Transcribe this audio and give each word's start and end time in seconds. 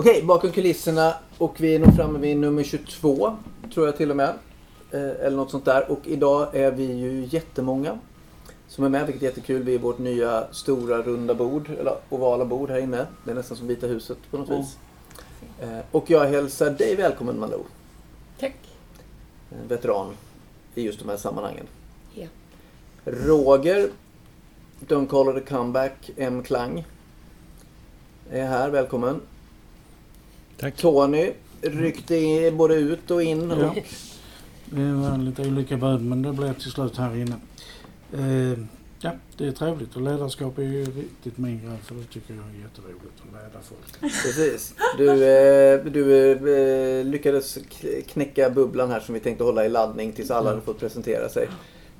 Okej, 0.00 0.22
bakom 0.22 0.50
kulisserna 0.52 1.14
och 1.38 1.60
vi 1.60 1.74
är 1.74 1.78
nog 1.78 1.94
framme 1.96 2.18
vid 2.18 2.36
nummer 2.36 2.62
22 2.62 3.36
tror 3.74 3.86
jag 3.86 3.96
till 3.96 4.10
och 4.10 4.16
med. 4.16 4.28
Eh, 4.90 5.00
eller 5.00 5.36
något 5.36 5.50
sånt 5.50 5.64
där. 5.64 5.90
Och 5.90 5.98
idag 6.06 6.54
är 6.56 6.70
vi 6.70 6.84
ju 6.84 7.28
jättemånga 7.30 7.98
som 8.68 8.84
är 8.84 8.88
med, 8.88 9.06
vilket 9.06 9.22
är 9.22 9.26
jättekul. 9.26 9.62
Vi 9.62 9.74
är 9.74 9.78
vårt 9.78 9.98
nya 9.98 10.46
stora 10.52 11.02
runda 11.02 11.34
bord, 11.34 11.70
eller 11.80 11.94
ovala 12.10 12.44
bord 12.44 12.70
här 12.70 12.78
inne. 12.78 13.06
Det 13.24 13.30
är 13.30 13.34
nästan 13.34 13.56
som 13.56 13.66
Vita 13.66 13.86
huset 13.86 14.18
på 14.30 14.38
något 14.38 14.48
Mm. 14.48 14.60
vis. 14.60 14.76
Eh, 15.60 15.78
och 15.90 16.10
jag 16.10 16.24
hälsar 16.24 16.70
dig 16.70 16.96
välkommen 16.96 17.38
Malou. 17.40 17.62
Tack. 18.40 18.56
En 19.50 19.68
veteran 19.68 20.12
i 20.74 20.82
just 20.82 20.98
de 20.98 21.08
här 21.08 21.16
sammanhangen. 21.16 21.66
Ja. 22.14 22.26
Roger, 23.04 23.90
Don't 24.88 25.06
call 25.06 25.36
it 25.36 25.44
a 25.44 25.46
comeback, 25.48 26.10
M. 26.16 26.42
Klang. 26.42 26.84
Är 28.30 28.46
här, 28.46 28.70
välkommen. 28.70 29.20
Tack. 30.60 30.76
Tony 30.76 31.32
ryckte 31.60 32.50
både 32.52 32.74
ut 32.74 33.10
och 33.10 33.22
in. 33.22 33.50
Ja. 33.50 33.70
Och, 33.70 33.76
Det 34.64 34.92
var 34.92 35.18
lite 35.18 35.42
olika 35.42 35.76
bud 35.76 36.02
men 36.02 36.22
det 36.22 36.32
blev 36.32 36.54
till 36.54 36.70
slut 36.70 36.96
här 36.96 37.16
inne. 37.16 37.36
Eh, 38.12 38.58
ja, 39.00 39.12
det 39.36 39.46
är 39.46 39.52
trevligt 39.52 39.96
och 39.96 40.02
ledarskap 40.02 40.58
är 40.58 40.62
ju 40.62 40.84
riktigt 40.84 41.38
min 41.38 41.60
grej 41.60 41.76
för 41.84 41.94
det 41.94 42.04
tycker 42.04 42.34
jag 42.34 42.44
är 42.44 42.62
jätteroligt 42.62 43.22
att 43.22 43.32
leda 43.32 43.60
folk. 43.64 44.00
precis. 44.00 44.74
Du, 44.98 45.08
eh, 45.10 45.84
du 45.84 46.32
eh, 47.00 47.04
lyckades 47.04 47.58
knäcka 48.08 48.50
bubblan 48.50 48.90
här 48.90 49.00
som 49.00 49.14
vi 49.14 49.20
tänkte 49.20 49.44
hålla 49.44 49.66
i 49.66 49.68
laddning 49.68 50.12
tills 50.12 50.30
alla 50.30 50.50
hade 50.50 50.62
fått 50.62 50.78
presentera 50.80 51.28
sig. 51.28 51.48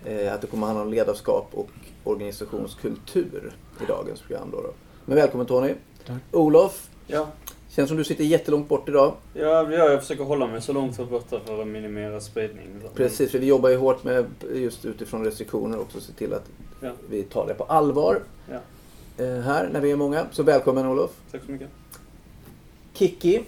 Eh, 0.04 0.34
att 0.34 0.40
det 0.40 0.46
kommer 0.46 0.66
handla 0.66 0.82
om 0.82 0.90
ledarskap 0.90 1.48
och 1.52 1.70
organisationskultur 2.04 3.52
i 3.82 3.86
dagens 3.86 4.20
program. 4.20 4.48
Då 4.52 4.60
då. 4.60 4.72
Men 5.04 5.16
välkommen 5.16 5.46
Tony. 5.46 5.74
Tack. 6.06 6.22
Olof, 6.32 6.90
Ja, 7.06 7.28
känns 7.70 7.88
som 7.88 7.96
du 7.96 8.04
sitter 8.04 8.24
jättelångt 8.24 8.68
bort 8.68 8.88
idag. 8.88 9.14
ja, 9.34 9.42
ja, 9.72 9.90
jag 9.90 10.00
försöker 10.00 10.24
hålla 10.24 10.46
mig 10.46 10.62
så 10.62 10.72
långt 10.72 11.10
borta 11.10 11.40
för 11.46 11.60
att 11.62 11.66
minimera 11.68 12.20
spridning. 12.20 12.66
Precis, 12.94 13.30
för 13.30 13.38
vi 13.38 13.46
jobbar 13.46 13.68
ju 13.68 13.76
hårt 13.76 14.04
med 14.04 14.24
just 14.54 14.84
utifrån 14.84 15.24
restriktioner 15.24 15.80
också 15.80 16.00
se 16.00 16.12
till 16.12 16.34
att 16.34 16.44
Ja. 16.82 16.90
vi 17.10 17.22
tar 17.22 17.46
det 17.46 17.54
på 17.54 17.64
allvar. 17.64 18.22
Ja. 18.50 18.58
Eh, 19.24 19.40
här 19.40 19.68
när 19.72 19.80
vi 19.80 19.90
är 19.90 19.96
många. 19.96 20.26
Så 20.32 20.42
välkommen 20.42 20.86
Olof. 20.86 21.10
Tack 21.32 21.40
så 21.46 21.50
mycket. 21.52 21.68
Kiki, 22.94 23.42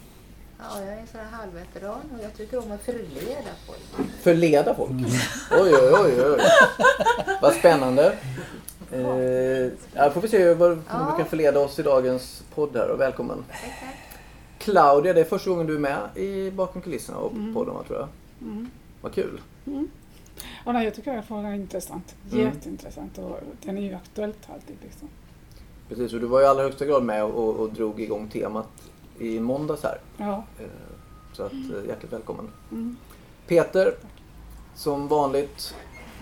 Ja, 0.59 0.81
jag 0.81 0.89
är 0.89 1.07
så 1.13 1.19
här 1.19 1.25
halvveteran 1.31 2.01
och 2.19 2.25
jag 2.25 2.37
tycker 2.37 2.59
om 2.59 2.73
att 2.73 2.83
förleda 2.83 3.51
folk. 3.67 4.09
förleda 4.23 4.75
folk. 4.75 4.91
Oj, 5.51 5.75
oj, 5.75 5.93
oj, 6.05 6.31
oj. 6.31 6.41
Vad 7.43 7.53
spännande. 7.55 8.19
Eh, 8.93 9.01
ja, 9.95 10.11
får 10.11 10.21
vi 10.21 10.29
se 10.29 10.55
vad, 10.55 10.69
hur 10.71 10.79
Ja. 10.89 11.11
du 11.13 11.17
kan 11.23 11.31
förleda 11.31 11.61
oss 11.61 11.79
i 11.79 11.83
dagens 11.83 12.43
podd 12.55 12.77
här. 12.77 12.89
Och 12.91 13.01
välkommen. 13.01 13.45
Tack, 13.51 13.61
tack. 13.61 13.99
Claudia, 14.63 15.13
det 15.13 15.21
är 15.21 15.25
första 15.25 15.51
gången 15.51 15.67
du 15.67 15.75
är 15.75 15.79
med 15.79 16.17
i 16.17 16.51
Bakom 16.51 16.83
kulisserna 16.83 17.19
och 17.19 17.33
podden 17.55 17.75
va, 17.75 17.83
tror 17.87 17.99
jag. 17.99 18.09
Mm. 18.43 18.71
Vad 19.01 19.13
kul. 19.15 19.41
Och 20.67 20.73
nej, 20.73 20.85
jag 20.85 20.95
tycker 20.95 21.19
att 21.19 21.25
frågan 21.25 21.45
är 21.47 21.55
intressant. 21.55 22.15
Mm. 22.33 22.47
Jätteintressant 22.47 23.19
och 23.19 23.39
den 23.63 23.79
är 23.79 23.83
ju 23.83 23.95
aktuellt 23.95 24.39
alltid. 24.55 24.77
Liksom. 24.83 25.09
Precis, 25.89 26.13
och 26.13 26.21
du 26.21 26.27
var 26.27 26.41
i 26.43 26.47
allra 26.47 26.63
högsta 26.63 26.85
grad 26.87 27.03
med 27.03 27.25
och, 27.25 27.55
och 27.57 27.73
drog 27.73 28.01
igång 28.01 28.29
temat 28.29 28.69
i 29.19 29.41
måndags 29.41 29.83
här. 29.83 29.99
Ja. 30.17 30.45
Eh, 30.59 30.67
Så 31.33 31.43
att, 31.43 31.53
eh, 31.53 31.89
hjärtligt 31.89 32.13
välkommen. 32.13 32.49
Mm. 32.71 32.97
Peter, 33.47 33.95
som 34.75 35.09
vanligt 35.09 35.75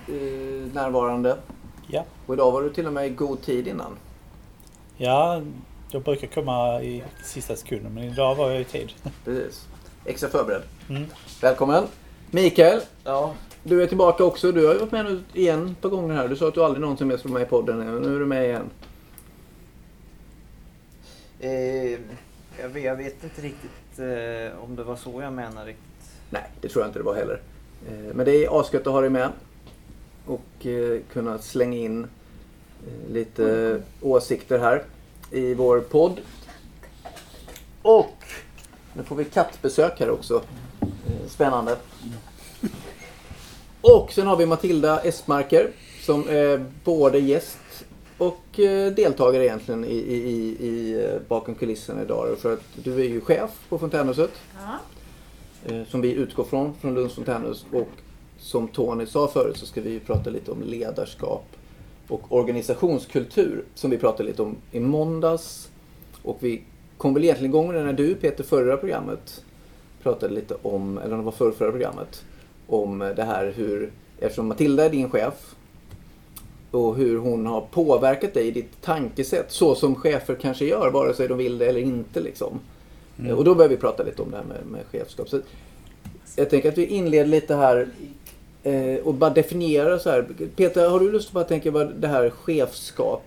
eh, 0.08 0.72
närvarande. 0.74 1.36
Ja. 1.86 2.04
Och 2.26 2.34
idag 2.34 2.52
var 2.52 2.62
du 2.62 2.70
till 2.70 2.86
och 2.86 2.92
med 2.92 3.06
i 3.06 3.10
god 3.10 3.42
tid 3.42 3.68
innan. 3.68 3.96
Ja, 4.96 5.42
jag 5.90 6.02
brukar 6.02 6.26
komma 6.26 6.82
i 6.82 7.02
sista 7.24 7.56
sekunden 7.56 7.94
men 7.94 8.04
idag 8.04 8.34
var 8.34 8.50
jag 8.50 8.60
i 8.60 8.64
tid. 8.64 8.92
Precis. 9.24 9.66
Extra 10.04 10.28
förberedd. 10.28 10.62
Mm. 10.90 11.04
Välkommen. 11.42 11.84
Mikael, 12.30 12.80
Ja, 13.04 13.34
du 13.62 13.82
är 13.82 13.86
tillbaka 13.86 14.24
också. 14.24 14.52
Du 14.52 14.66
har 14.66 14.72
ju 14.72 14.78
varit 14.78 14.92
med 14.92 15.04
nu 15.04 15.22
igen 15.34 15.76
på 15.80 15.88
gånger 15.88 16.14
här. 16.14 16.28
Du 16.28 16.36
sa 16.36 16.48
att 16.48 16.54
du 16.54 16.64
aldrig 16.64 16.80
någonsin 16.80 17.08
mer 17.08 17.16
skulle 17.16 17.32
vara 17.34 17.40
med 17.40 17.46
i 17.46 17.50
podden. 17.50 17.76
men 17.78 18.02
Nu 18.02 18.14
är 18.16 18.20
du 18.20 18.26
med 18.26 18.44
igen. 18.44 18.70
Eh, 21.40 21.90
jag, 22.60 22.68
vet, 22.68 22.84
jag 22.84 22.96
vet 22.96 23.24
inte 23.24 23.42
riktigt 23.42 23.98
eh, 23.98 24.64
om 24.64 24.76
det 24.76 24.82
var 24.84 24.96
så 24.96 25.20
jag 25.22 25.32
menade 25.32 25.66
riktigt. 25.66 25.84
Nej, 26.30 26.42
det 26.60 26.68
tror 26.68 26.82
jag 26.82 26.88
inte 26.88 26.98
det 26.98 27.02
var 27.02 27.14
heller. 27.14 27.40
Eh, 27.88 28.14
Men 28.14 28.24
det 28.26 28.44
är 28.44 28.60
asgött 28.60 28.86
att 28.86 28.92
ha 28.92 29.00
dig 29.00 29.10
med. 29.10 29.28
Och 30.26 30.66
eh, 30.66 31.00
kunna 31.12 31.38
slänga 31.38 31.76
in 31.76 32.04
eh, 32.86 33.12
lite 33.12 33.80
åsikter 34.02 34.58
här 34.58 34.82
i 35.30 35.54
vår 35.54 35.80
podd. 35.80 36.20
Och 37.82 38.16
nu 38.94 39.02
får 39.02 39.16
vi 39.16 39.24
kattbesök 39.24 40.00
här 40.00 40.10
också. 40.10 40.42
Eh, 40.82 41.28
Spännande. 41.28 41.76
Och 43.80 44.12
sen 44.12 44.26
har 44.26 44.36
vi 44.36 44.46
Matilda 44.46 45.00
Esmarker 45.00 45.70
som 46.00 46.28
är 46.28 46.66
både 46.84 47.18
gäst 47.18 47.58
och 48.18 48.60
eh, 48.60 48.92
deltagare 48.92 49.44
egentligen 49.44 49.84
i, 49.84 49.88
i, 49.94 50.14
i, 50.30 50.66
i 50.68 51.04
eh, 51.04 51.20
bakom 51.28 51.54
kulisserna 51.54 52.02
idag. 52.02 52.38
För 52.38 52.52
att 52.52 52.62
du 52.74 52.94
är 53.00 53.08
ju 53.08 53.20
chef 53.20 53.50
på 53.68 53.78
Fontänhuset 53.78 54.30
Ja. 54.54 55.84
som 55.88 56.00
vi 56.00 56.12
utgår 56.12 56.44
från, 56.44 56.74
från 56.74 56.94
Lunds 56.94 57.14
fontänhus. 57.14 57.66
Och 57.72 57.88
som 58.38 58.68
Tony 58.68 59.06
sa 59.06 59.28
förut 59.28 59.56
så 59.56 59.66
ska 59.66 59.80
vi 59.80 60.00
prata 60.00 60.30
lite 60.30 60.50
om 60.50 60.62
ledarskap 60.62 61.44
och 62.10 62.32
organisationskultur 62.32 63.64
som 63.74 63.90
vi 63.90 63.98
pratade 63.98 64.28
lite 64.28 64.42
om 64.42 64.56
i 64.72 64.80
måndags. 64.80 65.70
Och 66.22 66.36
vi 66.40 66.62
kom 66.96 67.14
väl 67.14 67.24
egentligen 67.24 67.50
igång 67.50 67.66
med 67.66 67.76
det 67.76 67.84
när 67.84 67.92
du 67.92 68.14
Peter 68.14 68.44
förra 68.44 68.76
programmet 68.76 69.44
pratade 70.02 70.34
lite 70.34 70.54
om, 70.62 70.98
eller 70.98 71.16
det 71.16 71.22
var 71.22 71.32
förra, 71.32 71.52
förra 71.52 71.70
programmet, 71.70 72.24
om 72.66 72.98
det 72.98 73.22
här 73.22 73.52
hur, 73.56 73.92
eftersom 74.18 74.48
Matilda 74.48 74.84
är 74.84 74.90
din 74.90 75.10
chef 75.10 75.54
och 76.70 76.96
hur 76.96 77.18
hon 77.18 77.46
har 77.46 77.60
påverkat 77.60 78.34
dig 78.34 78.46
i 78.46 78.50
ditt 78.50 78.82
tankesätt 78.82 79.52
så 79.52 79.74
som 79.74 79.94
chefer 79.94 80.34
kanske 80.34 80.64
gör 80.64 80.90
vare 80.90 81.14
sig 81.14 81.28
de 81.28 81.38
vill 81.38 81.58
det 81.58 81.66
eller 81.66 81.80
inte 81.80 82.20
liksom. 82.20 82.60
Mm. 83.18 83.38
Och 83.38 83.44
då 83.44 83.54
börjar 83.54 83.68
vi 83.68 83.76
prata 83.76 84.02
lite 84.02 84.22
om 84.22 84.30
det 84.30 84.36
här 84.36 84.44
med, 84.44 84.66
med 84.66 84.86
chefskap. 84.90 85.28
Så 85.28 85.40
jag 86.36 86.50
tänker 86.50 86.68
att 86.68 86.78
vi 86.78 86.86
inleder 86.86 87.26
lite 87.26 87.54
här 87.54 87.88
eh, 88.62 88.96
och 89.04 89.14
bara 89.14 89.30
definiera 89.30 89.98
så 89.98 90.10
här. 90.10 90.26
Peter, 90.56 90.88
har 90.88 91.00
du 91.00 91.12
lust 91.12 91.28
att 91.28 91.34
bara 91.34 91.44
tänka 91.44 91.70
vad 91.70 91.94
det 91.94 92.08
här 92.08 92.30
chefskap, 92.30 93.24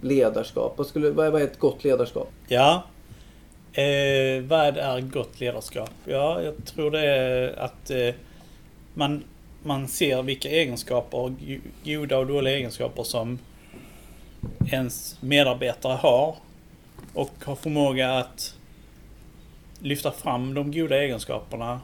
ledarskap, 0.00 0.74
vad, 0.76 0.86
skulle, 0.86 1.10
vad 1.10 1.26
är 1.26 1.30
vad 1.30 1.42
är 1.42 1.46
ett 1.46 1.58
gott 1.58 1.84
ledarskap? 1.84 2.28
Ja. 2.48 2.82
Eh, 3.72 4.42
vad 4.42 4.76
är 4.78 5.00
gott 5.00 5.40
ledarskap? 5.40 5.90
Ja, 6.04 6.42
jag 6.42 6.54
tror 6.66 6.90
det 6.90 7.06
är 7.06 7.58
att 7.58 7.90
eh, 7.90 8.14
man, 8.94 9.24
man 9.62 9.88
ser 9.88 10.22
vilka 10.22 10.48
egenskaper, 10.48 11.34
goda 11.84 12.18
och 12.18 12.26
dåliga 12.26 12.54
egenskaper 12.54 13.02
som 13.02 13.38
ens 14.72 15.22
medarbetare 15.22 15.96
har. 15.96 16.36
Och 17.14 17.32
har 17.44 17.54
förmåga 17.54 18.12
att 18.12 18.54
lyfta 19.80 20.10
fram 20.10 20.54
de 20.54 20.72
goda 20.72 21.02
egenskaperna. 21.02 21.80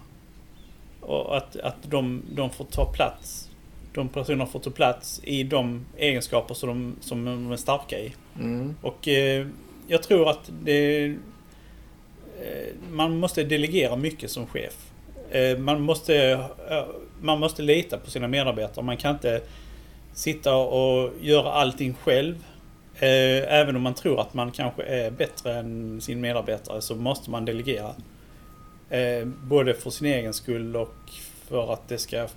Och 1.07 1.37
att, 1.37 1.57
att 1.57 1.77
de, 1.83 2.23
de 2.33 2.51
får 2.51 2.65
ta 2.65 2.85
plats. 2.85 3.51
De 3.93 4.09
personerna 4.09 4.47
får 4.47 4.61
ta 4.61 4.71
plats 4.71 5.21
i 5.25 5.43
de 5.43 5.87
egenskaper 5.97 6.55
som 6.55 6.69
de, 6.69 6.97
som 7.01 7.25
de 7.25 7.53
är 7.53 7.57
starka 7.57 7.99
i. 7.99 8.15
Mm. 8.39 8.75
Och 8.83 9.09
eh, 9.09 9.47
jag 9.87 10.03
tror 10.03 10.31
att 10.31 10.51
det, 10.63 11.05
eh, 11.05 11.15
man 12.91 13.19
måste 13.19 13.45
delegera 13.45 13.97
mycket 13.97 14.31
som 14.31 14.47
chef. 14.47 14.91
Eh, 15.31 15.59
man, 15.59 15.83
måste, 15.83 16.31
eh, 16.71 16.85
man 17.21 17.41
måste 17.41 17.63
lita 17.63 17.99
på 17.99 18.11
sina 18.11 18.29
medarbetare. 18.29 18.85
Man 18.85 18.97
kan 18.97 19.15
inte 19.15 19.41
sitta 20.13 20.57
och 20.57 21.13
göra 21.21 21.53
allting 21.53 21.95
själv. 21.95 22.45
Eh, 22.95 23.55
även 23.55 23.77
om 23.77 23.83
man 23.83 23.95
tror 23.95 24.21
att 24.21 24.35
man 24.35 24.51
kanske 24.51 24.83
är 24.83 25.11
bättre 25.11 25.55
än 25.55 26.01
sin 26.01 26.21
medarbetare 26.21 26.81
så 26.81 26.95
måste 26.95 27.31
man 27.31 27.45
delegera. 27.45 27.95
Eh, 28.95 29.25
både 29.25 29.75
för 29.75 29.91
sin 29.91 30.07
egen 30.07 30.35
skull 30.35 30.77
och 30.77 30.95
för 31.49 31.73
att 31.73 31.89
det 31.89 31.99
ska 31.99 32.29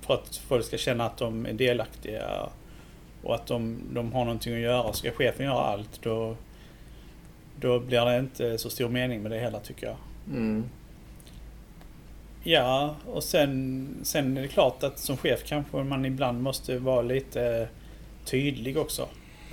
för 0.00 0.14
att 0.14 0.36
folk 0.36 0.64
ska 0.64 0.78
känna 0.78 1.06
att 1.06 1.16
de 1.16 1.46
är 1.46 1.52
delaktiga 1.52 2.48
och 3.22 3.34
att 3.34 3.46
de, 3.46 3.78
de 3.92 4.12
har 4.12 4.24
någonting 4.24 4.54
att 4.54 4.60
göra. 4.60 4.92
Ska 4.92 5.10
chefen 5.10 5.46
göra 5.46 5.60
allt 5.60 6.02
då, 6.02 6.36
då 7.60 7.80
blir 7.80 8.04
det 8.04 8.18
inte 8.18 8.58
så 8.58 8.70
stor 8.70 8.88
mening 8.88 9.22
med 9.22 9.30
det 9.30 9.40
hela 9.40 9.60
tycker 9.60 9.86
jag. 9.86 9.96
Mm. 10.26 10.64
Ja, 12.42 12.94
och 13.06 13.24
sen, 13.24 13.88
sen 14.02 14.36
är 14.36 14.42
det 14.42 14.48
klart 14.48 14.82
att 14.82 14.98
som 14.98 15.16
chef 15.16 15.42
kanske 15.46 15.76
man 15.76 16.04
ibland 16.04 16.42
måste 16.42 16.78
vara 16.78 17.02
lite 17.02 17.68
tydlig 18.24 18.78
också. 18.78 19.08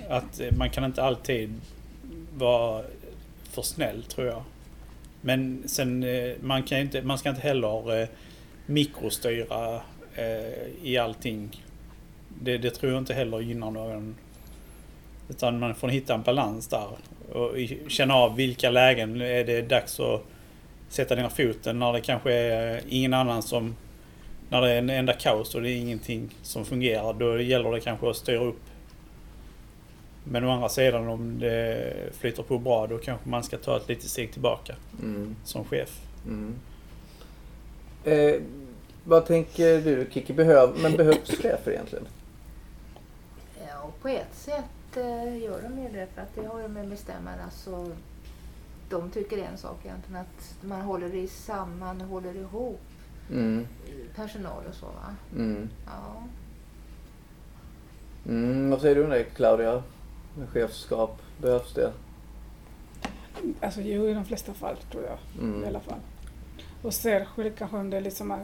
Att 0.10 0.42
man 0.58 0.70
kan 0.70 0.84
inte 0.84 1.04
alltid 1.04 1.54
vara 2.38 2.84
för 3.44 3.62
snäll 3.62 4.04
tror 4.04 4.28
jag. 4.28 4.44
Men 5.26 5.64
sen, 5.66 6.04
eh, 6.04 6.32
man, 6.42 6.64
kan 6.64 6.80
inte, 6.80 7.02
man 7.02 7.18
ska 7.18 7.30
inte 7.30 7.42
heller 7.42 8.02
eh, 8.02 8.08
mikrostyra 8.66 9.82
eh, 10.16 10.84
i 10.84 10.98
allting. 10.98 11.64
Det, 12.42 12.58
det 12.58 12.70
tror 12.70 12.92
jag 12.92 13.02
inte 13.02 13.14
heller 13.14 13.40
gynnar 13.40 13.72
någon. 13.72 14.16
Utan 15.30 15.60
man 15.60 15.76
får 15.76 15.88
hitta 15.88 16.14
en 16.14 16.22
balans 16.22 16.68
där. 16.68 16.88
Och 17.34 17.56
känna 17.88 18.14
av 18.14 18.36
vilka 18.36 18.70
lägen 18.70 19.22
är 19.22 19.44
det 19.44 19.62
dags 19.62 20.00
att 20.00 20.24
sätta 20.90 21.16
ner 21.16 21.30
foten. 21.30 21.80
När 21.80 21.94
det 21.94 22.02
kanske 22.02 22.34
är 22.34 22.82
ingen 22.90 23.14
annan 23.14 23.44
som... 23.44 23.76
När 24.50 24.62
det 24.62 24.72
är 24.72 24.78
en 24.78 24.90
enda 24.90 25.14
kaos 25.14 25.56
och 25.56 25.62
det 25.62 25.72
är 25.72 25.78
ingenting 25.78 26.30
som 26.42 26.66
fungerar. 26.66 27.14
Då 27.14 27.42
gäller 27.42 27.72
det 27.72 27.80
kanske 27.80 28.10
att 28.10 28.16
styra 28.16 28.44
upp. 28.44 28.62
Men 30.28 30.44
å 30.46 30.50
andra 30.52 30.70
sidan 30.70 31.08
om 31.08 31.40
det 31.40 31.94
flyter 32.18 32.44
på 32.44 32.58
bra 32.60 32.88
då 32.88 32.98
kanske 32.98 33.30
man 33.30 33.44
ska 33.44 33.58
ta 33.58 33.78
ett 33.78 33.88
litet 33.88 34.10
steg 34.10 34.32
tillbaka 34.32 34.76
Mm. 35.02 35.36
som 35.44 35.66
chef. 35.66 36.02
Mm. 36.28 36.56
Eh, 38.04 38.42
vad 39.04 39.26
tänker 39.26 39.82
du 39.82 40.08
Kiki, 40.12 40.34
behöv, 40.34 40.70
men 40.82 40.92
behövs 40.98 41.30
chefer 41.42 41.72
egentligen? 41.72 42.06
Ja, 43.68 43.90
på 44.02 44.08
ett 44.08 44.34
sätt 44.36 44.98
eh, 44.98 45.38
gör 45.38 45.62
de 45.62 45.82
ju 45.82 45.90
det 46.00 46.08
för 46.16 46.22
att 46.22 46.36
det 46.36 46.46
har 46.48 46.62
ju 46.62 46.68
med 46.68 46.88
bestämmarna 46.90 47.50
så 47.52 47.92
de 48.90 49.10
tycker 49.12 49.38
en 49.38 49.58
sak 49.58 49.78
egentligen 49.86 50.22
att 50.22 50.56
man 50.64 50.82
håller 50.82 51.16
i 51.16 51.28
samman, 51.28 52.02
håller 52.02 52.36
ihop 52.36 52.82
Mm. 53.32 53.68
personal 54.16 54.64
och 54.70 54.76
så 54.76 54.86
va. 54.86 55.16
Mm. 55.36 55.70
Ja. 55.86 56.24
Mm. 58.32 58.70
Vad 58.70 58.82
säger 58.82 58.96
du 58.96 59.04
om 59.04 59.10
det 59.10 59.24
Claudia? 59.24 59.84
Med 60.38 60.50
chefskap, 60.50 61.22
behövs 61.42 61.74
det? 61.74 61.94
Alltså 63.62 63.82
jo, 63.82 64.08
i 64.08 64.14
de 64.14 64.26
flesta 64.26 64.54
fall 64.54 64.76
tror 64.92 65.04
jag 65.04 65.44
Mm. 65.44 65.64
i 65.64 65.68
alla 65.68 65.80
fall. 65.80 66.00
Och 66.82 66.94
särskilt 66.94 67.58
kanske 67.58 67.78
om 67.78 67.90
det 67.90 67.98
är 67.98 68.02
liksom, 68.02 68.40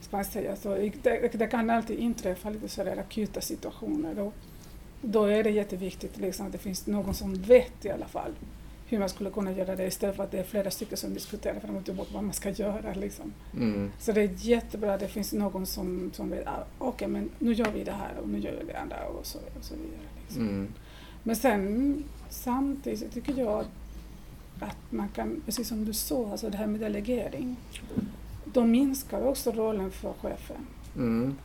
ska 0.00 0.16
man 0.16 0.24
säga, 0.24 0.56
så, 0.56 0.74
det, 1.02 1.38
det 1.38 1.46
kan 1.46 1.70
alltid 1.70 1.98
inträffa 1.98 2.50
lite 2.50 2.68
sådär 2.68 2.96
akuta 2.96 3.40
situationer. 3.40 4.14
Då, 4.14 4.32
då 5.02 5.24
är 5.24 5.42
det 5.44 5.50
jätteviktigt 5.50 6.16
liksom, 6.16 6.46
att 6.46 6.52
det 6.52 6.58
finns 6.58 6.86
någon 6.86 7.14
som 7.14 7.34
vet 7.34 7.84
i 7.84 7.90
alla 7.90 8.06
fall 8.06 8.32
hur 8.86 8.98
man 8.98 9.08
skulle 9.08 9.30
kunna 9.30 9.52
göra 9.52 9.76
det 9.76 9.86
istället 9.86 10.16
för 10.16 10.24
att 10.24 10.30
det 10.30 10.38
är 10.38 10.44
flera 10.44 10.70
stycken 10.70 10.96
som 10.96 11.14
diskuterar 11.14 11.60
fram 11.60 11.76
och 11.76 11.84
tillbaka 11.84 12.10
vad 12.14 12.24
man 12.24 12.32
ska 12.32 12.50
göra. 12.50 12.94
Liksom. 12.94 13.32
Mm. 13.52 13.92
Så 13.98 14.12
det 14.12 14.20
är 14.20 14.30
jättebra 14.36 14.94
att 14.94 15.00
det 15.00 15.08
finns 15.08 15.32
någon 15.32 15.66
som, 15.66 16.10
som 16.14 16.30
vet, 16.30 16.46
ah, 16.46 16.64
okej 16.78 17.08
men 17.08 17.30
nu 17.38 17.52
gör 17.52 17.70
vi 17.74 17.84
det 17.84 17.92
här 17.92 18.18
och 18.22 18.28
nu 18.28 18.38
gör 18.38 18.52
vi 18.60 18.72
det 18.72 18.78
andra 18.78 19.06
och 19.06 19.26
så, 19.26 19.38
och 19.38 19.64
så 19.64 19.74
vidare. 19.74 20.08
Liksom. 20.26 20.48
Mm. 20.48 20.68
Men 21.24 21.36
sen 21.36 22.04
samtidigt 22.28 22.98
så 22.98 23.08
tycker 23.08 23.38
jag 23.38 23.64
att, 24.60 24.76
man 24.90 25.08
kan, 25.08 25.42
precis 25.44 25.68
som 25.68 25.84
du 25.84 25.92
sa, 25.92 26.30
alltså 26.30 26.50
det 26.50 26.56
här 26.56 26.66
med 26.66 26.80
delegering. 26.80 27.56
Då 28.44 28.64
minskar 28.64 29.26
också 29.26 29.50
rollen 29.50 29.90
för 29.90 30.12
chefen. 30.12 30.66
Mm. 30.96 31.36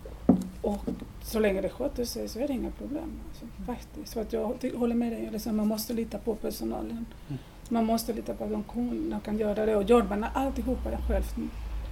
Och 0.62 0.86
så 1.24 1.40
länge 1.40 1.62
det 1.62 1.70
sköter 1.70 2.06
sig 2.06 2.30
så 2.30 2.40
är 2.40 2.48
det 2.48 2.54
inga 2.54 2.72
problem. 2.72 3.12
Alltså, 3.30 3.46
faktiskt. 3.66 4.14
Så 4.14 4.20
att 4.20 4.34
jag 4.34 4.58
håller 4.76 4.96
med 4.96 5.12
dig, 5.12 5.30
liksom, 5.32 5.58
man 5.58 5.68
måste 5.68 5.94
lita 5.94 6.18
på 6.18 6.36
personalen. 6.36 7.06
Mm. 7.28 7.40
Man 7.70 7.86
måste 7.86 8.14
lita 8.14 8.34
på 8.34 8.44
att 8.44 8.52
de 8.52 8.64
kan, 8.64 9.10
de 9.10 9.22
kan 9.22 9.38
göra 9.38 9.66
det. 9.66 9.76
Och 9.76 9.84
gör 9.84 10.04
man 10.04 10.26
alltihopa 10.34 10.98
själv. 11.08 11.24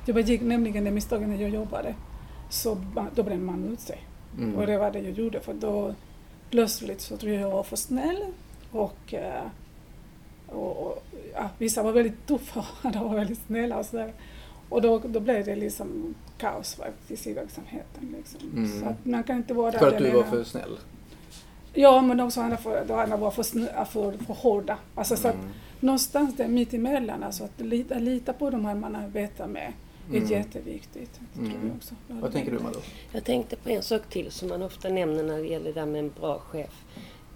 Jag 0.06 0.16
begick 0.16 0.42
nämligen 0.42 0.84
det 0.84 0.92
misstaget 0.92 1.30
när 1.30 1.42
jag 1.42 1.50
jobbade. 1.50 1.96
Så 2.50 2.78
då 3.16 3.24
brände 3.24 3.46
man 3.46 3.66
ut 3.66 3.80
sig. 3.80 4.00
Mm. 4.38 4.56
Och 4.56 4.68
det 4.68 4.78
var 4.78 4.92
det 4.92 5.00
jag 5.00 5.12
gjorde 5.12 5.40
för 5.40 5.54
då 5.54 5.94
plötsligt 6.50 7.02
så 7.02 7.18
tror 7.18 7.32
jag 7.34 7.42
jag 7.42 7.52
var 7.52 7.64
för 7.64 7.76
snäll 7.76 8.24
och, 8.72 9.14
eh, 9.14 9.44
och, 10.48 10.78
och 10.88 11.04
ja, 11.34 11.50
vissa 11.58 11.84
var 11.84 11.92
väldigt 11.92 12.28
tuffa 12.28 12.60
och 12.60 12.66
andra 12.86 13.04
var 13.04 13.16
väldigt 13.16 13.42
snälla 13.48 13.78
och 13.78 13.86
sådär. 13.86 14.14
Och 14.70 14.82
då, 14.82 15.00
då 15.00 15.20
blev 15.20 15.46
det 15.46 15.56
liksom 15.56 16.16
kaos 16.38 16.76
faktiskt 16.76 17.28
i 17.28 17.34
verksamheten. 17.34 18.16
Liksom. 18.18 18.40
Mm. 18.56 18.80
Så 18.80 18.86
att 18.86 19.06
man 19.06 19.24
kan 19.24 19.38
inte 19.38 19.54
vara 19.54 19.72
För 19.80 19.88
att 19.88 19.98
du 19.98 20.12
var 20.12 20.24
för 20.24 20.44
snäll? 20.44 20.78
Ja, 21.74 22.02
men 22.02 22.20
också 22.20 22.42
andra, 22.42 22.58
för, 22.58 22.86
då 22.88 22.96
andra 22.96 23.18
var 23.18 23.32
för, 23.32 23.44
för, 23.86 24.26
för 24.26 24.34
hårda. 24.34 24.78
Alltså, 24.96 25.16
så 25.16 25.28
att 25.28 25.36
Mm. 25.36 25.48
någonstans 25.80 26.36
där 26.36 26.48
mitt 26.48 26.74
emellan, 26.74 27.24
alltså 27.24 27.44
att 27.44 27.62
lita, 27.62 27.96
lita 28.00 28.34
på 28.34 28.50
de 28.50 28.66
här 28.66 28.76
man 28.76 28.96
arbetar 28.96 29.48
med 29.48 29.74
är 30.16 30.18
Mm. 30.18 30.32
jätteviktigt. 30.32 31.20
Det 31.34 31.40
tror 31.40 31.46
Mm. 31.56 31.68
jag 31.68 31.76
också. 31.76 31.96
Jag 32.08 32.16
Vad 32.16 32.32
tänker 32.32 32.52
du. 32.52 32.60
Malou? 32.60 32.82
Jag 33.12 33.24
tänkte 33.24 33.56
på 33.56 33.70
en 33.70 33.82
sak 33.84 34.02
till 34.10 34.32
som 34.32 34.50
man 34.50 34.62
ofta 34.62 34.90
nämner 34.90 35.24
när 35.24 35.38
det 35.38 35.48
gäller 35.48 35.74
det 35.74 35.80
där 35.80 35.86
med 35.86 36.00
en 36.00 36.12
bra 36.20 36.40
chef. 36.40 36.84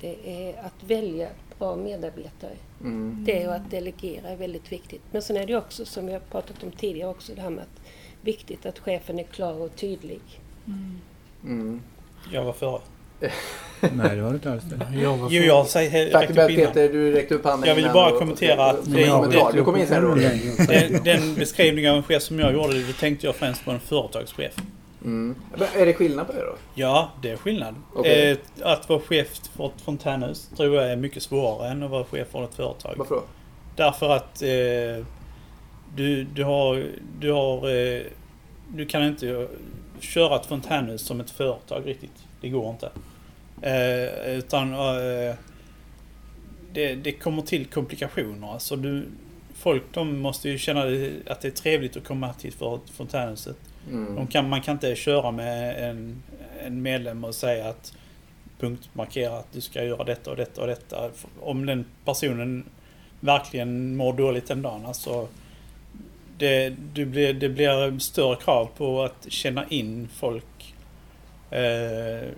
Det 0.01 0.47
är 0.49 0.65
att 0.65 0.83
välja 0.83 1.29
bra 1.59 1.75
medarbetare. 1.75 2.55
Mm. 2.81 3.23
Det 3.25 3.47
och 3.47 3.55
att 3.55 3.71
delegera 3.71 4.29
är 4.29 4.35
väldigt 4.37 4.71
viktigt. 4.71 5.01
Men 5.11 5.21
sen 5.21 5.37
är 5.37 5.45
det 5.47 5.55
också, 5.57 5.85
som 5.85 6.05
vi 6.05 6.13
har 6.13 6.19
pratat 6.19 6.63
om 6.63 6.71
tidigare 6.71 7.09
också, 7.09 7.35
det 7.35 7.41
här 7.41 7.49
med 7.49 7.63
att 7.63 7.81
viktigt 8.21 8.65
att 8.65 8.79
chefen 8.79 9.19
är 9.19 9.23
klar 9.23 9.53
och 9.61 9.75
tydlig. 9.75 10.21
Mm. 10.67 10.97
Mm. 11.43 11.81
Jag 12.33 12.43
var 12.43 12.53
före. 12.53 12.81
Nej, 13.81 14.15
det 14.15 14.21
var 14.21 14.29
det 14.29 14.35
inte 14.35 14.51
alls 14.51 14.63
det. 14.63 14.99
Jag 14.99 15.17
var 15.17 15.29
Jo, 15.31 15.43
jag 15.43 15.67
säger 15.67 16.11
Tack. 16.11 16.27
Peter, 16.27 16.89
du 16.89 17.11
räckte 17.11 17.35
upp 17.35 17.45
handen 17.45 17.69
Jag 17.69 17.75
vill 17.75 17.89
bara 17.93 18.19
kommentera 18.19 18.65
att 18.65 18.85
Du 19.53 19.63
kom 19.63 19.77
in 19.77 19.87
sen 19.87 20.01
Roger. 20.01 20.39
Den, 20.67 21.03
den 21.03 21.35
beskrivningen 21.35 21.91
av 21.91 21.97
en 21.97 22.03
chef 22.03 22.23
som 22.23 22.39
jag 22.39 22.53
gjorde, 22.53 22.73
det 22.73 22.93
tänkte 22.93 23.25
jag 23.25 23.35
främst 23.35 23.65
på 23.65 23.71
en 23.71 23.79
företagschef. 23.79 24.53
Mm. 25.05 25.35
Är 25.75 25.85
det 25.85 25.93
skillnad 25.93 26.27
på 26.27 26.33
det 26.33 26.39
då? 26.39 26.55
Ja, 26.73 27.11
det 27.21 27.29
är 27.29 27.37
skillnad. 27.37 27.75
Okej. 27.93 28.31
Eh, 28.31 28.37
att 28.61 28.89
vara 28.89 28.99
chef 28.99 29.27
för 29.55 29.65
ett 29.65 29.81
fontänhus 29.85 30.49
tror 30.57 30.75
jag 30.75 30.91
är 30.91 30.95
mycket 30.95 31.23
svårare 31.23 31.71
än 31.71 31.83
att 31.83 31.91
vara 31.91 32.03
chef 32.03 32.27
för 32.31 32.43
ett 32.43 32.55
företag. 32.55 32.93
Varför 32.97 33.15
då? 33.15 33.23
Därför 33.75 34.09
att 34.09 34.41
eh, 34.41 35.05
du, 35.95 36.23
du 36.23 36.43
har... 36.43 36.85
Du, 37.19 37.31
har 37.31 37.69
eh, 37.69 38.01
du 38.67 38.85
kan 38.85 39.03
inte 39.03 39.47
köra 40.01 40.35
ett 40.35 40.45
fontänhus 40.45 41.01
som 41.01 41.19
ett 41.19 41.29
företag 41.29 41.87
riktigt. 41.87 42.25
Det 42.41 42.49
går 42.49 42.69
inte. 42.69 42.89
Eh, 43.61 44.35
utan 44.37 44.73
eh, 44.73 45.35
det, 46.73 46.95
det 46.95 47.11
kommer 47.11 47.41
till 47.41 47.65
komplikationer. 47.65 48.53
Alltså 48.53 48.75
du, 48.75 49.05
folk 49.53 49.83
de 49.93 50.19
måste 50.19 50.49
ju 50.49 50.57
känna 50.57 50.81
att 51.27 51.41
det 51.41 51.47
är 51.47 51.51
trevligt 51.51 51.97
att 51.97 52.03
komma 52.03 52.33
till 52.33 52.53
för 52.53 52.79
fontänhuset. 52.93 53.57
Mm. 53.89 54.27
Kan, 54.27 54.49
man 54.49 54.61
kan 54.61 54.73
inte 54.73 54.95
köra 54.95 55.31
med 55.31 55.89
en, 55.89 56.23
en 56.65 56.81
medlem 56.81 57.23
och 57.23 57.35
säga 57.35 57.69
att 57.69 57.93
punktmarkera 58.59 59.37
att 59.37 59.53
du 59.53 59.61
ska 59.61 59.83
göra 59.83 60.03
detta 60.03 60.31
och 60.31 60.37
detta 60.37 60.61
och 60.61 60.67
detta. 60.67 61.09
Om 61.39 61.65
den 61.65 61.85
personen 62.05 62.65
verkligen 63.19 63.95
mår 63.95 64.13
dåligt 64.13 64.47
den 64.47 64.61
dagen. 64.61 64.85
Alltså, 64.85 65.27
det, 66.41 66.75
du 66.93 67.05
blir, 67.05 67.33
det 67.33 67.49
blir 67.49 67.99
större 67.99 68.35
krav 68.35 68.69
på 68.77 69.03
att 69.03 69.25
känna 69.27 69.65
in 69.67 70.07
folk. 70.13 70.75
Eh, 71.49 72.29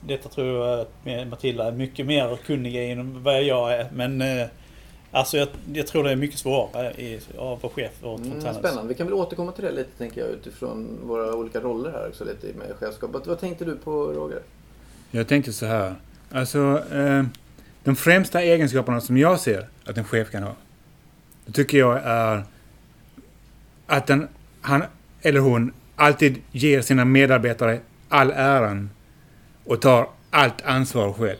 detta 0.00 0.28
tror 0.28 0.66
jag 0.66 0.80
att 0.80 1.28
Matilda 1.30 1.66
är 1.66 1.72
mycket 1.72 2.06
mer 2.06 2.36
kunnig 2.46 2.76
i 2.76 2.90
än 2.90 3.22
vad 3.22 3.42
jag 3.42 3.72
är. 3.72 3.90
Men 3.92 4.22
eh, 4.22 4.46
alltså 5.10 5.36
jag, 5.36 5.48
jag 5.72 5.86
tror 5.86 6.04
det 6.04 6.10
är 6.10 6.16
mycket 6.16 6.38
svårare 6.38 6.92
i, 6.92 7.20
att 7.30 7.36
vara 7.36 7.72
chef 7.72 7.90
ett 8.02 8.04
Mm, 8.04 8.54
spännande. 8.54 8.88
Vi 8.88 8.94
kan 8.94 9.06
väl 9.06 9.14
återkomma 9.14 9.52
till 9.52 9.64
det 9.64 9.72
lite 9.72 9.98
tänker 9.98 10.20
jag 10.20 10.30
utifrån 10.30 10.98
våra 11.02 11.34
olika 11.34 11.60
roller 11.60 11.90
här 11.90 12.08
också 12.08 12.24
lite 12.24 12.46
med 12.46 12.76
chefskap. 12.76 13.10
Vad, 13.12 13.26
vad 13.26 13.40
tänkte 13.40 13.64
du 13.64 13.76
på 13.76 13.90
Roger? 13.90 14.42
Jag 15.10 15.28
tänkte 15.28 15.52
så 15.52 15.66
här. 15.66 15.94
Alltså, 16.30 16.82
eh, 16.92 17.24
de 17.84 17.96
främsta 17.96 18.42
egenskaperna 18.42 19.00
som 19.00 19.18
jag 19.18 19.40
ser 19.40 19.68
att 19.84 19.98
en 19.98 20.04
chef 20.04 20.30
kan 20.30 20.42
ha. 20.42 20.54
Det 21.46 21.52
tycker 21.52 21.78
jag 21.78 22.00
är 22.04 22.44
att 23.88 24.06
den, 24.06 24.28
han 24.60 24.82
eller 25.22 25.40
hon 25.40 25.72
alltid 25.96 26.42
ger 26.52 26.80
sina 26.80 27.04
medarbetare 27.04 27.80
all 28.08 28.30
äran 28.30 28.90
och 29.64 29.80
tar 29.80 30.08
allt 30.30 30.62
ansvar 30.62 31.12
själv. 31.12 31.38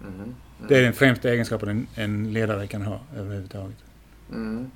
Mm. 0.00 0.34
Det 0.68 0.78
är 0.78 0.82
den 0.82 0.92
främsta 0.92 1.30
egenskapen 1.30 1.68
en, 1.68 1.86
en 1.94 2.32
ledare 2.32 2.66
kan 2.66 2.82
ha 2.82 3.00
överhuvudtaget. 3.16 3.76
Mm. 4.30 4.70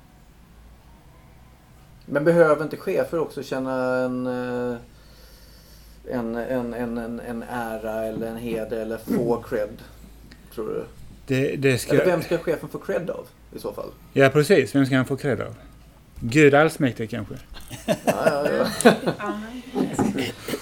Men 2.05 2.23
behöver 2.23 2.63
inte 2.63 2.77
chefer 2.77 3.19
också 3.19 3.43
känna 3.43 3.95
en, 3.95 4.27
eh, 4.27 4.77
en, 6.09 6.35
en, 6.35 6.73
en, 6.73 6.97
en, 6.97 7.19
en 7.19 7.43
ära 7.43 8.03
eller 8.03 8.27
en 8.27 8.37
heder 8.37 8.81
eller 8.81 8.97
få 8.97 9.41
cred? 9.41 9.69
Tror 10.55 10.67
du? 10.67 10.83
Det, 11.27 11.55
det 11.55 11.77
ska, 11.77 11.93
Eller 11.93 12.05
vem 12.05 12.21
ska 12.21 12.37
chefen 12.37 12.69
få 12.69 12.77
cred 12.77 13.09
av 13.09 13.27
i 13.55 13.59
så 13.59 13.73
fall? 13.73 13.89
Ja, 14.13 14.29
precis. 14.29 14.75
Vem 14.75 14.85
ska 14.85 14.95
han 14.95 15.05
få 15.05 15.17
cred 15.17 15.41
av? 15.41 15.55
Gud 16.29 16.53
allsmäktig 16.53 17.09
kanske? 17.09 17.35
Ja, 17.85 17.93
ja, 18.05 18.67
ja. 18.83 18.93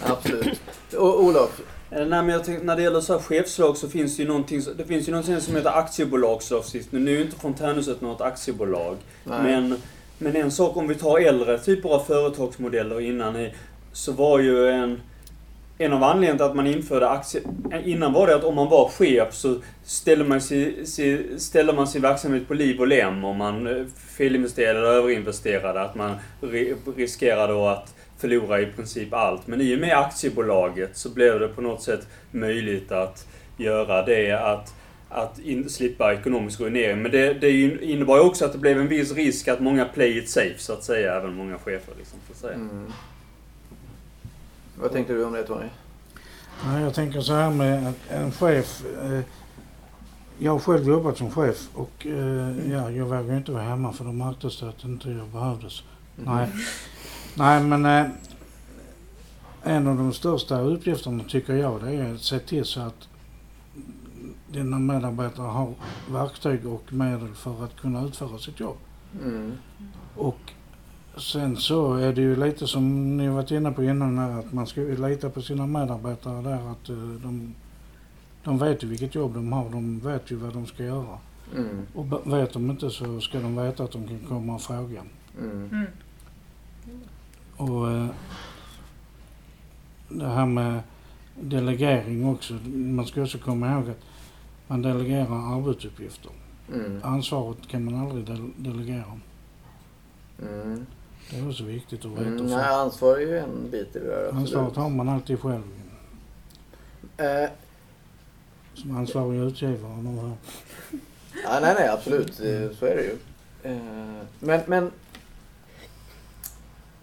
Absolut. 0.05 0.61
Och 0.97 1.23
Olof? 1.23 1.61
Eh, 1.91 1.97
Nej, 1.97 2.07
men 2.07 2.29
jag 2.29 2.43
tänkte, 2.43 2.65
när 2.65 2.75
det 2.75 2.81
gäller 2.81 3.01
så 3.01 3.13
här 3.13 3.19
chefslag 3.19 3.77
så 3.77 3.89
finns 3.89 4.17
det 4.17 4.23
ju 4.23 4.27
någonting, 4.27 4.61
det 4.77 4.85
finns 4.85 5.07
ju 5.07 5.11
någonting 5.11 5.41
som 5.41 5.55
heter 5.55 5.69
aktiebolagslagstiftning. 5.69 7.03
Nu 7.03 7.11
är 7.11 7.15
ju 7.15 7.21
inte 7.21 7.39
Fontänhuset 7.39 8.01
något 8.01 8.21
aktiebolag. 8.21 8.97
Nej. 9.23 9.41
Men, 9.43 9.77
men 10.17 10.35
en 10.35 10.51
sak 10.51 10.77
om 10.77 10.87
vi 10.87 10.95
tar 10.95 11.19
äldre 11.19 11.57
typer 11.59 11.89
av 11.89 11.99
företagsmodeller 11.99 13.01
innan 13.01 13.35
i, 13.35 13.53
så 13.93 14.11
var 14.11 14.39
ju 14.39 14.69
en, 14.69 15.01
en 15.77 15.93
av 15.93 16.03
anledningarna 16.03 16.37
till 16.37 16.45
att 16.45 16.55
man 16.55 16.67
införde 16.67 17.09
aktier... 17.09 17.43
Innan 17.85 18.13
var 18.13 18.27
det 18.27 18.35
att 18.35 18.43
om 18.43 18.55
man 18.55 18.69
var 18.69 18.89
chef 18.89 19.33
så 19.33 19.55
ställde 19.83 20.25
man, 20.25 20.41
sig, 20.41 20.85
sig, 20.85 21.39
ställde 21.39 21.73
man 21.73 21.87
sin 21.87 22.01
verksamhet 22.01 22.47
på 22.47 22.53
liv 22.53 22.79
och 22.79 22.87
lem 22.87 23.23
om 23.23 23.37
man 23.37 23.67
eh, 23.67 23.85
felinvesterade 24.17 24.79
eller 24.79 24.89
överinvesterade. 24.89 25.81
Att 25.81 25.95
man 25.95 26.15
riskerade 26.97 27.53
då 27.53 27.67
att 27.67 27.95
förlora 28.17 28.61
i 28.61 28.65
princip 28.65 29.13
allt. 29.13 29.47
Men 29.47 29.61
i 29.61 29.75
och 29.75 29.79
med 29.79 29.97
aktiebolaget 29.97 30.97
så 30.97 31.09
blev 31.09 31.39
det 31.39 31.47
på 31.47 31.61
något 31.61 31.81
sätt 31.81 32.07
möjligt 32.31 32.91
att 32.91 33.27
göra 33.57 34.05
det 34.05 34.31
att 34.31 34.73
att 35.13 35.39
in, 35.39 35.69
slippa 35.69 36.13
ekonomisk 36.13 36.59
ruinering. 36.59 37.01
Men 37.01 37.11
det, 37.11 37.33
det 37.33 37.51
innebar 37.83 38.17
ju 38.17 38.23
också 38.23 38.45
att 38.45 38.51
det 38.51 38.57
blev 38.57 38.79
en 38.79 38.87
viss 38.87 39.11
risk 39.11 39.47
att 39.47 39.59
många 39.59 39.85
play 39.85 40.17
it 40.17 40.29
safe, 40.29 40.57
så 40.57 40.73
att 40.73 40.83
säga. 40.83 41.15
Även 41.15 41.33
många 41.33 41.57
chefer, 41.57 41.93
liksom, 41.97 42.19
så 42.27 42.31
att 42.31 42.37
säga. 42.37 42.53
Mm. 42.53 42.91
Vad 44.75 44.91
tänkte 44.91 45.13
du 45.13 45.25
om 45.25 45.33
det 45.33 45.43
Tony? 45.43 45.65
Ja, 46.65 46.79
jag 46.79 46.93
tänker 46.93 47.21
så 47.21 47.33
här 47.33 47.49
med 47.49 47.87
att 47.87 48.11
en 48.11 48.31
chef. 48.31 48.83
Eh, 49.03 49.21
jag 50.37 50.51
har 50.51 50.59
själv 50.59 50.87
jobbat 50.87 51.17
som 51.17 51.31
chef 51.31 51.69
och 51.73 52.07
eh, 52.07 52.71
ja, 52.71 52.91
jag 52.91 53.05
vågade 53.05 53.37
inte 53.37 53.51
vara 53.51 53.63
hemma 53.63 53.93
för 53.93 54.05
då 54.05 54.11
märktes 54.11 54.59
det 54.59 54.69
att 54.69 54.83
inte 54.83 55.09
jag 55.09 55.27
behövdes. 55.27 55.83
Mm. 56.17 56.35
Nej. 56.35 56.49
Nej, 57.35 57.63
men 57.63 57.85
eh, 57.85 58.11
en 59.63 59.87
av 59.87 59.97
de 59.97 60.13
största 60.13 60.59
uppgifterna 60.59 61.23
tycker 61.23 61.53
jag 61.53 61.83
det 61.83 61.91
är 61.91 62.13
att 62.13 62.21
se 62.21 62.39
till 62.39 62.65
så 62.65 62.81
att 62.81 63.07
dina 64.47 64.79
medarbetare 64.79 65.47
har 65.47 65.73
verktyg 66.11 66.67
och 66.67 66.93
medel 66.93 67.35
för 67.35 67.63
att 67.63 67.75
kunna 67.75 68.05
utföra 68.05 68.37
sitt 68.39 68.59
jobb. 68.59 68.77
Mm. 69.23 69.57
Och 70.15 70.53
sen 71.17 71.57
så 71.57 71.93
är 71.93 72.13
det 72.13 72.21
ju 72.21 72.35
lite 72.35 72.67
som 72.67 73.17
ni 73.17 73.27
varit 73.27 73.51
inne 73.51 73.71
på 73.71 73.83
innan 73.83 74.17
här 74.17 74.39
att 74.39 74.53
man 74.53 74.67
ska 74.67 74.81
ju 74.81 75.07
lita 75.07 75.29
på 75.29 75.41
sina 75.41 75.67
medarbetare 75.67 76.41
där 76.41 76.71
att 76.71 76.89
eh, 76.89 76.95
de, 76.95 77.55
de 78.43 78.57
vet 78.57 78.83
ju 78.83 78.87
vilket 78.87 79.15
jobb 79.15 79.33
de 79.33 79.53
har. 79.53 79.69
De 79.69 79.99
vet 79.99 80.31
ju 80.31 80.35
vad 80.35 80.53
de 80.53 80.65
ska 80.65 80.83
göra. 80.83 81.17
Mm. 81.55 81.85
Och 81.95 82.33
vet 82.33 82.53
de 82.53 82.69
inte 82.69 82.89
så 82.89 83.21
ska 83.21 83.39
de 83.39 83.55
veta 83.55 83.83
att 83.83 83.91
de 83.91 84.07
kan 84.07 84.19
komma 84.19 84.55
och 84.55 84.61
fråga. 84.61 85.01
Mm. 85.41 85.69
Mm. 85.71 85.85
Och 87.57 87.91
eh, 87.91 88.07
det 90.09 90.27
här 90.27 90.45
med 90.45 90.79
delegering 91.41 92.25
också. 92.27 92.53
Man 92.73 93.05
ska 93.05 93.21
också 93.21 93.37
komma 93.37 93.71
ihåg 93.71 93.89
att 93.89 94.01
man 94.67 94.81
delegerar 94.81 95.57
arbetsuppgifter. 95.57 96.31
Mm. 96.73 96.99
Ansvaret 97.03 97.67
kan 97.67 97.85
man 97.85 97.95
aldrig 97.95 98.25
del- 98.25 98.51
delegera. 98.57 99.19
Mm. 100.41 100.85
Det 101.31 101.39
är 101.39 101.49
också 101.49 101.63
viktigt 101.63 102.05
att 102.05 102.11
veta. 102.11 102.21
Mm. 102.21 102.49
så. 102.49 102.57
Nej, 102.57 102.65
ansvar 102.65 103.15
är 103.15 103.19
ju 103.19 103.37
en 103.39 103.69
bit 103.71 103.95
i 103.95 103.99
det 103.99 104.05
där. 104.07 104.29
Ansvaret 104.33 104.75
har 104.75 104.89
man 104.89 105.09
alltid 105.09 105.39
själv. 105.39 105.61
Eh, 107.17 107.49
Som 108.73 108.97
ansvarig 108.97 109.39
utgivare. 109.39 110.31
ja, 111.43 111.59
nej, 111.61 111.75
nej, 111.79 111.89
absolut. 111.89 112.29
Eh, 112.39 112.77
Så 112.79 112.85
är 112.85 112.95
det 112.95 113.03
ju. 113.03 113.15
Eh, 113.63 113.77
men, 114.39 114.61
men 114.67 114.91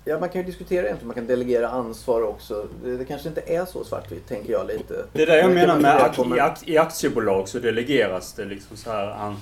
Ja, 0.05 0.19
man 0.21 0.29
kan 0.29 0.41
ju 0.41 0.47
diskutera 0.47 0.83
egentligen, 0.87 1.07
man 1.07 1.15
kan 1.15 1.27
delegera 1.27 1.69
ansvar 1.69 2.23
också. 2.23 2.67
Det, 2.85 2.97
det 2.97 3.05
kanske 3.05 3.29
inte 3.29 3.41
är 3.41 3.65
så 3.65 3.85
svartvitt, 3.85 4.29
tänker 4.29 4.53
jag 4.53 4.67
lite. 4.67 5.05
Det 5.13 5.23
är 5.23 5.27
det 5.27 5.37
jag 5.39 5.47
Men 5.47 5.55
menar 5.55 5.81
med 5.81 6.15
men- 6.29 6.37
i, 6.37 6.41
ak 6.41 6.69
i 6.69 6.79
aktiebolag 6.79 7.49
så 7.49 7.59
delegeras 7.59 8.33
det 8.33 8.45
liksom 8.45 8.77
så 8.77 8.91
här 8.91 9.35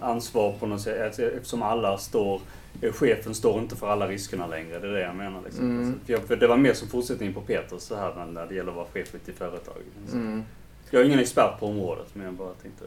ansvar 0.00 0.52
på 0.60 0.66
något 0.66 0.80
sätt 0.80 1.02
Alltså, 1.06 1.22
eftersom 1.22 1.62
alla 1.62 1.98
står 1.98 2.40
eh, 2.82 2.92
Chefen 2.92 3.34
står 3.34 3.58
inte 3.60 3.76
för 3.76 3.88
alla 3.88 4.08
riskerna 4.08 4.46
längre, 4.46 4.78
det 4.78 4.88
är 4.88 4.92
det 4.92 5.00
jag 5.00 5.16
menar. 5.16 5.42
Liksom. 5.44 5.64
Mm. 5.64 5.78
Alltså, 5.86 6.04
för 6.06 6.12
jag, 6.12 6.22
för 6.22 6.36
det 6.36 6.46
var 6.46 6.56
mer 6.56 6.74
som 6.74 6.88
fortsättning 6.88 7.34
på 7.34 7.40
Peters 7.40 7.82
så 7.82 7.94
här 7.96 8.26
när 8.32 8.46
det 8.46 8.54
gäller 8.54 8.70
att 8.70 8.76
vara 8.76 8.86
chef 8.92 9.14
i 9.28 9.32
företag. 9.32 9.76
Så 10.08 10.16
Mm. 10.16 10.42
Jag 10.90 11.02
är 11.02 11.06
ingen 11.06 11.18
expert 11.18 11.60
på 11.60 11.66
området 11.66 12.06
men 12.12 12.24
jag 12.24 12.34
bara 12.34 12.52
tänkte... 12.62 12.84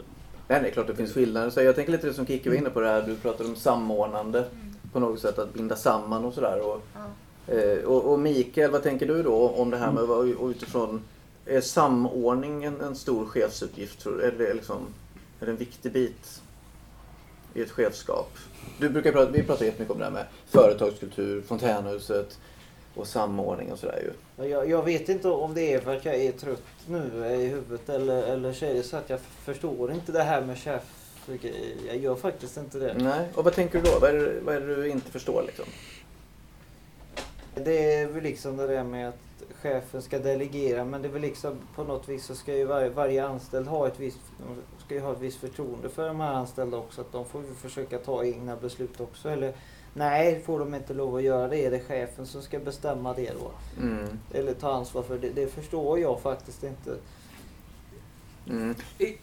Nej, 0.47 0.59
det 0.61 0.67
är 0.67 0.71
klart 0.71 0.87
det 0.87 0.95
finns 0.95 1.13
skillnader. 1.13 1.49
Så 1.49 1.61
jag 1.61 1.75
tänker 1.75 1.91
lite 1.91 2.07
det 2.07 2.13
som 2.13 2.25
Kikki 2.25 2.49
var 2.49 2.55
inne 2.55 2.69
på 2.69 2.79
det 2.81 2.87
här, 2.87 3.01
du 3.01 3.15
pratade 3.15 3.49
om 3.49 3.55
samordnande 3.55 4.45
på 4.93 4.99
något 4.99 5.19
sätt, 5.19 5.39
att 5.39 5.53
binda 5.53 5.75
samman 5.75 6.25
och 6.25 6.33
sådär. 6.33 6.59
Och, 6.67 6.81
Ja. 7.47 7.53
eh, 7.53 7.83
och, 7.83 8.11
och 8.13 8.19
Mikael, 8.19 8.71
vad 8.71 8.83
tänker 8.83 9.07
du 9.07 9.23
då 9.23 9.49
om 9.49 9.69
det 9.69 9.77
här 9.77 9.91
med 9.91 10.03
vad- 10.03 10.33
och 10.35 10.47
utifrån, 10.49 11.01
är 11.45 11.61
samordning 11.61 12.63
en, 12.63 12.81
en 12.81 12.95
stor 12.95 13.25
chefsuppgift? 13.25 13.99
Tror 13.99 14.17
du? 14.17 14.21
Är 14.23 14.31
det, 14.31 14.53
liksom, 14.53 14.77
är 15.39 15.45
det 15.45 15.51
en 15.51 15.57
viktig 15.57 15.91
bit 15.91 16.40
i 17.53 17.61
ett 17.61 17.71
chefskap? 17.71 18.37
Du 18.77 18.89
brukar 18.89 19.11
prata, 19.11 19.31
vi 19.31 19.43
pratar 19.43 19.65
jättemycket 19.65 19.93
om 19.93 19.99
det 19.99 20.05
här 20.05 20.11
med 20.11 20.25
företagskultur, 20.45 21.41
fontänhuset 21.41 22.39
och 22.95 23.07
samordning 23.07 23.71
och 23.71 23.79
sådär 23.79 24.11
ju. 24.37 24.47
Jag, 24.49 24.69
jag 24.69 24.85
vet 24.85 25.09
inte 25.09 25.29
om 25.29 25.53
det 25.53 25.73
är 25.73 25.79
för 25.79 25.95
att 25.95 26.05
jag 26.05 26.15
är 26.15 26.31
trött 26.31 26.63
nu 26.87 27.25
i 27.25 27.45
huvudet 27.45 27.89
eller, 27.89 28.23
eller 28.23 28.53
så 28.53 28.65
är 28.65 28.73
det 28.73 28.83
så 28.83 28.97
att 28.97 29.09
jag 29.09 29.19
förstår 29.19 29.91
inte 29.91 30.11
det 30.11 30.23
här 30.23 30.41
med 30.41 30.57
chef. 30.57 30.83
Jag 31.87 31.97
gör 31.97 32.15
faktiskt 32.15 32.57
inte 32.57 32.79
det. 32.79 32.93
Nej, 32.97 33.27
och 33.35 33.43
vad 33.43 33.53
tänker 33.53 33.81
du 33.81 33.91
då? 33.91 33.99
Vad 33.99 34.09
är 34.09 34.13
det, 34.13 34.39
vad 34.41 34.55
är 34.55 34.61
det 34.61 34.75
du 34.75 34.89
inte 34.89 35.11
förstår 35.11 35.43
liksom? 35.47 35.65
Det 37.55 37.93
är 37.93 38.07
väl 38.07 38.23
liksom 38.23 38.57
det 38.57 38.67
där 38.67 38.83
med 38.83 39.09
att 39.09 39.15
chefen 39.61 40.01
ska 40.01 40.19
delegera 40.19 40.85
men 40.85 41.01
det 41.01 41.07
är 41.07 41.11
väl 41.11 41.21
liksom 41.21 41.57
på 41.75 41.83
något 41.83 42.09
vis 42.09 42.25
så 42.25 42.35
ska 42.35 42.55
ju 42.55 42.65
varje, 42.65 42.89
varje 42.89 43.25
anställd 43.25 43.67
ha 43.67 43.87
ett 43.87 43.99
visst, 43.99 44.19
ska 44.91 44.95
ju 44.95 45.05
ha 45.05 45.11
ett 45.11 45.21
visst 45.21 45.39
förtroende 45.39 45.89
för 45.89 46.07
de 46.07 46.19
här 46.19 46.33
anställda 46.33 46.77
också. 46.77 47.01
Att 47.01 47.11
de 47.11 47.25
får 47.25 47.41
ju 47.41 47.53
försöka 47.53 47.97
ta 47.97 48.25
egna 48.25 48.55
beslut 48.55 48.99
också. 48.99 49.29
Eller 49.29 49.53
nej, 49.93 50.41
får 50.45 50.59
de 50.59 50.75
inte 50.75 50.93
lov 50.93 51.15
att 51.15 51.23
göra 51.23 51.47
det 51.47 51.65
är 51.65 51.71
det 51.71 51.79
chefen 51.79 52.25
som 52.25 52.41
ska 52.41 52.59
bestämma 52.59 53.13
det 53.13 53.31
då. 53.39 53.51
Mm. 53.81 54.19
Eller 54.33 54.53
ta 54.53 54.73
ansvar 54.73 55.03
för 55.03 55.17
det. 55.17 55.29
Det 55.29 55.47
förstår 55.47 55.99
jag 55.99 56.21
faktiskt 56.21 56.63
inte. 56.63 56.95
Mm. 58.49 58.75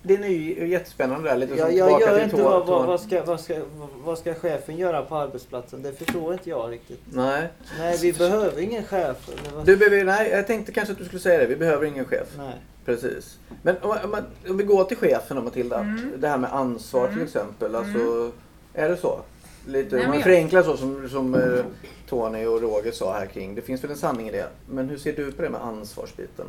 Det 0.02 0.14
är 0.14 0.28
ju 0.28 0.68
jättespännande 0.68 1.28
där. 1.28 1.36
Lite 1.36 1.54
Jag, 1.54 1.72
jag 1.74 2.00
gör 2.00 2.14
till 2.14 2.24
inte 2.24 2.42
vad, 2.42 2.66
vad, 2.66 3.00
ska, 3.00 3.24
vad, 3.24 3.40
ska, 3.40 3.60
vad 4.04 4.18
ska 4.18 4.34
chefen 4.34 4.76
göra 4.76 5.02
på 5.02 5.16
arbetsplatsen? 5.16 5.82
Det 5.82 5.92
förstår 5.92 6.32
inte 6.32 6.50
jag 6.50 6.72
riktigt. 6.72 7.00
Nej. 7.12 7.48
Nej, 7.78 7.98
vi 8.02 8.12
behöver 8.12 8.60
ingen 8.60 8.84
chef. 8.84 9.30
Du 9.64 9.76
behöver, 9.76 10.04
nej, 10.04 10.30
jag 10.30 10.46
tänkte 10.46 10.72
kanske 10.72 10.92
att 10.92 10.98
du 10.98 11.04
skulle 11.04 11.20
säga 11.20 11.38
det. 11.38 11.46
Vi 11.46 11.56
behöver 11.56 11.86
ingen 11.86 12.04
chef. 12.04 12.28
Nej. 12.36 12.54
Precis. 12.84 13.38
Men 13.62 13.76
om, 13.82 13.90
om, 14.04 14.16
om 14.48 14.56
vi 14.56 14.64
går 14.64 14.84
till 14.84 14.96
chefen 14.96 15.36
då 15.36 15.42
Matilda. 15.42 15.78
Mm. 15.80 16.12
Det 16.16 16.28
här 16.28 16.38
med 16.38 16.52
ansvar 16.54 17.04
till 17.06 17.12
Mm. 17.14 17.24
exempel. 17.26 17.74
Alltså, 17.74 18.30
Är 18.74 18.88
det 18.88 18.96
så? 18.96 19.20
Lite, 19.66 19.96
Nej, 19.96 20.06
man 20.06 20.14
jag- 20.14 20.22
förenklar 20.22 20.62
så 20.62 20.76
som, 20.76 21.08
som 21.08 21.34
eh, 21.34 21.64
Tony 22.08 22.46
och 22.46 22.62
Roger 22.62 22.92
sa 22.92 23.12
här 23.18 23.26
kring. 23.26 23.54
Det 23.54 23.62
finns 23.62 23.84
väl 23.84 23.90
en 23.90 23.96
sanning 23.96 24.28
i 24.28 24.32
det. 24.32 24.46
Men 24.70 24.88
hur 24.88 24.98
ser 24.98 25.12
du 25.12 25.32
på 25.32 25.42
det 25.42 25.50
med 25.50 25.60
ansvarsbiten? 25.64 26.46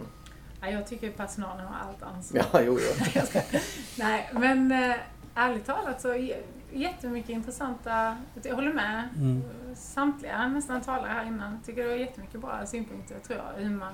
Ja, 0.61 0.69
jag 0.69 0.87
tycker 0.87 1.11
personalen 1.11 1.65
har 1.67 1.87
allt 1.89 2.03
ansvar. 2.03 2.45
Ja, 2.53 2.61
jo, 2.61 2.79
jo. 2.81 3.21
Nej, 3.97 4.29
men 4.33 4.71
eh, 4.71 4.95
ärligt 5.35 5.65
talat 5.65 6.01
så 6.01 6.29
jättemycket 6.73 7.29
intressanta, 7.29 8.17
jag 8.43 8.55
håller 8.55 8.73
med 8.73 9.09
Mm. 9.15 9.43
samtliga 9.75 10.47
nästan 10.47 10.81
talare 10.81 11.11
här 11.11 11.25
innan. 11.25 11.51
Jag 11.53 11.65
tycker 11.65 11.83
det 11.83 11.89
var 11.89 11.95
jättemycket 11.95 12.41
bra 12.41 12.65
synpunkter 12.65 13.19
tror 13.19 13.39
jag, 13.39 13.63
hur 13.63 13.69
man, 13.69 13.93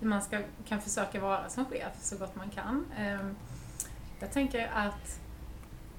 hur 0.00 0.08
man 0.08 0.22
ska, 0.22 0.40
kan 0.68 0.80
försöka 0.80 1.20
vara 1.20 1.48
som 1.48 1.64
chef 1.64 1.92
så 2.00 2.16
gott 2.16 2.36
man 2.36 2.50
kan. 2.50 2.86
Ehm, 2.98 3.36
Jag 4.20 4.32
tänker 4.32 4.70
att 4.74 5.18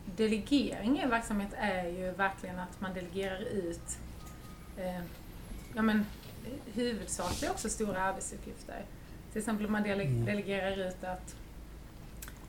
delegering 0.06 1.00
i 1.02 1.06
verksamhet 1.06 1.50
är 1.58 1.88
ju 1.88 2.12
verkligen 2.12 2.60
att 2.60 2.82
man 2.82 2.94
delegerar 2.94 3.40
ut 3.42 3.98
eh, 4.78 5.02
ja, 5.74 5.82
men, 5.82 6.06
huvudsakligen 6.74 7.52
också 7.54 7.70
stora 7.70 8.02
arbetsuppgifter. 8.04 8.86
Till 9.34 9.40
exempel 9.40 9.66
om 9.66 9.72
man 9.72 9.84
dele- 9.84 10.04
Mm. 10.04 10.26
delegerar 10.26 10.88
ut 10.88 11.04
att 11.04 11.36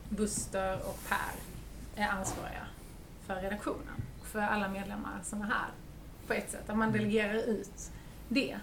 Buster 0.09 0.79
och 0.87 0.99
Per 1.09 1.35
är 2.03 2.09
ansvariga 2.09 2.67
för 3.27 3.35
redaktionen, 3.35 3.95
för 4.25 4.39
alla 4.41 4.69
medlemmar 4.69 5.21
som 5.23 5.41
är 5.43 5.47
här 5.47 5.69
på 6.27 6.33
ett 6.33 6.51
sätt. 6.51 6.71
Att 6.71 6.77
man 6.77 6.93
delegerar 6.93 7.35
ut 7.35 7.91
det. 8.29 8.57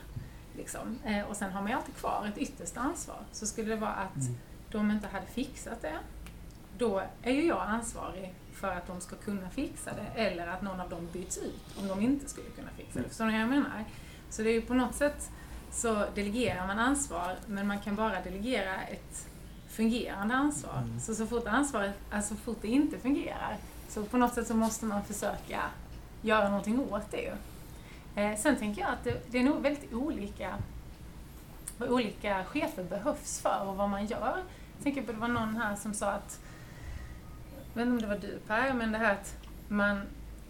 Liksom. 0.57 0.99
Eh, 1.05 1.21
och 1.21 1.35
sen 1.37 1.51
har 1.51 1.61
man 1.61 1.71
ju 1.71 1.77
alltid 1.77 1.95
kvar 1.95 2.25
ett 2.33 2.37
yttersta 2.37 2.79
ansvar. 2.79 3.19
Så 3.31 3.45
skulle 3.45 3.69
det 3.69 3.75
vara 3.81 3.91
att 3.93 4.15
Mm. 4.15 4.35
de 4.71 4.91
inte 4.91 5.07
hade 5.07 5.25
fixat 5.25 5.81
det, 5.81 5.97
då 6.77 7.03
är 7.21 7.31
ju 7.31 7.45
jag 7.47 7.61
ansvarig 7.61 8.33
för 8.53 8.71
att 8.71 8.87
de 8.87 9.01
ska 9.01 9.15
kunna 9.15 9.49
fixa 9.49 9.91
det 9.93 10.21
eller 10.21 10.47
att 10.47 10.61
någon 10.61 10.79
av 10.79 10.89
dem 10.89 11.07
byts 11.13 11.37
ut 11.37 11.77
om 11.79 11.87
de 11.87 12.01
inte 12.01 12.29
skulle 12.29 12.49
kunna 12.49 12.69
fixa 12.77 12.99
det. 12.99 13.07
Förstår 13.09 13.25
ni 13.25 13.31
vad 13.31 13.41
jag 13.41 13.49
menar? 13.49 13.85
Så 14.29 14.41
det 14.41 14.49
är 14.49 14.53
ju 14.53 14.61
på 14.61 14.73
något 14.73 14.95
sätt 14.95 15.29
så 15.71 16.05
delegerar 16.15 16.67
man 16.67 16.79
ansvar 16.79 17.35
men 17.47 17.67
man 17.67 17.79
kan 17.79 17.95
bara 17.95 18.21
delegera 18.21 18.81
ett 18.81 19.27
fungerande 19.69 20.35
ansvar. 20.35 20.77
Mm. 20.77 20.99
Så 20.99 21.15
så 21.15 21.27
fort 21.27 21.47
ansvaret, 21.47 21.93
alltså 22.11 22.35
så 22.35 22.41
fort 22.41 22.57
det 22.61 22.67
inte 22.67 22.97
fungerar 22.99 23.57
så 23.89 24.03
på 24.03 24.17
något 24.17 24.33
sätt 24.33 24.47
så 24.47 24.55
måste 24.55 24.85
man 24.85 25.03
försöka 25.03 25.61
göra 26.21 26.49
någonting 26.49 26.79
åt 26.79 27.11
det. 27.11 27.33
Eh, 28.15 28.37
sen 28.37 28.55
tänker 28.55 28.81
jag 28.81 28.91
att 28.91 29.03
det, 29.03 29.31
det 29.31 29.39
är 29.39 29.43
nog 29.43 29.61
väldigt 29.61 29.93
olika 29.93 30.55
vad 31.81 31.89
olika 31.89 32.43
chefer 32.43 32.83
behövs 32.83 33.41
för 33.41 33.67
och 33.67 33.75
vad 33.75 33.89
man 33.89 34.05
gör. 34.05 34.43
Jag 34.75 34.83
tänker 34.83 35.01
på 35.01 35.11
det 35.11 35.17
var 35.17 35.27
någon 35.27 35.57
här 35.57 35.75
som 35.75 35.93
sa 35.93 36.11
att, 36.11 36.39
jag 37.73 37.85
vet 37.85 37.87
inte 37.87 37.91
om 37.91 38.01
det 38.01 38.15
var 38.15 38.21
du 38.21 38.39
Per, 38.47 38.73
men 38.73 38.91
det 38.91 38.97
här 38.97 39.13
att 39.13 39.35
man, 39.67 40.01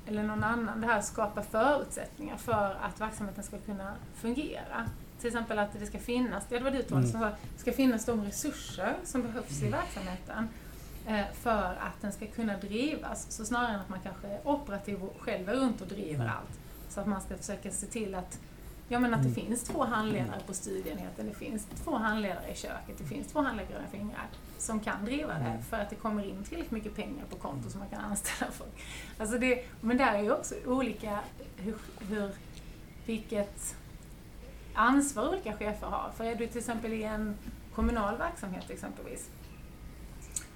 eller 0.08 0.24
någon 0.24 0.44
annan, 0.44 0.82
det 0.82 0.88
här 0.88 1.02
skapar 1.02 1.42
förutsättningar 1.42 2.38
för 2.38 2.78
att 2.82 3.02
verksamheten 3.02 3.44
ska 3.44 3.58
kunna 3.58 3.94
fungera. 4.16 4.90
Till 5.22 5.28
exempel 5.28 5.60
att 5.60 5.80
det 5.80 5.86
ska 5.86 6.00
finnas, 6.00 6.44
det 6.50 6.60
var 6.60 6.72
du 6.72 6.84
Tony 6.84 7.08
som 7.08 7.20
sa, 7.20 7.30
det 7.30 7.60
ska 7.60 7.72
finnas 7.72 8.06
de 8.06 8.24
resurser 8.24 8.96
som 9.04 9.22
behövs 9.22 9.62
i 9.62 9.70
verksamheten 9.70 10.50
eh, 11.08 11.26
för 11.34 11.64
att 11.64 12.02
den 12.02 12.12
ska 12.12 12.28
kunna 12.28 12.58
drivas. 12.58 13.32
Så 13.32 13.46
snarare 13.46 13.74
än 13.74 13.80
att 13.80 13.90
man 13.90 14.00
kanske 14.04 14.28
är 14.28 14.48
operativ 14.48 15.04
och 15.04 15.16
själv 15.20 15.50
är 15.50 15.54
runt 15.54 15.82
och 15.82 15.88
driver 15.88 16.26
allt. 16.26 16.60
Så 16.90 17.02
att 17.02 17.08
man 17.08 17.22
ska 17.22 17.38
försöka 17.38 17.72
se 17.72 17.88
till 17.88 18.16
att 18.16 18.40
Ja 18.92 19.00
men 19.00 19.14
att 19.14 19.24
det 19.24 19.30
finns 19.30 19.64
två 19.64 19.84
handledare 19.84 20.40
på 20.48 20.54
studienheten, 20.54 21.26
det 21.28 21.34
finns 21.34 21.68
två 21.84 21.96
handledare 21.96 22.52
i 22.52 22.56
köket, 22.56 22.98
det 22.98 23.04
finns 23.04 23.28
två 23.28 23.42
handläggare 23.42 23.84
i 23.88 23.98
fingrar 23.98 24.28
som 24.58 24.80
kan 24.80 25.06
driva 25.06 25.34
det 25.34 25.64
för 25.70 25.78
att 25.78 25.90
det 25.90 25.96
kommer 25.96 26.24
in 26.24 26.44
tillräckligt 26.44 26.72
mycket 26.72 26.96
pengar 26.96 27.26
på 27.30 27.36
konto 27.36 27.70
som 27.70 27.80
man 27.80 27.90
kan 27.90 28.00
anställa 28.00 28.52
folk. 28.52 28.86
Alltså 29.18 29.38
det, 29.38 29.66
men 29.82 29.98
där 29.98 30.14
är 30.14 30.22
ju 30.22 30.32
också 30.32 30.56
olika 30.66 31.20
hur, 31.58 31.76
hur, 32.00 32.32
vilket 33.06 33.76
ansvar 34.76 35.30
olika 35.30 35.54
chefer 35.54 35.88
har. 35.88 36.12
För 36.18 36.24
är 36.24 36.36
du 36.36 36.48
till 36.48 36.58
exempel 36.58 36.94
i 36.94 37.04
en 37.04 37.38
kommunal 37.76 38.18
verksamhet 38.18 38.70
exempelvis, 38.70 39.30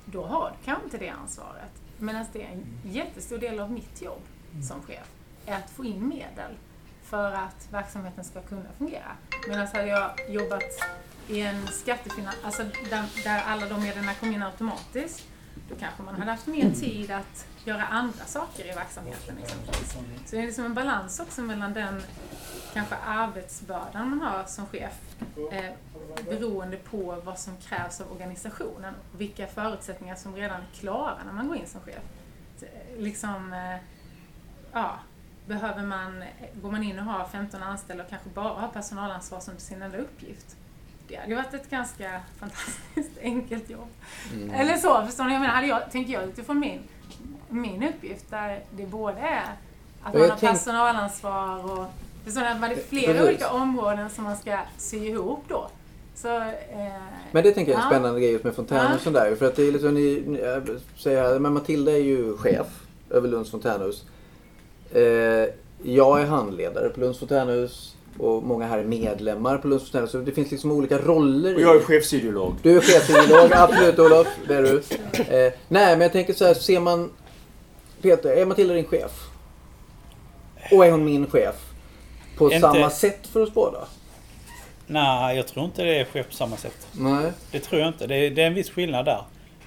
då 0.05 0.25
har 0.25 0.49
du 0.49 0.65
kanske 0.65 0.85
inte 0.85 0.97
det 0.97 1.09
ansvaret. 1.09 1.71
Medan 1.99 2.25
det 2.33 2.43
är 2.43 2.51
en 2.51 2.65
jättestor 2.83 3.37
del 3.37 3.59
av 3.59 3.71
mitt 3.71 4.01
jobb 4.01 4.21
som 4.67 4.81
chef, 4.81 5.07
är 5.45 5.55
att 5.55 5.69
få 5.69 5.85
in 5.85 6.07
medel 6.07 6.51
för 7.03 7.31
att 7.31 7.67
verksamheten 7.71 8.23
ska 8.23 8.41
kunna 8.41 8.69
fungera. 8.77 9.11
Medan 9.47 9.67
hade 9.67 9.87
jag 9.87 10.11
jobbat 10.29 10.63
i 11.27 11.41
en 11.41 11.67
skattefinans, 11.67 12.35
alltså 12.43 12.63
där, 12.63 13.23
där 13.23 13.43
alla 13.47 13.65
de 13.69 13.81
medlen 13.81 14.15
kom 14.19 14.31
in 14.31 14.43
automatiskt, 14.43 15.27
då 15.69 15.75
kanske 15.75 16.03
man 16.03 16.15
hade 16.15 16.31
haft 16.31 16.47
mer 16.47 16.71
tid 16.71 17.11
att 17.11 17.47
göra 17.65 17.85
andra 17.85 18.25
saker 18.25 18.71
i 18.71 18.75
verksamheten 18.75 19.37
exempelvis. 19.37 19.95
Så 20.25 20.35
det 20.35 20.41
är 20.41 20.45
liksom 20.45 20.65
en 20.65 20.73
balans 20.73 21.19
också 21.19 21.41
mellan 21.41 21.73
den 21.73 22.01
kanske 22.75 22.95
arbetsbördan 22.95 24.09
man 24.09 24.21
har 24.21 24.43
som 24.45 24.65
chef 24.65 24.93
eh, 25.51 25.71
beroende 26.29 26.77
på 26.77 27.21
vad 27.25 27.39
som 27.39 27.57
krävs 27.57 28.01
av 28.01 28.11
organisationen 28.11 28.93
och 29.13 29.21
vilka 29.21 29.47
förutsättningar 29.47 30.15
som 30.15 30.35
redan 30.35 30.61
är 30.61 30.65
klara 30.79 31.17
när 31.25 31.33
man 31.33 31.47
går 31.47 31.57
in 31.57 31.67
som 31.67 31.81
chef. 31.81 31.99
Eh, 32.61 32.67
Liksom, 32.97 33.53
eh, 33.53 33.77
ja, 34.71 34.95
behöver 35.45 35.83
man, 35.83 36.23
går 36.53 36.71
man 36.71 36.83
in 36.83 36.99
och 36.99 37.05
har 37.05 37.25
15 37.25 37.63
anställda 37.63 38.03
och 38.03 38.09
kanske 38.09 38.29
bara 38.29 38.59
har 38.59 38.67
personalansvar 38.67 39.39
som 39.39 39.57
sin 39.57 39.81
enda 39.81 39.97
uppgift. 39.97 40.55
Det 41.07 41.15
hade 41.15 41.35
varit 41.35 41.53
ett 41.53 41.69
ganska 41.69 42.21
fantastiskt 42.39 43.17
enkelt 43.21 43.69
jobb. 43.69 43.87
Mm. 44.33 44.51
Eller 44.51 44.77
så, 44.77 45.05
förstår 45.05 45.23
ni? 45.23 45.33
Jag 45.33 45.39
menar, 45.41 45.53
hade 45.53 45.67
jag, 45.67 45.91
tänker 45.91 46.13
jag 46.13 46.23
utifrån 46.23 46.59
min, 46.59 46.81
min 47.49 47.83
uppgift 47.83 48.29
där 48.29 48.63
det 48.71 48.85
både 48.85 49.19
är 49.19 49.43
att 50.03 50.13
Ja, 50.13 50.19
man 50.19 50.29
har 50.29 50.37
tänk- 50.37 50.51
personalansvar 50.51 51.71
och 51.79 51.85
förstår 52.25 52.41
ni, 52.41 52.47
att 52.47 52.59
man 52.59 52.69
det 52.69 52.75
är 52.75 52.79
flera 52.89 53.13
Precis. 53.13 53.27
olika 53.27 53.49
områden 53.49 54.09
som 54.09 54.23
man 54.23 54.35
ska 54.35 54.57
sy 54.77 54.97
ihop 54.97 55.43
då. 55.47 55.69
Så, 56.15 56.27
eh, 56.37 56.43
Men 57.31 57.43
det 57.43 57.51
tänker 57.51 57.71
jag 57.71 57.79
är 57.81 57.85
en 57.85 57.91
ja. 57.91 57.95
spännande 57.97 58.19
grej 58.19 58.31
just 58.31 58.43
med 58.43 58.55
fontänhus 58.55 58.87
Ja. 58.89 58.95
och 58.95 59.01
sådär. 59.01 59.35
För 59.35 59.45
att 59.45 59.55
det 59.55 59.67
är 59.67 59.71
liksom, 59.71 59.93
ni, 59.93 60.23
ni 60.27 60.39
jag 60.39 60.69
säger 60.97 61.23
här, 61.23 61.39
men 61.39 61.53
Matilda 61.53 61.91
är 61.91 61.97
ju 62.01 62.37
chef 62.37 62.67
över 63.09 63.27
Lunds 63.27 63.51
fontänhus. 63.51 64.03
Eh, 64.91 65.01
jag 65.83 66.21
är 66.21 66.25
handledare 66.25 66.89
på 66.89 66.99
Lunds 66.99 67.19
fontänhus 67.19 67.95
och 68.19 68.43
många 68.43 68.67
här 68.67 68.77
är 68.79 68.83
medlemmar 68.83 69.57
på 69.57 69.67
Lunds 69.67 69.83
fontänhus. 69.85 70.11
Så 70.11 70.17
det 70.17 70.31
finns 70.31 70.51
liksom 70.51 70.71
olika 70.71 70.97
roller. 70.97 71.55
Och 71.55 71.61
jag 71.61 71.75
är 71.75 71.79
chefsideolog. 71.79 72.55
Du 72.61 72.77
är 72.77 72.81
chefsideolog, 72.81 73.53
absolut 73.53 73.99
Olof. 73.99 74.27
Det 74.47 74.55
är 74.55 74.61
du. 74.61 74.77
Eh, 75.17 75.53
nej, 75.67 75.91
men 75.95 76.01
jag 76.01 76.11
tänker 76.11 76.33
så 76.33 76.45
här, 76.45 76.53
ser 76.53 76.79
man... 76.79 77.11
Peter, 78.01 78.29
är 78.29 78.45
Matilda 78.45 78.73
din 78.73 78.85
chef? 78.85 79.11
Och 80.71 80.85
är 80.85 80.91
hon 80.91 81.05
min 81.05 81.27
chef? 81.27 81.55
På 82.37 82.45
Inte- 82.51 82.59
samma 82.61 82.89
sätt 82.89 83.27
för 83.27 83.39
oss 83.39 83.53
båda? 83.53 83.79
Nej, 84.87 85.35
jag 85.37 85.47
tror 85.47 85.65
inte 85.65 85.83
det 85.83 86.05
sker 86.05 86.23
på 86.23 86.33
samma 86.33 86.57
sätt. 86.57 86.87
Nej. 86.91 87.31
Det 87.51 87.59
tror 87.59 87.81
jag 87.81 87.87
inte. 87.89 88.07
Det 88.07 88.15
är, 88.15 88.29
det 88.31 88.41
är 88.43 88.47
en 88.47 88.53
viss 88.53 88.69
skillnad 88.69 89.05
där. 89.05 89.21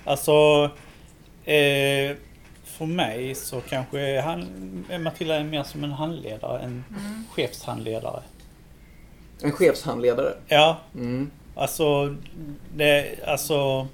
Alltså... 0.04 0.32
Eh, 1.44 2.16
för 2.64 2.86
mig 2.86 3.34
så 3.34 3.60
kanske 3.60 4.20
han, 4.20 4.46
Matilda 5.00 5.34
är 5.36 5.44
mer 5.44 5.62
som 5.62 5.84
en 5.84 5.92
handledare, 5.92 6.58
en 6.58 6.84
Mm. 6.90 7.24
chefshandledare. 7.32 8.22
En 9.42 9.52
chefshandledare. 9.52 10.32
Ja, 10.48 10.78
Mm. 10.94 11.30
alltså... 11.54 12.16
Det, 12.76 13.18
alltså... 13.26 13.86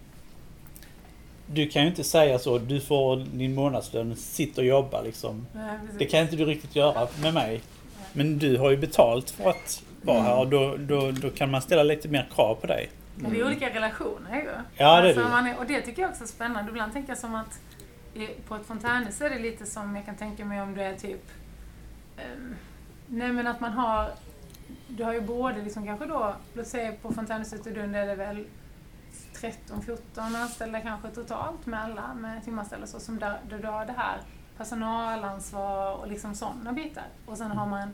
Du 1.46 1.68
kan 1.68 1.82
ju 1.82 1.88
inte 1.88 2.04
säga 2.04 2.38
så, 2.38 2.58
du 2.58 2.80
får 2.80 3.16
din 3.16 3.54
månadslön, 3.54 4.16
sitt 4.16 4.58
och 4.58 4.64
jobba 4.64 5.02
liksom. 5.02 5.46
nej. 5.54 5.78
Det 5.98 6.04
kan 6.06 6.20
inte 6.20 6.36
du 6.36 6.44
riktigt 6.44 6.76
göra 6.76 7.08
med 7.22 7.34
mig. 7.34 7.60
Men 8.16 8.38
du 8.38 8.58
har 8.58 8.70
ju 8.70 8.76
betalt 8.76 9.30
för 9.30 9.50
att 9.50 9.82
vara 10.02 10.22
här 10.22 10.38
och 10.38 10.48
då, 10.48 10.76
då, 10.76 11.10
då 11.10 11.30
kan 11.30 11.50
man 11.50 11.62
ställa 11.62 11.82
lite 11.82 12.08
mer 12.08 12.28
krav 12.34 12.54
på 12.54 12.66
dig. 12.66 12.90
Men 13.16 13.32
det 13.32 13.40
är 13.40 13.46
olika 13.46 13.70
relationer 13.74 14.36
ju. 14.36 14.46
Ja, 14.46 14.60
det 14.76 14.82
är 14.84 15.06
alltså, 15.06 15.22
det. 15.22 15.28
man 15.28 15.46
är, 15.46 15.58
Och 15.58 15.66
det 15.66 15.80
tycker 15.80 16.02
jag 16.02 16.10
också 16.10 16.24
är 16.24 16.28
spännande. 16.28 16.70
Ibland 16.70 16.92
tänker 16.92 17.08
jag 17.08 17.18
som 17.18 17.34
att 17.34 17.60
på 18.48 18.54
ett 18.54 18.66
fontänhus 18.66 19.20
är 19.20 19.30
det 19.30 19.38
lite 19.38 19.66
som 19.66 19.96
jag 19.96 20.04
kan 20.04 20.16
tänka 20.16 20.44
mig 20.44 20.62
om 20.62 20.74
du 20.74 20.82
är 20.82 20.94
typ... 20.94 21.30
Um, 22.16 22.56
nej 23.06 23.32
men 23.32 23.46
att 23.46 23.60
man 23.60 23.72
har... 23.72 24.10
Du 24.88 25.04
har 25.04 25.12
ju 25.12 25.20
både 25.20 25.62
liksom 25.62 25.86
kanske 25.86 26.06
då, 26.06 26.34
låt 26.52 26.66
säga 26.66 26.92
på 27.02 27.12
fontänhuset 27.12 27.66
i 27.66 27.74
Lund 27.74 27.96
är 27.96 28.06
det 28.06 28.14
väl 28.14 28.44
13-14 29.34 29.96
anställda 30.16 30.80
kanske 30.80 31.08
totalt 31.08 31.66
med 31.66 31.80
alla, 31.80 32.14
med 32.14 32.44
timanställda 32.44 32.86
så 32.86 33.00
som 33.00 33.18
där, 33.18 33.38
där 33.48 33.58
du 33.58 33.66
har 33.66 33.86
det 33.86 33.94
här 33.96 34.18
personalansvar 34.58 35.92
och 35.94 36.08
liksom 36.08 36.34
sådana 36.34 36.72
bitar. 36.72 37.04
Och 37.26 37.38
sen 37.38 37.50
har 37.50 37.66
man, 37.66 37.88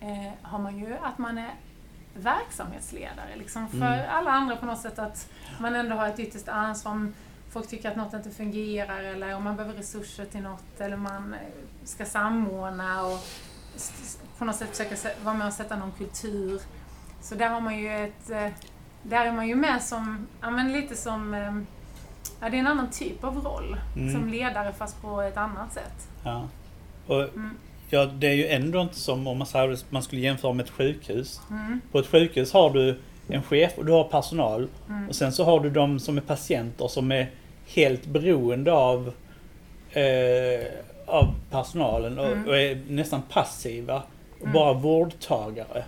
eh, 0.00 0.32
har 0.42 0.58
man 0.58 0.78
ju 0.78 0.96
att 1.02 1.18
man 1.18 1.38
är 1.38 1.54
verksamhetsledare 2.14 3.36
liksom 3.36 3.68
för 3.68 3.76
Mm. 3.76 4.10
alla 4.10 4.30
andra 4.30 4.56
på 4.56 4.66
något 4.66 4.80
sätt 4.80 4.98
att 4.98 5.28
man 5.60 5.74
ändå 5.74 5.96
har 5.96 6.08
ett 6.08 6.18
ytterst 6.18 6.48
ansvar 6.48 6.92
om 6.92 7.14
folk 7.50 7.68
tycker 7.68 7.90
att 7.90 7.96
något 7.96 8.12
inte 8.14 8.30
fungerar 8.30 8.98
eller 9.02 9.34
om 9.34 9.44
man 9.44 9.56
behöver 9.56 9.76
resurser 9.76 10.24
till 10.24 10.42
något 10.42 10.80
eller 10.80 10.96
man 10.96 11.34
eh, 11.34 11.40
ska 11.84 12.04
samordna 12.04 13.02
och 13.02 13.18
på 14.38 14.44
något 14.44 14.56
sätt 14.56 14.76
försöka 14.76 14.96
vara 15.24 15.34
med 15.34 15.46
och 15.46 15.52
sätta 15.52 15.76
någon 15.76 15.92
kultur. 15.92 16.60
Så 17.20 17.34
där 17.34 17.48
har 17.48 17.60
man 17.60 17.78
ju 17.78 18.04
ett, 18.04 18.30
eh, 18.30 18.48
där 19.02 19.26
är 19.26 19.32
man 19.32 19.48
ju 19.48 19.54
med 19.54 19.82
som, 19.82 20.26
ja 20.40 20.50
men 20.50 20.72
lite 20.72 20.96
som, 20.96 21.34
eh, 21.34 21.52
ja 22.42 22.48
det 22.50 22.56
är 22.56 22.60
en 22.60 22.66
annan 22.66 22.90
typ 22.90 23.24
av 23.24 23.36
roll. 23.44 23.76
Mm. 23.96 24.12
Som 24.14 24.28
ledare 24.28 24.72
fast 24.78 25.02
på 25.02 25.20
ett 25.22 25.36
annat 25.36 25.72
sätt. 25.72 26.08
Ja. 26.24 26.48
Och, 27.06 27.22
Mm. 27.22 27.50
ja, 27.90 28.04
det 28.04 28.26
är 28.28 28.34
ju 28.34 28.46
ändå 28.46 28.80
inte 28.80 28.94
som 28.96 29.26
om 29.26 29.44
man, 29.90 30.02
skulle 30.02 30.20
jämföra 30.22 30.52
med 30.52 30.64
ett 30.64 30.70
sjukhus. 30.70 31.40
Mm. 31.50 31.80
På 31.92 31.98
ett 31.98 32.06
sjukhus 32.06 32.52
har 32.52 32.70
du 32.70 32.98
en 33.28 33.42
chef 33.42 33.72
och 33.78 33.84
du 33.86 33.92
har 33.92 34.04
personal. 34.04 34.68
Mm. 34.88 35.08
Och 35.08 35.14
sen 35.14 35.32
så 35.32 35.44
har 35.44 35.60
du 35.60 35.70
de 35.70 35.98
som 36.00 36.16
är 36.16 36.22
patienter 36.22 36.88
som 36.88 37.12
är 37.12 37.30
helt 37.66 38.06
beroende 38.06 38.72
av, 38.72 39.12
eh, 39.90 40.66
av 41.06 41.34
personalen 41.50 42.18
och, 42.18 42.26
Mm. 42.26 42.48
och 42.48 42.56
är 42.58 42.80
nästan 42.88 43.22
passiva 43.22 44.02
och 44.34 44.40
Mm. 44.40 44.52
bara 44.52 44.72
vårdtagare. 44.72 45.84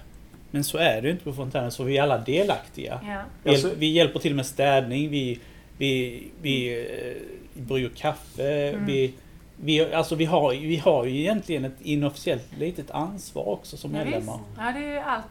Men 0.50 0.64
så 0.64 0.78
är 0.78 1.00
det 1.02 1.06
ju 1.08 1.12
inte 1.12 1.24
på 1.24 1.32
fontänen, 1.32 1.70
så 1.70 1.84
vi 1.84 1.98
är 1.98 2.02
alla 2.02 2.18
delaktiga. 2.18 3.00
Ja. 3.02 3.22
Vi, 3.42 3.50
Alltså- 3.50 3.68
hjäl- 3.68 3.76
vi 3.78 3.86
hjälper 3.92 4.18
till 4.20 4.34
med 4.34 4.46
städning, 4.46 5.10
vi, 5.10 5.40
vi, 5.78 6.22
vi 6.42 6.80
eh, 6.80 7.62
brygger 7.62 7.88
kaffe, 7.88 8.68
Mm. 8.68 8.86
vi, 8.86 9.12
vi, 9.56 9.94
alltså 9.94 10.14
vi, 10.14 10.24
har, 10.24 10.50
vi 10.50 10.76
har 10.76 11.04
ju 11.04 11.20
egentligen 11.20 11.64
ett 11.64 11.76
inofficiellt 11.82 12.44
litet 12.58 12.90
ansvar 12.90 13.48
också 13.48 13.76
som 13.76 13.94
Ja, 13.94 13.98
visst. 13.98 14.10
medlemmar. 14.10 14.38
Ja, 14.58 14.72
det 14.80 14.84
är 14.86 15.02
allt. 15.02 15.24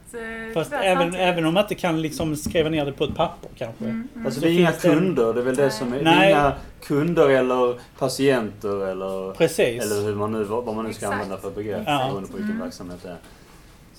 Eh, 0.47 0.53
Fast 0.53 0.73
även, 0.73 1.15
även 1.15 1.45
om 1.45 1.53
man 1.53 1.63
inte 1.63 1.75
kan 1.75 2.01
liksom 2.01 2.35
skriva 2.35 2.69
ner 2.69 2.85
det 2.85 2.91
på 2.91 3.03
ett 3.03 3.15
papper 3.15 3.49
kanske. 3.57 3.83
Mm, 3.83 4.07
mm. 4.15 4.25
Alltså 4.25 4.39
Så 4.41 4.45
det 4.45 4.51
är 4.51 4.59
inga 4.59 4.71
det 4.71 4.77
kunder, 4.81 5.33
det 5.33 5.39
är 5.39 5.43
väl 5.43 5.55
det 5.55 5.69
som 5.71 5.93
är... 5.93 5.97
Det 5.97 6.03
Nej. 6.03 6.31
är 6.31 6.39
inga 6.39 6.53
kunder 6.83 7.29
eller 7.29 7.79
patienter 7.99 8.87
eller... 8.87 9.33
Precis. 9.33 9.83
Eller 9.83 10.05
hur 10.05 10.15
man 10.15 10.31
nu, 10.31 10.43
vad 10.43 10.75
man 10.75 10.85
nu 10.85 10.93
ska 10.93 11.05
Exakt. 11.05 11.13
använda 11.13 11.37
för 11.37 11.51
begrepp 11.51 11.81
Ja. 11.85 12.05
beroende 12.07 12.27
på 12.29 12.37
vilken 12.37 12.51
Mm. 12.55 12.61
verksamhet 12.63 12.99
det 13.03 13.09
är. 13.09 13.17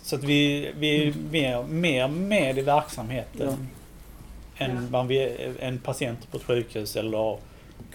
Så 0.03 0.17
att 0.17 0.25
vi, 0.25 0.71
vi 0.79 1.05
är 1.05 1.13
mer, 1.31 1.63
mer 1.63 2.09
med 2.09 2.59
i 2.59 2.63
verksamheten 2.63 3.47
Ja. 3.51 3.57
Vi 5.09 5.19
är 5.19 5.61
en 5.61 5.79
patient 5.79 6.31
på 6.31 6.37
ett 6.37 6.45
sjukhus 6.45 6.97
eller 6.97 7.39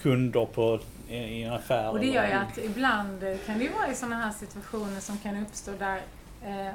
kunder 0.02 0.44
på, 0.46 0.80
i 1.08 1.42
en 1.42 1.52
affär. 1.52 1.90
Och 1.90 2.00
det 2.00 2.06
gör 2.06 2.26
ju 2.26 2.32
att 2.32 2.58
ibland 2.58 3.22
eh, 3.22 3.36
kan 3.46 3.58
det 3.58 3.68
vara 3.68 3.90
i 3.90 3.94
sådana 3.94 4.16
här 4.16 4.32
situationer 4.32 5.00
som 5.00 5.18
kan 5.18 5.42
uppstå 5.42 5.72
där, 5.78 6.00
eh, 6.42 6.74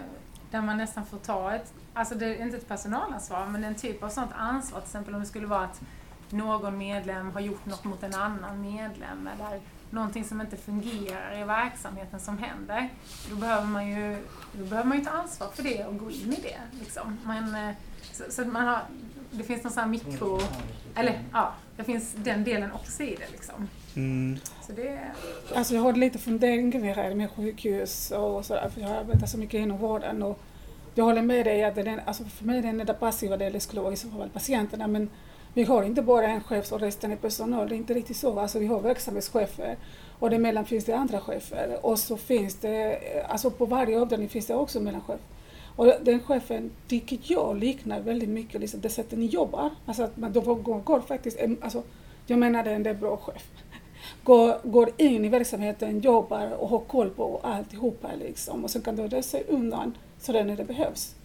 där 0.51 0.61
man 0.61 0.77
nästan 0.77 1.05
får 1.05 1.17
ta 1.17 1.55
ett, 1.55 1.73
alltså 1.93 2.15
det 2.15 2.25
är 2.25 2.41
inte 2.41 2.57
ett 2.57 2.67
personalansvar, 2.67 3.45
men 3.45 3.63
en 3.63 3.75
typ 3.75 4.03
av 4.03 4.09
sådant 4.09 4.31
ansvar. 4.37 4.79
Till 4.79 4.87
exempel 4.87 5.13
om 5.13 5.19
det 5.19 5.25
skulle 5.25 5.47
vara 5.47 5.63
att 5.63 5.81
någon 6.29 6.77
medlem 6.77 7.31
har 7.31 7.41
gjort 7.41 7.65
något 7.65 7.83
mot 7.83 8.03
en 8.03 8.13
annan 8.13 8.61
medlem 8.61 9.29
eller 9.35 9.59
någonting 9.89 10.25
som 10.25 10.41
inte 10.41 10.57
fungerar 10.57 11.41
i 11.41 11.43
verksamheten 11.43 12.19
som 12.19 12.37
händer. 12.37 12.89
Då 13.29 13.35
behöver 13.35 13.67
man 13.67 13.87
ju, 13.87 14.17
då 14.53 14.65
behöver 14.65 14.89
man 14.89 14.97
ju 14.97 15.05
ta 15.05 15.11
ansvar 15.11 15.47
för 15.47 15.63
det 15.63 15.85
och 15.85 15.97
gå 15.97 16.11
in 16.11 16.33
i 16.33 16.41
det. 16.41 16.79
Liksom. 16.79 17.17
Men, 17.25 17.55
eh, 17.55 17.75
så, 18.11 18.23
så 18.29 18.41
att 18.41 18.47
man 18.47 18.67
har, 18.67 18.81
det 19.37 19.43
finns 19.43 19.63
någon 19.63 19.73
sån 19.73 19.83
här 19.83 19.89
mikro... 19.89 20.39
Eller 20.95 21.19
ja, 21.33 21.53
det 21.77 21.83
finns 21.83 22.13
den 22.17 22.43
delen 22.43 22.71
också 22.71 23.03
i 23.03 23.15
det. 23.15 23.31
Liksom. 23.31 23.69
Mm. 23.95 24.39
Så 24.67 24.71
det, 24.71 24.99
Alltså 25.55 25.75
jag 25.75 25.81
har 25.81 25.93
lite 25.93 26.19
funderingar 26.19 27.15
med 27.15 27.31
sjukhus 27.31 28.11
och 28.11 28.45
sådär, 28.45 28.69
för 28.73 28.81
jag 28.81 28.87
har 28.87 28.95
arbetat 28.95 29.29
så 29.29 29.37
mycket 29.37 29.59
inom 29.59 29.77
vården. 29.77 30.23
Och 30.23 30.39
jag 30.95 31.05
håller 31.05 31.21
med 31.21 31.45
dig 31.45 31.63
att 31.63 31.75
den, 31.75 31.99
alltså 32.05 32.23
för 32.23 32.45
mig 32.45 32.61
den 32.61 32.79
enda 32.79 32.93
passiva 32.93 33.37
delen 33.37 33.61
skulle 33.61 33.81
vara 33.81 33.93
i 33.93 33.97
så 33.97 34.09
fall 34.09 34.29
patienterna. 34.29 34.87
Men 34.87 35.09
vi 35.53 35.63
har 35.63 35.83
inte 35.83 36.01
bara 36.01 36.27
en 36.27 36.43
chef 36.43 36.71
och 36.71 36.79
resten 36.79 37.11
är 37.11 37.15
personal, 37.15 37.69
det 37.69 37.75
är 37.75 37.77
inte 37.77 37.93
riktigt 37.93 38.17
så. 38.17 38.39
Alltså 38.39 38.59
vi 38.59 38.65
har 38.65 38.79
verksamhetschefer 38.79 39.77
och 40.19 40.29
däremellan 40.29 40.65
finns 40.65 40.85
det 40.85 40.93
andra 40.93 41.19
chefer. 41.19 41.85
Och 41.85 41.99
så 41.99 42.17
finns 42.17 42.55
det, 42.55 42.99
alltså 43.29 43.51
på 43.51 43.65
varje 43.65 43.99
avdelning 43.99 44.29
finns 44.29 44.45
det 44.45 44.55
också 44.55 44.79
mellanchef. 44.79 45.19
Och 45.75 45.93
den 46.01 46.19
chefen 46.19 46.71
tycker 46.87 47.19
jag 47.21 47.57
liknar 47.57 47.99
väldigt 47.99 48.29
mycket 48.29 48.61
liksom 48.61 48.81
det 48.81 48.89
sättet 48.89 49.19
ni 49.19 49.25
jobbar. 49.25 49.69
Alltså 49.85 50.03
att 50.03 50.17
man 50.17 50.33
då 50.33 50.41
går, 50.41 50.79
går 50.79 50.99
faktiskt, 50.99 51.37
alltså, 51.61 51.83
jag 52.25 52.39
menar 52.39 52.63
det 52.63 52.71
är 52.71 52.85
en 52.89 52.99
bra 52.99 53.17
chef. 53.17 53.47
Går, 54.23 54.57
går 54.63 54.89
in 54.97 55.25
i 55.25 55.29
verksamheten, 55.29 55.99
jobbar 55.99 56.51
och 56.51 56.69
har 56.69 56.79
koll 56.79 57.09
på 57.09 57.39
alltihopa 57.43 58.07
liksom. 58.19 58.63
Och 58.63 58.69
sen 58.69 58.81
kan 58.81 58.95
du 58.95 59.07
dra 59.07 59.21
sig 59.21 59.43
undan 59.47 59.97
sådär 60.19 60.43
när 60.43 60.55
det 60.55 60.63
behövs. 60.63 61.15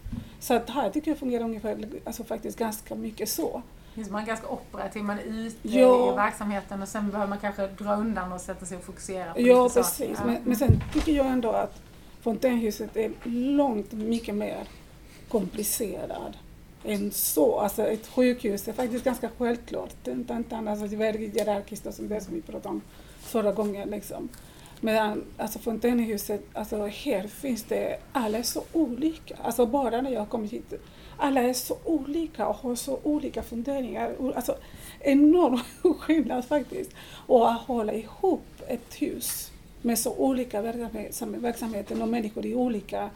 Så 0.40 0.54
att 0.54 0.70
här 0.70 0.90
tycker 0.90 1.10
jag 1.10 1.18
fungerar 1.18 1.44
ungefär, 1.44 1.78
alltså 2.04 2.24
faktiskt 2.24 2.58
ganska 2.58 2.94
mycket 2.94 3.28
så. 3.28 3.62
Man 4.10 4.22
är 4.22 4.26
ganska 4.26 4.48
operativ, 4.48 5.02
man 5.02 5.18
är 5.18 5.22
ute 5.22 5.68
Ja. 5.78 6.12
i 6.12 6.16
verksamheten 6.16 6.82
och 6.82 6.88
sen 6.88 7.10
behöver 7.10 7.28
man 7.28 7.38
kanske 7.38 7.66
dra 7.66 7.96
undan 7.96 8.32
och 8.32 8.40
sätta 8.40 8.66
sig 8.66 8.78
och 8.78 8.84
fokusera 8.84 9.34
på 9.34 9.40
Ja, 9.40 9.68
precis. 9.74 10.18
Men, 10.26 10.36
men 10.44 10.56
sen 10.56 10.80
tycker 10.92 11.12
jag 11.12 11.26
ändå 11.26 11.50
att 11.50 11.82
fontänhuset 12.20 12.96
är 12.96 13.12
långt 13.24 13.92
mycket 13.92 14.34
mer 14.34 14.68
komplicerad 15.28 16.36
än 16.84 17.10
så. 17.10 17.58
Alltså 17.58 17.82
ett 17.82 18.06
sjukhus 18.06 18.68
är 18.68 18.72
faktiskt 18.72 19.04
ganska 19.04 19.30
självklart. 19.38 19.94
Det 20.04 20.10
är 20.10 20.14
inte, 20.14 20.34
inte 20.34 20.56
annars, 20.56 20.70
alltså, 20.70 20.96
det 20.96 21.04
är 21.04 21.12
väldigt 21.12 21.36
hierarkiskt 21.36 21.86
och 21.86 21.94
som 21.94 22.08
det 22.08 22.20
som 22.20 22.34
vi 22.34 22.42
pratade 22.42 22.68
om 22.68 22.82
förra 23.20 23.52
gången. 23.52 23.90
Liksom. 23.90 24.28
Medan 24.80 25.24
alltså 25.36 25.58
fontänhuset, 25.58 26.44
alltså 26.52 26.86
här 26.86 27.26
finns 27.26 27.62
det, 27.62 27.98
alla 28.12 28.38
är 28.38 28.42
så 28.42 28.64
olika. 28.72 29.36
Alltså 29.42 29.66
bara 29.66 30.00
när 30.00 30.10
jag 30.10 30.28
kom 30.28 30.44
hit, 30.44 30.74
alla 31.16 31.42
är 31.42 31.52
så 31.52 31.76
olika 31.84 32.46
och 32.46 32.56
har 32.56 32.74
så 32.74 33.00
olika 33.02 33.42
funderingar. 33.42 34.14
Alltså 34.36 34.54
enorm 35.00 35.60
skillnad 35.98 36.44
faktiskt. 36.44 36.90
Och 37.26 37.50
att 37.50 37.60
hålla 37.60 37.92
ihop 37.92 38.44
ett 38.68 38.94
hus 38.94 39.49
med 39.82 39.98
så 39.98 40.14
olika 40.14 40.62
verksamhet, 40.62 41.22
verksamheter 41.22 42.02
och 42.02 42.08
människor 42.08 42.46
i 42.46 42.54
olika, 42.54 43.10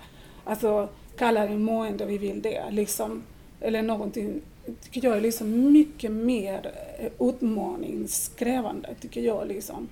alltså 0.44 0.88
kalla 1.16 1.46
det 1.46 1.58
mående 1.58 2.06
vi 2.06 2.18
vill 2.18 2.42
det, 2.42 2.62
liksom, 2.70 3.22
eller 3.60 3.82
någonting, 3.82 4.40
tycker 4.82 5.08
jag 5.08 5.16
är 5.16 5.20
liksom 5.20 5.72
mycket 5.72 6.12
mer 6.12 6.72
utmaningskrävande, 7.20 8.94
tycker 9.00 9.20
jag 9.20 9.48
liksom, 9.48 9.88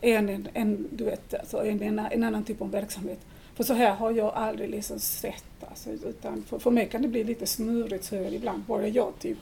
än, 0.00 0.28
en, 0.28 0.48
en, 0.54 0.88
du 0.90 1.04
vet, 1.04 1.34
alltså, 1.34 1.64
en, 1.64 1.98
en, 1.98 2.24
annan 2.24 2.44
typ 2.44 2.62
av 2.62 2.70
verksamhet. 2.70 3.18
För 3.54 3.64
så 3.64 3.74
här 3.74 3.94
har 3.94 4.10
jag 4.10 4.32
aldrig 4.34 4.70
liksom 4.70 4.98
sett, 4.98 5.44
alltså, 5.68 5.90
utan 5.90 6.42
för, 6.42 6.58
för 6.58 6.70
mig 6.70 6.88
kan 6.88 7.02
det 7.02 7.08
bli 7.08 7.24
lite 7.24 7.46
snurrigt 7.46 8.04
så 8.04 8.16
här 8.16 8.34
ibland, 8.34 8.62
bara 8.66 8.88
jag 8.88 9.12
typ. 9.18 9.38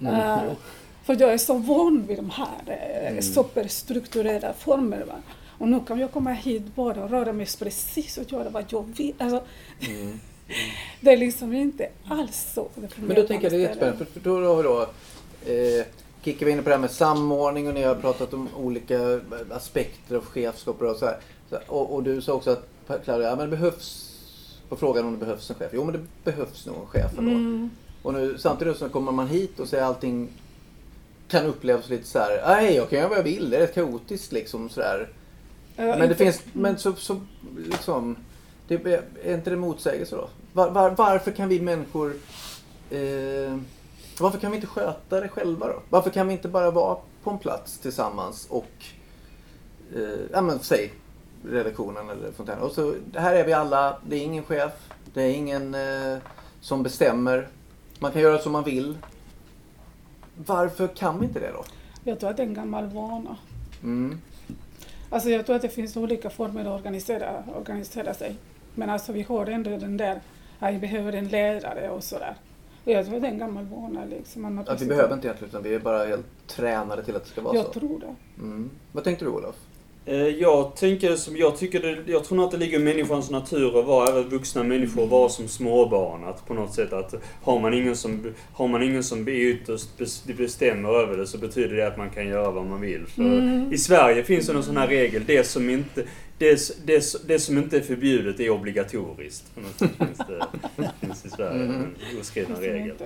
Mm. 0.00 0.14
Eh, 0.14 0.52
för 1.04 1.16
jag 1.20 1.32
är 1.32 1.38
så 1.38 1.54
van 1.54 2.04
vid 2.06 2.18
de 2.18 2.30
här 2.30 2.62
eh, 2.66 2.94
Mm. 3.10 3.22
superstrukturerade 3.22 4.54
formerna. 4.58 5.14
Och 5.58 5.68
nu 5.68 5.80
kan 5.86 5.98
jag 5.98 6.12
komma 6.12 6.32
hit 6.32 6.62
bara 6.74 7.04
och 7.04 7.10
röra 7.10 7.32
mig 7.32 7.46
precis 7.58 8.18
och 8.18 8.32
göra 8.32 8.48
vad 8.48 8.64
jag 8.68 8.84
vill. 8.96 9.14
Alltså, 9.18 9.42
Mm. 9.80 10.20
det 11.00 11.12
är 11.12 11.16
liksom 11.16 11.52
inte 11.52 11.88
alls 12.08 12.52
så. 12.54 12.68
Men 12.96 13.16
då 13.16 13.22
tänker 13.22 13.44
jag 13.44 13.52
det 13.52 13.56
är 13.56 13.60
jättespännande. 13.60 14.04
För, 14.04 14.20
då 14.20 14.56
vi 14.56 14.62
då 14.62 14.82
eh, 15.52 15.86
Kicki 16.22 16.44
var 16.44 16.52
inne 16.52 16.62
på 16.62 16.68
det 16.68 16.74
här 16.74 16.80
med 16.80 16.90
samordning 16.90 17.68
och 17.68 17.74
ni 17.74 17.82
har 17.82 17.94
pratat 17.94 18.34
om 18.34 18.48
olika 18.56 19.20
aspekter 19.50 20.16
av 20.16 20.24
chefskap 20.24 20.82
och 20.82 20.96
så 20.96 21.06
här. 21.06 21.18
Och, 21.66 21.94
och 21.94 22.02
du 22.02 22.22
sa 22.22 22.32
också 22.32 22.50
att 22.86 23.04
Claudia, 23.04 23.28
ja, 23.28 23.36
men 23.36 23.50
det 23.50 23.56
behövs 23.56 24.10
på 24.68 24.76
frågan 24.76 25.04
om 25.04 25.12
det 25.12 25.18
behövs 25.18 25.50
en 25.50 25.56
chef. 25.56 25.70
Jo 25.74 25.84
men 25.84 25.92
det 25.92 26.32
behövs 26.32 26.66
nog 26.66 26.76
en 26.76 26.86
chef 26.86 27.18
ändå. 27.18 27.30
Mm. 27.30 27.70
Och 28.02 28.14
nu, 28.14 28.38
samtidigt 28.38 28.76
så 28.76 28.88
kommer 28.88 29.12
man 29.12 29.28
hit 29.28 29.60
och 29.60 29.68
säger 29.68 29.84
allting 29.84 30.28
kan 31.28 31.46
upplevas 31.46 31.88
lite 31.88 32.06
så 32.06 32.18
här. 32.18 32.42
Nej, 32.46 32.74
jag 32.74 32.90
kan 32.90 32.98
göra 32.98 33.08
vad 33.08 33.18
jag 33.18 33.22
vill. 33.22 33.50
Det 33.50 33.56
är 33.56 33.60
rätt 33.60 33.74
kaotiskt 33.74 34.32
liksom 34.32 34.68
sådär. 34.68 35.08
Men 35.76 35.98
det 35.98 36.04
inte- 36.04 36.14
finns, 36.16 36.42
men 36.52 36.78
så, 36.78 36.92
så 36.94 37.20
liksom, 37.56 38.16
det, 38.68 38.74
är 39.24 39.34
inte 39.34 39.50
det 39.50 39.56
motsägelse 39.56 40.16
då? 40.16 40.28
Var, 40.52 40.70
var, 40.70 40.90
varför 40.90 41.30
kan 41.30 41.48
vi 41.48 41.60
människor, 41.60 42.14
eh, 42.90 43.58
varför 44.20 44.38
kan 44.38 44.50
vi 44.50 44.56
inte 44.56 44.66
sköta 44.66 45.20
det 45.20 45.28
själva 45.28 45.66
då? 45.66 45.82
Varför 45.90 46.10
kan 46.10 46.26
vi 46.28 46.32
inte 46.32 46.48
bara 46.48 46.70
vara 46.70 46.96
på 47.22 47.30
en 47.30 47.38
plats 47.38 47.78
tillsammans 47.78 48.46
och, 48.50 48.72
eh, 49.94 50.20
ja 50.32 50.40
men 50.40 50.58
säg 50.58 50.92
redaktionen 51.48 52.10
eller 52.10 52.32
fontänen. 52.32 52.62
Och 52.62 52.72
så, 52.72 52.94
här 53.14 53.34
är 53.34 53.44
vi 53.44 53.52
alla, 53.52 53.98
det 54.06 54.16
är 54.16 54.20
ingen 54.22 54.44
chef, 54.44 54.72
det 55.14 55.22
är 55.22 55.30
ingen 55.30 55.74
eh, 55.74 56.18
som 56.60 56.82
bestämmer. 56.82 57.48
Man 57.98 58.12
kan 58.12 58.22
göra 58.22 58.38
som 58.38 58.52
man 58.52 58.64
vill. 58.64 58.98
Varför 60.46 60.86
kan 60.88 61.20
vi 61.20 61.26
inte 61.26 61.40
det 61.40 61.50
då? 61.52 61.64
Jag 62.04 62.20
tror 62.20 62.30
att 62.30 62.36
det 62.36 62.42
är 62.42 62.46
en 62.46 62.54
gammal 62.54 62.86
vana. 62.86 63.36
Mm. 63.82 64.20
Alltså 65.10 65.30
jag 65.30 65.46
tror 65.46 65.56
att 65.56 65.62
det 65.62 65.68
finns 65.68 65.96
olika 65.96 66.30
former 66.30 66.60
att 66.60 66.66
organisera, 66.80 67.44
organisera 67.56 68.14
sig. 68.14 68.36
Men 68.74 68.90
alltså 68.90 69.12
vi 69.12 69.22
har 69.22 69.46
ändå 69.46 69.70
den 69.70 69.96
där, 69.96 70.20
att 70.58 70.74
vi 70.74 70.78
behöver 70.78 71.12
en 71.12 71.28
ledare 71.28 71.90
och 71.90 72.04
sådär. 72.04 72.34
Och 72.84 72.92
jag 72.92 73.06
tror 73.06 73.16
att 73.16 73.22
det 73.22 73.28
är 73.28 73.32
en 73.32 73.38
gammal 73.38 73.64
vana 73.64 74.04
liksom. 74.04 74.58
Att 74.58 74.82
vi 74.82 74.86
behöver 74.86 75.14
inte 75.14 75.26
egentligen, 75.26 75.48
utan 75.50 75.62
vi 75.62 75.74
är 75.74 75.78
bara 75.78 76.04
helt 76.04 76.26
tränade 76.46 77.04
till 77.04 77.16
att 77.16 77.24
det 77.24 77.30
ska 77.30 77.42
vara 77.42 77.56
Jag 77.56 77.66
så. 77.66 77.72
tror 77.72 78.00
det. 78.00 78.42
Mm. 78.42 78.70
Vad 78.92 79.04
tänkte 79.04 79.24
du 79.24 79.30
Olof? 79.30 79.56
Eh, 80.06 80.16
Jag 80.16 80.76
tänker 80.76 81.16
som 81.16 81.36
jag 81.36 81.58
tycker 81.58 81.80
det, 81.80 82.12
jag 82.12 82.24
tror 82.24 82.36
nog 82.36 82.44
att 82.44 82.50
det 82.50 82.56
ligger 82.56 82.80
i 82.80 82.82
människans 82.82 83.30
natur 83.30 83.78
att 83.80 83.86
vara, 83.86 84.08
även 84.10 84.28
vuxna 84.28 84.62
människor, 84.62 85.04
att 85.04 85.10
vara 85.10 85.28
som 85.28 85.48
småbarn. 85.48 86.24
Att 86.24 86.46
på 86.46 86.54
något 86.54 86.74
sätt 86.74 86.92
att 86.92 87.14
har 87.42 87.60
man 87.60 87.74
ingen 87.74 87.96
som, 87.96 88.32
har 88.52 88.68
man 88.68 88.82
ingen 88.82 89.04
som 89.04 89.24
ytterst 89.28 89.88
bes- 89.98 90.36
bestämmer 90.36 90.88
över 90.88 91.16
det 91.16 91.26
så 91.26 91.38
betyder 91.38 91.76
det 91.76 91.86
att 91.86 91.98
man 91.98 92.10
kan 92.10 92.26
göra 92.28 92.50
vad 92.50 92.66
man 92.66 92.80
vill. 92.80 93.06
För 93.06 93.22
Mm. 93.22 93.72
I 93.72 93.78
Sverige 93.78 94.24
finns 94.24 94.46
det 94.46 94.52
någon 94.52 94.62
sån 94.64 94.76
här 94.76 94.86
regel, 94.88 95.22
det 95.26 95.44
som 95.44 95.70
inte, 95.70 96.02
det, 96.38 96.86
det, 96.86 97.16
det 97.26 97.38
som 97.38 97.58
inte 97.58 97.76
är 97.76 97.80
förbjudet 97.80 98.40
är 98.40 98.50
obligatoriskt. 98.50 99.54
På 99.54 99.60
något 99.60 99.78
sätt 99.78 99.90
finns 99.98 100.18
det 100.28 100.90
finns 101.06 101.24
i 101.24 101.28
Sverige 101.30 101.62
Mm. 101.64 101.74
en 101.80 102.56
är 102.56 102.60
regel. 102.60 102.96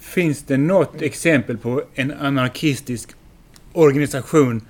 Finns 0.00 0.42
det 0.42 0.56
något 0.56 1.02
exempel 1.02 1.58
på 1.58 1.82
en 1.94 2.12
anarkistisk 2.12 3.10
organisation? 3.72 4.60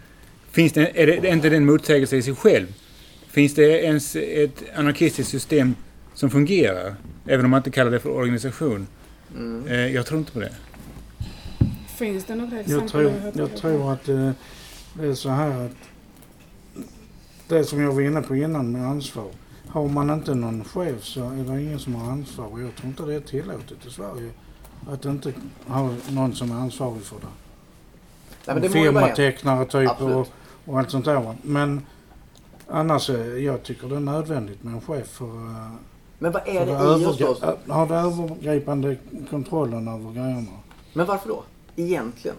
Finns 0.58 0.72
det, 0.72 1.02
är 1.02 1.06
det 1.06 1.28
är 1.28 1.32
inte 1.32 1.48
den 1.48 1.66
motsägelse 1.66 2.16
i 2.16 2.22
sig 2.22 2.34
själv? 2.34 2.66
Finns 3.28 3.54
det 3.54 3.84
ens 3.84 4.16
ett 4.16 4.64
anarkistiskt 4.74 5.30
system 5.30 5.74
som 6.14 6.30
fungerar? 6.30 6.94
Även 7.26 7.44
om 7.44 7.50
man 7.50 7.58
inte 7.58 7.70
kallar 7.70 7.90
det 7.90 8.00
för 8.00 8.10
organisation. 8.10 8.86
Mm. 9.36 9.68
Eh, 9.68 9.94
Jag 9.94 10.06
tror 10.06 10.20
inte 10.20 10.32
på 10.32 10.40
det. 10.40 10.54
Finns 11.98 12.24
det 12.24 12.34
några 12.34 12.60
exempel? 12.60 12.80
Jag 12.80 12.88
tror, 12.88 13.32
jag 13.34 13.56
tror 13.56 13.92
att 13.92 14.08
eh, 14.08 14.30
det 14.94 15.06
är 15.06 15.14
så 15.14 15.28
här 15.28 15.66
att 15.66 15.76
det 17.48 17.64
som 17.64 17.82
jag 17.82 17.92
var 17.92 18.00
inne 18.00 18.22
på 18.22 18.36
innan 18.36 18.72
med 18.72 18.86
ansvar. 18.86 19.28
Har 19.68 19.88
man 19.88 20.10
inte 20.10 20.34
någon 20.34 20.64
chef 20.64 21.04
så 21.04 21.30
är 21.30 21.54
det 21.54 21.62
ingen 21.62 21.78
som 21.78 21.94
har 21.94 22.12
ansvar. 22.12 22.46
Och 22.52 22.60
jag 22.60 22.76
tror 22.76 22.88
inte 22.88 23.02
det 23.02 23.14
är 23.14 23.20
tillåtet 23.20 23.86
i 23.86 23.90
Sverige 23.90 24.30
att 24.88 25.04
inte 25.04 25.32
ha 25.66 25.94
någon 26.10 26.34
som 26.34 26.50
är 26.50 26.54
ansvarig 26.54 27.02
för 27.02 27.16
det. 27.16 27.32
Nej, 28.52 28.62
det. 28.62 28.70
Firmatecknare 28.70 29.64
typ 29.64 29.90
Absolut. 29.90 30.16
och, 30.16 30.28
och 30.68 30.78
allt 30.78 30.90
sånt 30.90 31.04
där. 31.04 31.34
Men 31.42 31.86
annars, 32.68 33.10
eh, 33.10 33.16
jag 33.36 33.62
tycker 33.62 33.88
det 33.88 33.96
är 33.96 34.00
nödvändigt 34.00 34.62
med 34.62 34.74
en 34.74 34.80
chef 34.80 35.06
för, 35.08 35.24
eh, 35.26 35.70
Men 36.18 36.32
vad 36.32 36.42
är 36.48 36.66
det 36.66 36.72
i 37.02 37.06
oss 37.06 37.18
då? 37.18 37.24
övergri- 37.26 37.44
att 37.44 37.68
ha 37.68 37.86
den 37.86 38.04
övergripande 38.04 38.96
kontrollen 39.30 39.88
över 39.88 40.12
grejerna. 40.12 40.50
Men 40.92 41.06
varför 41.06 41.28
då? 41.28 41.42
Egentligen? 41.76 42.36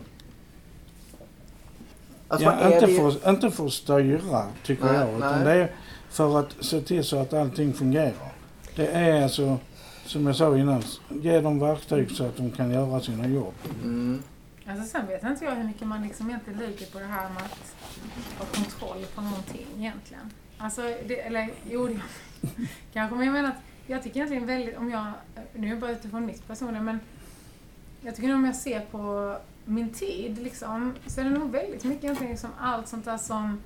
Alltså 2.27 2.45
ja, 2.47 2.73
inte, 2.73 2.85
det? 2.85 2.93
för, 2.95 3.29
inte 3.29 3.51
för 3.51 3.65
att 3.65 3.73
styra, 3.73 4.43
tycker 4.65 4.85
Nej, 4.85 4.95
jag. 4.95 5.17
Utan 5.17 5.43
nej. 5.43 5.57
det 5.57 5.63
är 5.63 5.71
för 6.09 6.39
att 6.39 6.55
se 6.61 6.81
till 6.81 7.03
så 7.03 7.17
att 7.17 7.33
allting 7.33 7.73
fungerar. 7.73 8.31
Det 8.75 8.87
är 8.87 9.23
alltså, 9.23 9.57
som 10.05 10.27
jag 10.27 10.35
sa 10.35 10.57
innan, 10.57 10.83
ge 11.21 11.41
dem 11.41 11.59
verktyg 11.59 12.11
så 12.11 12.25
att 12.25 12.37
de 12.37 12.51
kan 12.51 12.71
göra 12.71 12.99
sina 12.99 13.27
jobb. 13.27 13.53
Mm. 13.83 14.23
Alltså 14.69 14.85
sen 14.85 15.07
vet 15.07 15.23
inte 15.23 15.45
jag 15.45 15.55
hur 15.55 15.63
mycket 15.63 15.87
man 15.87 16.03
liksom 16.03 16.29
egentligen 16.29 16.59
ligger 16.59 16.85
på 16.85 16.99
det 16.99 17.05
här 17.05 17.29
med 17.29 17.43
att 17.43 17.75
ha 18.37 18.45
kontroll 18.45 19.05
på 19.15 19.21
någonting 19.21 19.67
egentligen. 19.77 20.33
Alltså, 20.57 20.81
det, 20.81 21.19
eller 21.19 21.49
jo, 21.69 21.87
det, 21.87 22.01
kanske, 22.93 23.15
men 23.15 23.25
jag 23.25 23.33
menar 23.33 23.49
att 23.49 23.61
jag 23.87 24.03
tycker 24.03 24.15
egentligen 24.15 24.45
väldigt, 24.45 24.77
om 24.77 24.89
jag, 24.89 25.11
nu 25.53 25.67
är 25.67 25.71
jag 25.71 25.79
bara 25.79 25.91
utifrån 25.91 26.25
mitt 26.25 26.47
personliga, 26.47 26.81
men 26.81 26.99
jag 28.01 28.15
tycker 28.15 28.27
nog 28.27 28.37
om 28.37 28.45
jag 28.45 28.55
ser 28.55 28.79
på 28.79 29.35
min 29.65 29.89
tid 29.89 30.39
liksom, 30.43 30.93
så 31.05 31.21
är 31.21 31.25
det 31.25 31.31
nog 31.31 31.51
väldigt 31.51 31.83
mycket 31.83 32.03
egentligen 32.03 32.31
liksom 32.31 32.49
allt 32.59 32.87
sånt 32.87 33.05
där 33.05 33.17
som, 33.17 33.61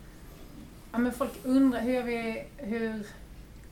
ja 0.91 0.97
men 0.97 1.11
folk 1.11 1.31
undrar 1.43 1.81
hur 1.81 1.93
gör 1.93 2.03
vi, 2.03 2.45
hur, 2.57 3.07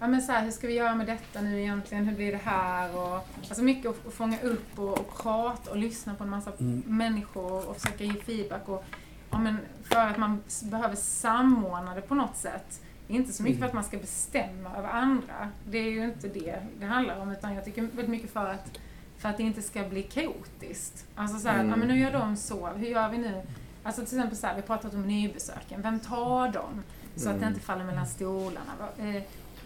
ja 0.01 0.07
men 0.07 0.21
så 0.21 0.31
här, 0.31 0.43
hur 0.43 0.51
ska 0.51 0.67
vi 0.67 0.73
göra 0.73 0.95
med 0.95 1.07
detta 1.07 1.41
nu 1.41 1.61
egentligen, 1.61 2.05
hur 2.05 2.15
blir 2.15 2.31
det 2.31 2.41
här 2.43 2.95
och, 2.97 3.27
alltså 3.49 3.63
mycket 3.63 3.91
att, 4.07 4.13
fånga 4.13 4.39
upp 4.41 4.79
och, 4.79 4.99
och 4.99 5.17
prata 5.17 5.71
och 5.71 5.77
lyssna 5.77 6.15
på 6.15 6.23
en 6.23 6.29
massa 6.29 6.51
Mm. 6.59 6.83
människor 6.87 7.69
och 7.69 7.77
försöka 7.77 8.03
ge 8.03 8.13
feedback 8.13 8.69
och, 8.69 8.83
ja 9.31 9.39
men 9.39 9.57
för 9.83 10.07
att 10.07 10.17
man 10.17 10.39
behöver 10.63 10.95
samordna 10.95 11.95
det 11.95 12.01
på 12.01 12.15
något 12.15 12.35
sätt. 12.37 12.81
Inte 13.07 13.33
så 13.33 13.43
mycket 13.43 13.59
för 13.59 13.65
att 13.65 13.73
man 13.73 13.83
ska 13.83 13.97
bestämma 13.97 14.77
över 14.77 14.89
andra, 14.89 15.49
det 15.69 15.77
är 15.77 15.89
ju 15.91 16.03
inte 16.05 16.27
det 16.27 16.59
det 16.79 16.85
handlar 16.85 17.19
om, 17.19 17.31
utan 17.31 17.53
jag 17.53 17.65
tycker 17.65 17.81
väldigt 17.81 18.07
mycket 18.09 18.33
för 18.33 18.45
att 18.45 18.79
för 19.17 19.29
att 19.29 19.37
det 19.37 19.43
inte 19.43 19.61
ska 19.61 19.83
bli 19.83 20.03
kaotiskt. 20.03 21.05
Alltså 21.15 21.39
så 21.39 21.47
här, 21.47 21.55
Mm. 21.59 21.69
ja 21.69 21.75
men 21.75 21.87
nu 21.87 21.99
gör 21.99 22.11
de 22.11 22.35
så, 22.35 22.67
hur 22.67 22.87
gör 22.87 23.09
vi 23.09 23.17
nu? 23.17 23.41
Alltså 23.83 24.05
till 24.05 24.17
exempel 24.17 24.37
så 24.37 24.47
här, 24.47 24.55
vi 24.55 24.61
pratat 24.61 24.93
om 24.93 25.01
nybesöken, 25.07 25.81
vem 25.81 25.99
tar 25.99 26.47
dem? 26.51 26.83
Så 27.15 27.29
att 27.29 27.35
det 27.35 27.41
Mm. 27.41 27.47
inte 27.53 27.59
faller 27.65 27.83
mellan 27.85 28.07
stolarna. 28.07 28.71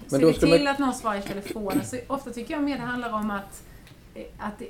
Men 0.10 0.22
då 0.22 0.34
ska 0.34 0.40
till 0.40 0.64
man... 0.64 0.68
att 0.68 0.80
någon 0.80 0.94
svarar 0.94 1.18
i 1.18 1.22
telefon. 1.22 1.82
Så 1.84 1.98
ofta 2.08 2.32
tycker 2.32 2.54
jag 2.54 2.64
mer 2.64 2.78
det 2.78 2.84
handlar 2.84 3.14
om 3.14 3.32
att, 3.32 3.64
eh, 4.16 4.24
att 4.38 4.62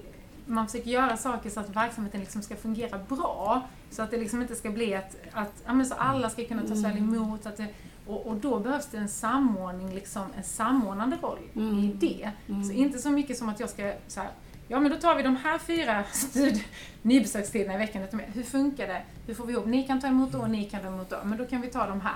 man 0.46 0.68
försöker 0.68 0.90
göra 0.90 1.18
saker 1.18 1.50
så 1.50 1.60
att 1.60 1.70
verksamheten 1.70 2.20
liksom 2.20 2.42
ska 2.42 2.56
fungera 2.56 2.98
bra. 2.98 3.68
Så 3.92 4.02
att 4.02 4.12
det 4.12 4.18
liksom 4.18 4.42
inte 4.42 4.56
ska 4.56 4.70
bli 4.70 4.96
att, 4.96 5.16
att 5.32 5.64
ja, 5.66 5.86
så 5.86 5.94
alla 5.98 6.30
ska 6.30 6.46
kunna 6.46 6.62
tas 6.62 6.84
väl 6.84 6.98
emot. 6.98 7.46
Att 7.46 7.58
det, 7.58 7.68
och, 8.08 8.28
och 8.28 8.36
då 8.36 8.60
behövs 8.60 8.86
det 8.86 8.98
en 8.98 9.10
samordning, 9.10 9.94
liksom, 9.96 10.24
en 10.38 10.44
samordnande 10.44 11.18
roll 11.22 11.40
i 11.54 11.92
det. 12.00 12.32
Så 12.68 12.72
inte 12.74 13.00
så 13.00 13.10
mycket 13.10 13.38
som 13.38 13.50
att 13.50 13.60
jag 13.60 13.70
ska 13.70 13.94
så 14.08 14.20
här, 14.20 14.30
Ja 14.68 14.80
men 14.80 14.92
då 14.92 14.98
tar 14.98 15.16
vi 15.16 15.24
de 15.24 15.36
här 15.36 15.58
fyra 15.58 16.04
stud- 16.14 16.64
nybesökstiderna 17.02 17.74
i 17.74 17.78
veckan. 17.78 18.08
Hur 18.34 18.44
funkar 18.44 18.88
det? 18.88 19.02
Hur 19.28 19.34
får 19.34 19.46
vi 19.46 19.54
ihop? 19.54 19.66
Ni 19.66 19.84
kan 19.84 20.02
ta 20.02 20.08
emot 20.08 20.32
då 20.32 20.40
och 20.40 20.50
ni 20.50 20.66
kan 20.66 20.82
ta 20.82 20.88
emot 20.88 21.10
då. 21.10 21.18
Men 21.24 21.38
då 21.38 21.46
kan 21.46 21.62
vi 21.62 21.68
ta 21.68 21.88
de 21.88 22.02
här. 22.02 22.16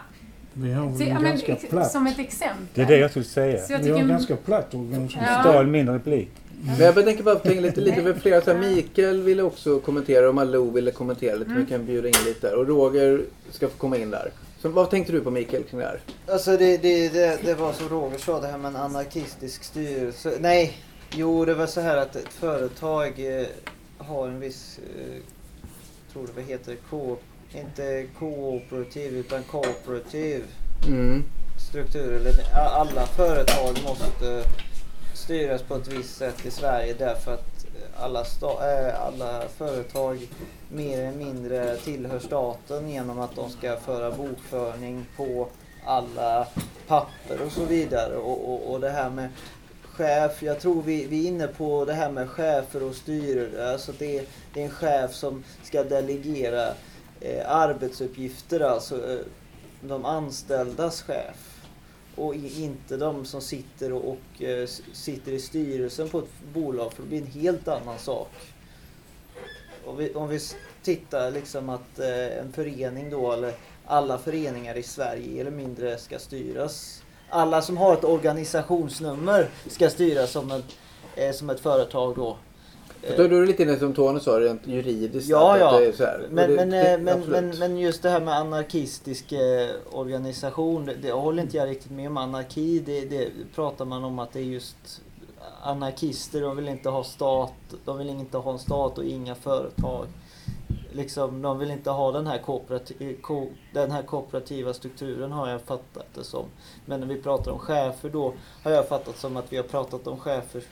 Vi 0.62 0.74
har 0.74 0.98
Så, 0.98 1.04
ja, 1.04 1.14
men, 1.14 1.24
ganska 1.24 1.54
ex- 1.54 1.70
platt, 1.70 1.92
som 1.92 2.08
ett 2.08 2.20
exempel. 2.20 2.66
Det 2.74 2.82
är 2.82 2.86
det 2.86 2.98
jag 2.98 3.10
skulle 3.10 3.26
säga. 3.26 3.62
Så 3.66 3.74
jag 3.74 3.80
vi 3.80 3.92
har 3.92 4.00
en 4.00 4.08
ganska 4.08 4.36
platt 4.36 4.74
organisation. 4.74 5.24
Ja. 5.28 5.40
Stal 5.42 5.68
min 5.68 5.90
replik. 5.90 6.30
Men 6.62 6.80
jag 6.80 6.96
tänker 6.96 7.24
bara 7.24 7.36
tänka 7.36 7.62
lite, 7.62 7.82
lite 7.82 8.04
för 8.04 8.14
flera. 8.14 8.42
Så 8.42 8.54
här, 8.54 8.60
Mikael 8.60 9.22
ville 9.24 9.44
också 9.44 9.80
kommentera 9.80 10.30
och 10.30 10.36
Malou 10.36 10.72
ville 10.72 10.92
kommentera 10.92 11.36
lite. 11.36 11.52
Mm. 11.52 11.64
Vi 11.64 11.70
kan 11.70 11.86
bjuda 11.86 12.08
in 12.08 12.14
lite 12.26 12.50
där. 12.50 12.56
Och 12.56 12.68
Roger 12.68 13.22
ska 13.52 13.68
få 13.68 13.78
komma 13.78 13.98
in 13.98 14.10
där. 14.10 14.32
Så 14.62 14.70
vad 14.70 14.90
tänkte 14.90 15.12
du 15.12 15.22
på 15.22 15.32
Mikael 15.32 15.64
kring 15.64 15.80
det 15.80 15.86
här? 15.86 16.00
Alltså 16.28 16.58
det, 16.58 16.78
det, 16.78 17.10
det, 17.10 17.40
det 17.46 17.54
var 17.54 17.74
som 17.74 17.90
Roger 17.90 18.18
sa, 18.18 18.40
det 18.42 18.48
här 18.48 18.58
med 18.58 18.70
en 18.70 18.76
anarkistisk 18.76 19.64
styrelse. 19.64 20.34
Nej, 20.40 20.78
jo 21.16 21.46
det 21.46 21.54
var 21.54 21.68
så 21.68 21.82
här 21.82 21.98
att 21.98 22.16
ett 22.16 22.34
företag 22.34 23.40
eh, 23.40 23.46
har 23.98 24.28
en 24.28 24.40
viss, 24.40 24.80
eh, 24.98 25.22
tror 26.14 26.28
det 26.28 26.32
vad 26.36 26.46
heter 26.46 26.76
ko, 26.90 27.18
inte 27.54 28.06
kooperativ 28.20 29.18
utan 29.18 29.44
kooperativ 29.44 30.44
Mm. 30.88 31.24
struktur. 31.70 32.14
Eller, 32.16 32.34
alla 32.54 33.06
företag 33.06 33.78
måste 33.84 34.44
styras 35.14 35.62
på 35.62 35.76
ett 35.76 35.88
visst 35.88 36.18
sätt 36.18 36.46
i 36.46 36.52
Sverige 36.52 36.94
därför 37.00 37.34
att 37.34 37.66
alla, 37.98 38.24
sta- 38.24 38.88
äh, 38.88 39.02
alla 39.02 39.42
företag 39.58 40.28
mer 40.70 41.00
eller 41.00 41.18
mindre 41.18 41.76
tillhör 41.78 42.20
staten 42.20 42.90
genom 42.90 43.20
att 43.20 43.36
de 43.36 43.50
ska 43.50 43.78
föra 43.78 44.12
bokföring 44.12 45.06
på 45.18 45.48
alla 45.86 46.48
papper 46.88 47.42
och 47.46 47.52
så 47.52 47.66
vidare. 47.66 48.16
Och, 48.16 48.54
och, 48.54 48.72
och 48.74 48.80
det 48.80 48.90
här 48.90 49.10
med 49.10 49.30
chef, 49.84 50.44
jag 50.44 50.60
tror 50.60 50.82
vi, 50.82 51.06
vi 51.06 51.24
är 51.26 51.28
inne 51.28 51.48
på 51.48 51.86
det 51.86 51.94
här 51.94 52.12
med 52.12 52.30
chefer 52.30 52.84
och 52.84 52.96
styrare. 52.96 53.72
Alltså 53.72 53.92
det, 54.00 54.24
det 54.54 54.62
är 54.62 54.66
en 54.66 54.72
chef 54.72 55.14
som 55.14 55.44
ska 55.64 55.84
delegera 55.84 56.74
eh, 57.22 57.52
arbetsuppgifter, 57.52 58.60
alltså 58.60 59.12
eh, 59.12 59.20
de 59.82 60.06
anställdas 60.06 61.02
chef. 61.02 61.66
Och 62.16 62.36
inte 62.36 62.98
de 62.98 63.26
som 63.26 63.42
sitter 63.42 63.94
och, 63.94 64.10
och 64.10 64.44
eh, 64.44 64.68
sitter 64.94 65.32
i 65.32 65.40
styrelsen 65.40 66.10
på 66.10 66.20
ett 66.20 66.54
bolag 66.54 66.94
för 66.94 67.04
det 67.04 67.10
blir 67.10 67.22
en 67.22 67.28
helt 67.28 67.68
annan 67.68 68.00
sak. 68.00 68.32
Om 69.86 69.98
vi, 69.98 70.14
om 70.14 70.28
vi 70.28 70.40
tittar 70.84 71.32
liksom 71.32 71.70
att 71.70 72.00
eh, 72.00 72.38
en 72.38 72.52
förening 72.54 73.10
då, 73.10 73.32
eller 73.32 73.54
alla 73.86 74.18
föreningar 74.18 74.78
i 74.78 74.84
Sverige 74.84 75.42
eller 75.42 75.52
mindre 75.52 75.98
ska 75.98 76.20
styras. 76.20 77.04
Alla 77.30 77.62
som 77.62 77.78
har 77.78 77.94
ett 77.94 78.04
organisationsnummer 78.04 79.50
ska 79.68 79.90
styras 79.90 80.32
som 80.32 80.52
ett, 80.52 80.76
eh, 81.16 81.32
som 81.32 81.50
ett 81.50 81.60
företag 81.60 82.16
då. 82.16 82.38
För 83.02 83.18
Då 83.18 83.24
är 83.24 83.30
du 83.30 83.46
lite 83.46 83.64
inne 83.64 83.78
som 83.78 83.94
Tony 83.94 84.20
sa, 84.20 84.40
rent 84.40 84.68
juridiskt. 84.68 85.30
Ja, 85.30 85.58
ja. 85.58 85.80
Det 85.80 86.30
Men, 86.30 86.50
det, 86.50 86.56
men, 86.56 86.70
det, 86.70 86.94
eh, 86.94 87.00
men, 87.00 87.20
men, 87.20 87.60
men 87.60 87.78
just 87.78 88.02
det 88.02 88.10
här 88.10 88.22
med 88.22 88.34
anarkistisk 88.34 89.32
eh, 89.32 89.70
organisation, 89.92 90.86
det, 90.86 90.94
det 90.94 91.12
håller 91.12 91.44
inte 91.44 91.58
jag 91.58 91.70
riktigt 91.70 91.92
med 91.92 92.08
om. 92.08 92.18
Anarki, 92.18 92.80
det, 92.80 93.02
det 93.06 93.30
pratar 93.56 93.86
man 93.86 94.04
om 94.04 94.20
att 94.20 94.34
det 94.34 94.40
är 94.40 94.44
just 94.44 95.02
anarkister, 95.64 96.42
de 96.42 96.56
vill 96.56 96.68
inte 96.68 96.90
ha 96.90 97.04
stat, 97.04 97.54
de 97.86 97.98
vill 97.98 98.10
inte 98.10 98.38
ha 98.38 98.52
en 98.52 98.60
stat 98.60 98.98
och 98.98 99.06
inga 99.06 99.36
företag. 99.36 100.08
Liksom, 100.92 101.42
de 101.42 101.60
vill 101.60 101.72
inte 101.72 101.90
ha 101.90 102.12
den 102.12 102.28
här, 102.28 102.40
kooperati- 102.40 103.22
ko, 103.22 103.48
den 103.74 103.92
här 103.92 104.02
kooperativa 104.04 104.74
strukturen 104.74 105.32
har 105.32 105.50
jag 105.50 105.62
fattat 105.62 106.06
det 106.16 106.24
som. 106.24 106.46
Men 106.86 107.00
när 107.00 107.08
vi 107.08 107.22
pratar 107.22 107.52
om 107.52 107.60
chefer 107.60 108.10
då 108.10 108.34
har 108.64 108.72
jag 108.72 108.88
fattat 108.88 109.18
som 109.18 109.38
att 109.38 109.54
vi 109.54 109.58
har 109.58 109.64
pratat 109.64 110.08
om 110.08 110.18
chefer 110.20 110.64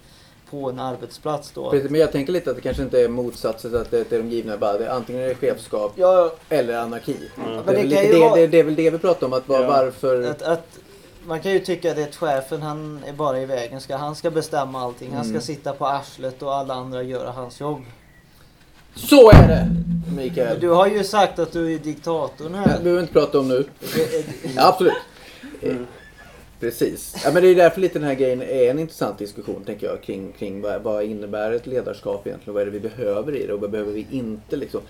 på 0.51 0.69
en 0.69 0.79
arbetsplats 0.79 1.51
då. 1.51 1.71
Precis, 1.71 1.91
men 1.91 2.01
jag 2.01 2.12
tänker 2.12 2.33
lite 2.33 2.49
att 2.49 2.55
det 2.55 2.62
kanske 2.62 2.83
inte 2.83 3.01
är 3.01 3.07
motsatsen, 3.07 3.75
att 3.75 3.91
det, 3.91 4.10
det 4.10 4.15
är 4.15 4.19
de 4.23 4.29
givna 4.29 4.57
bara. 4.57 4.77
Det, 4.77 4.91
antingen 4.93 5.21
är 5.21 5.27
det 5.27 5.36
chefskap 5.36 5.93
Ja, 5.95 6.31
eller 6.49 6.77
anarki. 6.77 7.15
Mm. 7.38 7.49
Det, 7.65 7.71
är 7.71 7.75
det 7.75 7.81
väl 7.81 7.88
lite 7.88 8.07
det, 8.13 8.19
vara- 8.19 8.36
det, 8.36 8.47
det 8.47 8.60
är 8.60 8.63
väl 8.63 8.75
det 8.75 8.89
vi 8.89 8.97
pratar 8.97 9.27
om, 9.27 9.33
att 9.33 9.47
var, 9.47 9.62
Ja. 9.62 9.67
varför... 9.67 10.21
Att, 10.23 10.41
att 10.41 10.67
man 11.27 11.39
kan 11.39 11.51
ju 11.51 11.60
tycka 11.60 11.91
att 11.91 12.15
chefen 12.15 12.62
han 12.62 13.03
är 13.07 13.13
bara 13.13 13.39
i 13.41 13.45
vägen. 13.45 13.81
Ska, 13.81 13.95
han 13.95 14.15
ska 14.15 14.31
bestämma 14.31 14.81
allting. 14.81 15.12
Han 15.13 15.23
ska 15.23 15.29
Mm. 15.29 15.41
sitta 15.41 15.73
på 15.73 15.86
arslet 15.88 16.41
och 16.41 16.55
alla 16.55 16.73
andra 16.73 17.03
göra 17.03 17.31
hans 17.31 17.60
jobb. 17.62 17.81
Så 18.95 19.31
är 19.31 19.47
det! 19.47 19.67
Mikael. 20.15 20.60
Du 20.60 20.69
har 20.69 20.88
ju 20.88 21.03
sagt 21.03 21.39
att 21.39 21.51
du 21.51 21.73
är 21.73 21.79
diktatorn 21.79 22.51
Det 22.51 22.57
här. 22.57 22.65
behöver 22.65 22.91
vi 22.91 22.99
inte 22.99 23.13
prata 23.13 23.39
om 23.39 23.47
nu. 23.47 23.65
Det- 23.79 24.25
Ja, 24.55 24.67
absolut. 24.67 24.93
Mm. 25.62 25.88
Precis. 26.60 27.15
Ja, 27.26 27.32
men 27.34 27.43
det 27.43 27.50
är 27.50 27.56
därför 27.56 27.82
lite 27.82 28.00
den 28.00 28.08
här 28.08 28.15
grejen 28.15 28.41
är 28.41 28.70
en 28.72 28.80
intressant 28.80 29.20
diskussion 29.20 29.63
tänker 29.65 29.88
jag 29.88 30.02
kring, 30.02 30.32
kring 30.32 30.62
vad, 30.62 30.82
vad 30.82 31.04
innebär 31.04 31.52
ett 31.52 31.67
ledarskap 31.67 32.28
egentligen? 32.28 32.54
Vad 32.54 32.62
är 32.62 32.65
det 32.65 32.72
vi 32.72 32.80
behöver 32.80 33.36
i 33.36 33.48
det 33.48 33.54
och 33.54 33.62
vad 33.62 33.72
behöver 33.72 33.91
vi 33.91 34.08
inte 34.12 34.56
liksom? 34.56 34.82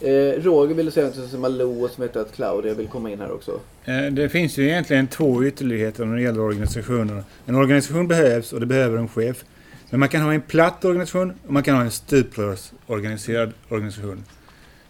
Eh, 0.00 0.42
Roger 0.42 0.74
ville 0.74 0.90
säga 0.90 1.06
något 1.06 1.30
som 1.30 1.40
Malou 1.40 1.84
och 1.84 1.90
som 1.90 2.02
heter 2.02 2.20
att 2.20 2.32
Claudia 2.32 2.74
vill 2.74 2.88
komma 2.88 3.10
in 3.10 3.20
här 3.20 3.32
också. 3.32 3.60
Eh, 3.84 4.02
det 4.12 4.28
finns 4.28 4.58
ju 4.58 4.68
egentligen 4.68 5.06
två 5.06 5.44
ytterligheter 5.44 6.04
när 6.04 6.16
det 6.16 6.22
gäller 6.22 6.40
organisationer. 6.40 7.22
En 7.46 7.54
organisation 7.54 8.08
behövs 8.08 8.52
och 8.52 8.60
det 8.60 8.66
behöver 8.66 8.98
en 8.98 9.08
chef. 9.08 9.44
Men 9.90 10.00
man 10.00 10.08
kan 10.08 10.20
ha 10.20 10.34
en 10.34 10.40
platt 10.40 10.84
organisation 10.84 11.32
och 11.46 11.52
man 11.52 11.62
kan 11.62 11.76
ha 11.76 11.82
en 11.82 11.90
stuprörsorganiserad 11.90 13.52
organisation. 13.68 14.24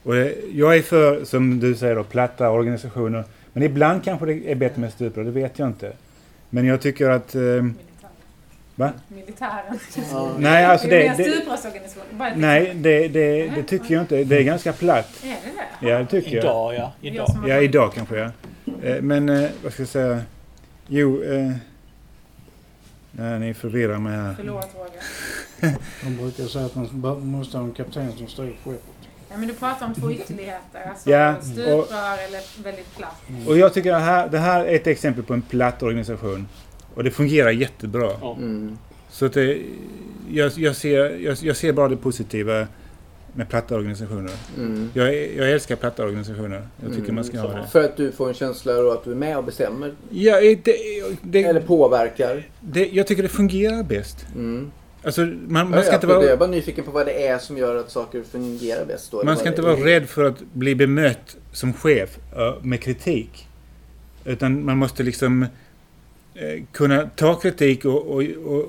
Och 0.02 0.16
eh, 0.16 0.32
jag 0.52 0.76
är 0.76 0.82
för, 0.82 1.24
som 1.24 1.60
du 1.60 1.74
säger, 1.74 1.96
då, 1.96 2.04
platta 2.04 2.50
organisationer. 2.50 3.24
Men 3.52 3.62
ibland 3.62 4.04
kanske 4.04 4.26
det 4.26 4.52
är 4.52 4.54
bättre 4.54 4.80
med 4.80 4.92
stuprör, 4.92 5.24
det 5.24 5.30
vet 5.30 5.58
jag 5.58 5.68
inte. 5.68 5.92
Men 6.50 6.66
jag 6.66 6.80
tycker 6.80 7.08
att... 7.08 7.34
Eh, 7.34 7.42
Va? 8.80 8.92
Militären. 9.08 9.78
nej, 10.38 10.64
alltså 10.64 10.88
det 10.88 11.16
det... 11.16 11.44
nej, 12.36 12.74
det, 12.74 13.08
det, 13.08 13.48
det 13.48 13.62
tycker 13.62 13.94
jag 13.94 14.02
inte. 14.02 14.24
Det 14.24 14.36
är 14.38 14.42
ganska 14.42 14.72
platt. 14.72 15.24
Är 15.24 15.28
det 15.28 15.34
det? 15.80 15.90
Ja, 15.90 15.98
det 15.98 16.06
tycker 16.06 16.36
jag. 16.36 16.44
Idag 16.44 16.74
ja. 16.74 16.92
Idag. 17.00 17.28
Ja, 17.46 17.60
idag 17.60 17.92
kanske 17.94 18.16
ja. 18.16 18.30
Eh, 18.82 19.02
Men 19.02 19.28
eh, 19.28 19.50
vad 19.62 19.72
ska 19.72 19.82
jag 19.82 19.88
säga? 19.88 20.20
Jo, 20.86 21.22
eh, 21.22 21.52
nej, 23.10 23.38
ni 23.38 23.54
förvirrar 23.54 23.98
mig 23.98 24.16
här. 24.16 24.34
Förlåt 24.36 24.68
Roger. 24.74 25.76
De 26.04 26.16
brukar 26.16 26.44
säga 26.44 26.66
att 26.66 26.74
man 26.74 27.26
måste 27.26 27.58
ha 27.58 27.64
en 27.64 27.72
kapten 27.72 28.12
som 28.12 28.28
styr 28.28 28.56
skeppet. 28.64 28.99
Ja, 29.30 29.36
men 29.36 29.48
du 29.48 29.54
pratar 29.54 29.86
om 29.86 29.94
två 29.94 30.10
ytterligheter. 30.12 30.90
Alltså 30.90 31.10
Ja, 31.10 31.34
stuprör 31.42 32.18
eller 32.28 32.62
väldigt 32.64 32.96
platt. 32.96 33.22
Och 33.48 33.58
jag 33.58 33.74
tycker 33.74 33.92
att 33.92 34.00
det 34.00 34.04
här, 34.04 34.28
det 34.28 34.38
här 34.38 34.64
är 34.64 34.74
ett 34.74 34.86
exempel 34.86 35.24
på 35.24 35.34
en 35.34 35.42
platt 35.42 35.82
organisation. 35.82 36.48
Och 36.94 37.04
det 37.04 37.10
fungerar 37.10 37.50
jättebra. 37.50 38.12
Ja. 38.20 38.34
Mm. 38.38 38.78
Så 39.10 39.26
att 39.26 39.32
det, 39.32 39.58
jag, 40.30 40.52
jag, 40.56 40.76
ser, 40.76 41.18
jag, 41.18 41.36
jag 41.42 41.56
ser 41.56 41.72
bara 41.72 41.88
det 41.88 41.96
positiva 41.96 42.66
med 43.34 43.48
platta 43.48 43.74
organisationer. 43.74 44.32
Mm. 44.56 44.90
Jag, 44.94 45.14
jag 45.36 45.50
älskar 45.50 45.76
platta 45.76 46.04
organisationer. 46.04 46.68
Jag 46.82 46.90
tycker 46.90 47.02
Mm. 47.02 47.14
man 47.14 47.24
ska 47.24 47.40
ha 47.40 47.48
det. 47.48 47.66
För 47.72 47.84
att 47.84 47.96
du 47.96 48.12
får 48.12 48.28
en 48.28 48.34
känsla 48.34 48.74
av 48.78 48.88
att 48.88 49.04
du 49.04 49.10
är 49.10 49.14
med 49.16 49.36
och 49.38 49.44
bestämmer. 49.44 49.92
Ja, 50.10 50.40
det, 50.40 50.64
det, 51.22 51.42
Eller 51.44 51.60
påverkar. 51.60 52.42
det, 52.60 52.88
jag 52.92 53.06
tycker 53.06 53.22
det 53.22 53.28
fungerar 53.28 53.82
bäst. 53.82 54.26
Mm. 54.34 54.70
Alltså, 55.02 55.20
man, 55.20 55.70
man 55.70 55.82
ska 55.82 55.90
ja, 55.90 55.94
inte 55.94 56.06
vara... 56.06 56.22
Jag 56.22 56.32
är 56.32 56.36
bara 56.36 56.50
nyfiken 56.50 56.84
på 56.84 56.90
vad 56.90 57.06
det 57.06 57.26
är 57.26 57.38
som 57.38 57.56
gör 57.58 57.76
att 57.76 57.90
saker 57.90 58.22
fungerar 58.22 58.84
bäst. 58.84 59.10
Då, 59.10 59.24
Man 59.24 59.36
ska 59.36 59.48
inte 59.48 59.62
vara 59.62 59.76
rädd 59.76 60.08
för 60.08 60.24
att 60.24 60.40
bli 60.52 60.74
bemött 60.74 61.36
som 61.52 61.72
chef 61.72 62.18
med 62.62 62.80
kritik. 62.80 63.46
Utan 64.24 64.64
man 64.64 64.78
måste 64.78 65.02
liksom 65.02 65.42
eh, 66.34 66.62
kunna 66.72 67.10
ta 67.16 67.34
kritik 67.34 67.84
och, 67.84 68.06
och, 68.06 68.22
och, 68.22 68.60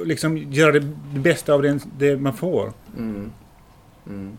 och 0.00 0.06
liksom 0.06 0.36
göra 0.36 0.72
det 0.72 0.80
bästa 1.14 1.54
av 1.54 1.62
det, 1.62 1.78
det 1.98 2.16
man 2.16 2.34
får. 2.34 2.72
Mm. 2.98 3.32
Mm. 4.06 4.36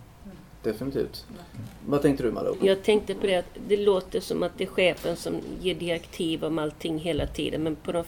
Definitivt. 0.63 1.25
Vad 1.85 2.01
tänkte 2.01 2.23
du 2.23 2.31
Malou? 2.31 2.55
Jag 2.61 2.83
tänkte 2.83 3.15
på 3.15 3.27
det 3.27 3.35
att 3.35 3.57
det 3.67 3.77
låter 3.77 4.19
som 4.19 4.43
att 4.43 4.51
det 4.57 4.63
är 4.63 4.67
chefen 4.67 5.15
som 5.15 5.35
ger 5.61 5.75
direktiv 5.75 6.43
om 6.43 6.59
allting 6.59 6.99
hela 6.99 7.27
tiden. 7.27 7.63
Men 7.63 7.75
på, 7.75 7.91
de, 7.91 8.03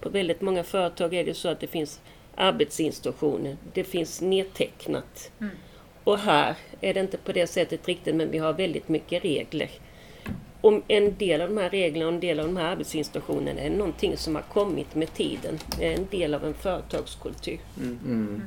på 0.00 0.08
väldigt 0.08 0.40
många 0.40 0.64
företag 0.64 1.14
är 1.14 1.24
det 1.24 1.34
så 1.34 1.48
att 1.48 1.60
det 1.60 1.66
finns 1.66 2.00
arbetsinstruktioner. 2.40 3.56
Det 3.72 3.84
finns 3.84 4.20
nedtecknat. 4.20 5.30
Mm. 5.40 5.54
Och 6.04 6.18
här 6.18 6.56
är 6.80 6.94
det 6.94 7.00
inte 7.00 7.16
på 7.16 7.32
det 7.32 7.46
sättet 7.46 7.88
riktigt, 7.88 8.14
men 8.14 8.30
vi 8.30 8.38
har 8.38 8.52
väldigt 8.52 8.88
mycket 8.88 9.24
regler. 9.24 9.70
Om 10.60 10.82
en 10.88 11.16
del 11.16 11.40
av 11.40 11.48
de 11.48 11.56
här 11.58 11.70
reglerna 11.70 12.06
och 12.06 12.14
en 12.14 12.20
del 12.20 12.40
av 12.40 12.46
de 12.46 12.56
här 12.56 12.72
arbetsinstruktionerna 12.72 13.60
är 13.60 13.70
någonting 13.70 14.16
som 14.16 14.34
har 14.34 14.42
kommit 14.42 14.94
med 14.94 15.14
tiden. 15.14 15.58
Det 15.78 15.86
är 15.86 15.96
en 15.96 16.06
del 16.10 16.34
av 16.34 16.44
en 16.44 16.54
företagskultur. 16.54 17.58
Mm. 17.74 18.42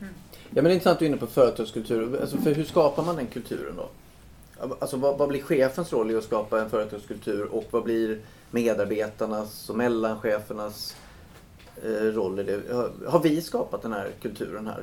Ja 0.00 0.62
men 0.62 0.64
det 0.64 0.70
är 0.70 0.74
intressant 0.74 0.94
att 0.94 0.98
du 0.98 1.04
är 1.04 1.08
inne 1.08 1.16
på 1.16 1.26
företagskultur. 1.26 2.20
Alltså, 2.20 2.36
för 2.36 2.54
hur 2.54 2.64
skapar 2.64 3.02
man 3.02 3.16
den 3.16 3.26
kulturen 3.26 3.76
då? 3.76 3.88
Alltså 4.78 4.96
vad, 4.96 5.18
vad 5.18 5.28
blir 5.28 5.42
chefens 5.42 5.92
roll 5.92 6.10
i 6.10 6.16
att 6.16 6.24
skapa 6.24 6.60
en 6.60 6.70
företagskultur 6.70 7.44
och 7.44 7.64
vad 7.70 7.82
blir 7.84 8.18
medarbetarnas 8.50 9.70
och 9.70 9.76
mellanchefernas 9.76 10.96
roll 12.14 12.40
i 12.40 12.42
det? 12.42 12.60
Har, 13.06 13.22
vi 13.22 13.40
skapat 13.42 13.82
den 13.82 13.92
här 13.92 14.08
kulturen 14.22 14.66
här? 14.66 14.82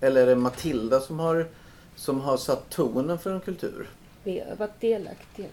Eller 0.00 0.22
är 0.22 0.26
det 0.26 0.36
Matilda 0.36 1.00
som 1.00 1.18
har, 1.18 1.46
som 1.96 2.20
har 2.20 2.36
satt 2.36 2.70
tonen 2.70 3.18
för 3.18 3.34
en 3.34 3.40
kultur? 3.40 3.88
Vi 4.24 4.42
har 4.48 4.56
varit 4.56 4.80
delaktiga, 4.80 5.46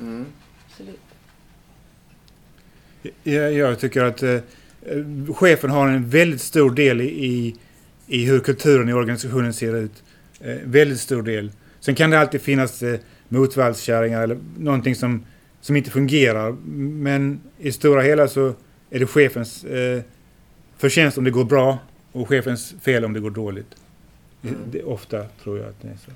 Mm. 0.00 0.26
absolut. 0.66 1.00
Jag, 3.22 3.52
jag 3.52 3.78
tycker 3.78 4.04
att 4.04 4.22
eh, 4.22 4.30
eh, 4.82 5.32
chefen 5.34 5.70
har 5.70 5.88
en 5.88 6.08
väldigt 6.08 6.40
stor 6.40 6.70
del 6.70 7.00
i, 7.00 7.04
i, 7.26 7.56
i 8.06 8.24
hur 8.24 8.40
kulturen 8.40 8.88
i 8.88 8.92
organisationen 8.92 9.52
ser 9.52 9.74
ut. 9.76 10.02
Eh, 10.40 10.56
väldigt 10.64 11.00
stor 11.00 11.22
del. 11.22 11.50
Sen 11.80 11.94
kan 11.94 12.10
det 12.10 12.18
alltid 12.18 12.40
finnas 12.40 12.82
eh, 12.82 13.00
motvallskärringar 13.28 14.22
eller 14.22 14.38
någonting 14.58 14.94
som, 14.94 15.24
som 15.60 15.76
inte 15.76 15.90
fungerar. 15.90 16.52
Men 16.76 17.40
i 17.58 17.72
stora 17.72 18.02
hela 18.02 18.28
så 18.28 18.54
är 18.90 18.98
det 18.98 19.06
chefens 19.06 19.64
eh, 19.64 20.02
förtjänst 20.76 21.18
om 21.18 21.24
det 21.24 21.30
går 21.30 21.44
bra 21.44 21.78
och 22.12 22.28
chefens 22.28 22.74
fel 22.80 23.04
om 23.04 23.12
det 23.12 23.20
går 23.20 23.30
dåligt. 23.30 23.74
Det, 24.40 24.48
Mm. 24.48 24.60
det, 24.70 24.82
ofta 24.82 25.24
tror 25.42 25.58
jag 25.58 25.68
att 25.68 25.80
det 25.82 25.88
är 25.88 25.96
så. 26.06 26.10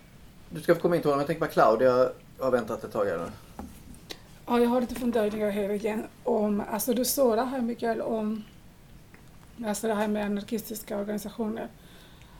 Du 0.50 0.60
ska 0.60 0.74
få 0.74 0.80
komma 0.80 0.96
in 0.96 1.02
Tony, 1.02 1.10
men 1.12 1.18
jag 1.18 1.26
tänker 1.26 1.40
bara 1.40 1.50
Claudia 1.50 2.08
har 2.38 2.50
väntat 2.50 2.84
ett 2.84 2.92
tag 2.92 3.04
här 3.04 3.18
nu. 3.18 3.24
Ja, 4.46 4.58
jag 4.60 4.68
har 4.68 4.80
lite 4.80 4.94
funderingar 4.94 5.50
här 5.50 5.70
igen 5.70 6.02
om, 6.22 6.62
alltså 6.70 6.94
du 6.94 7.04
sa 7.04 7.36
det 7.36 7.42
här 7.44 7.60
Mikael 7.60 8.00
om, 8.00 8.44
alltså 9.66 9.86
det 9.88 9.94
här 9.94 10.08
med 10.08 10.24
anarkistiska 10.26 10.98
organisationer. 10.98 11.68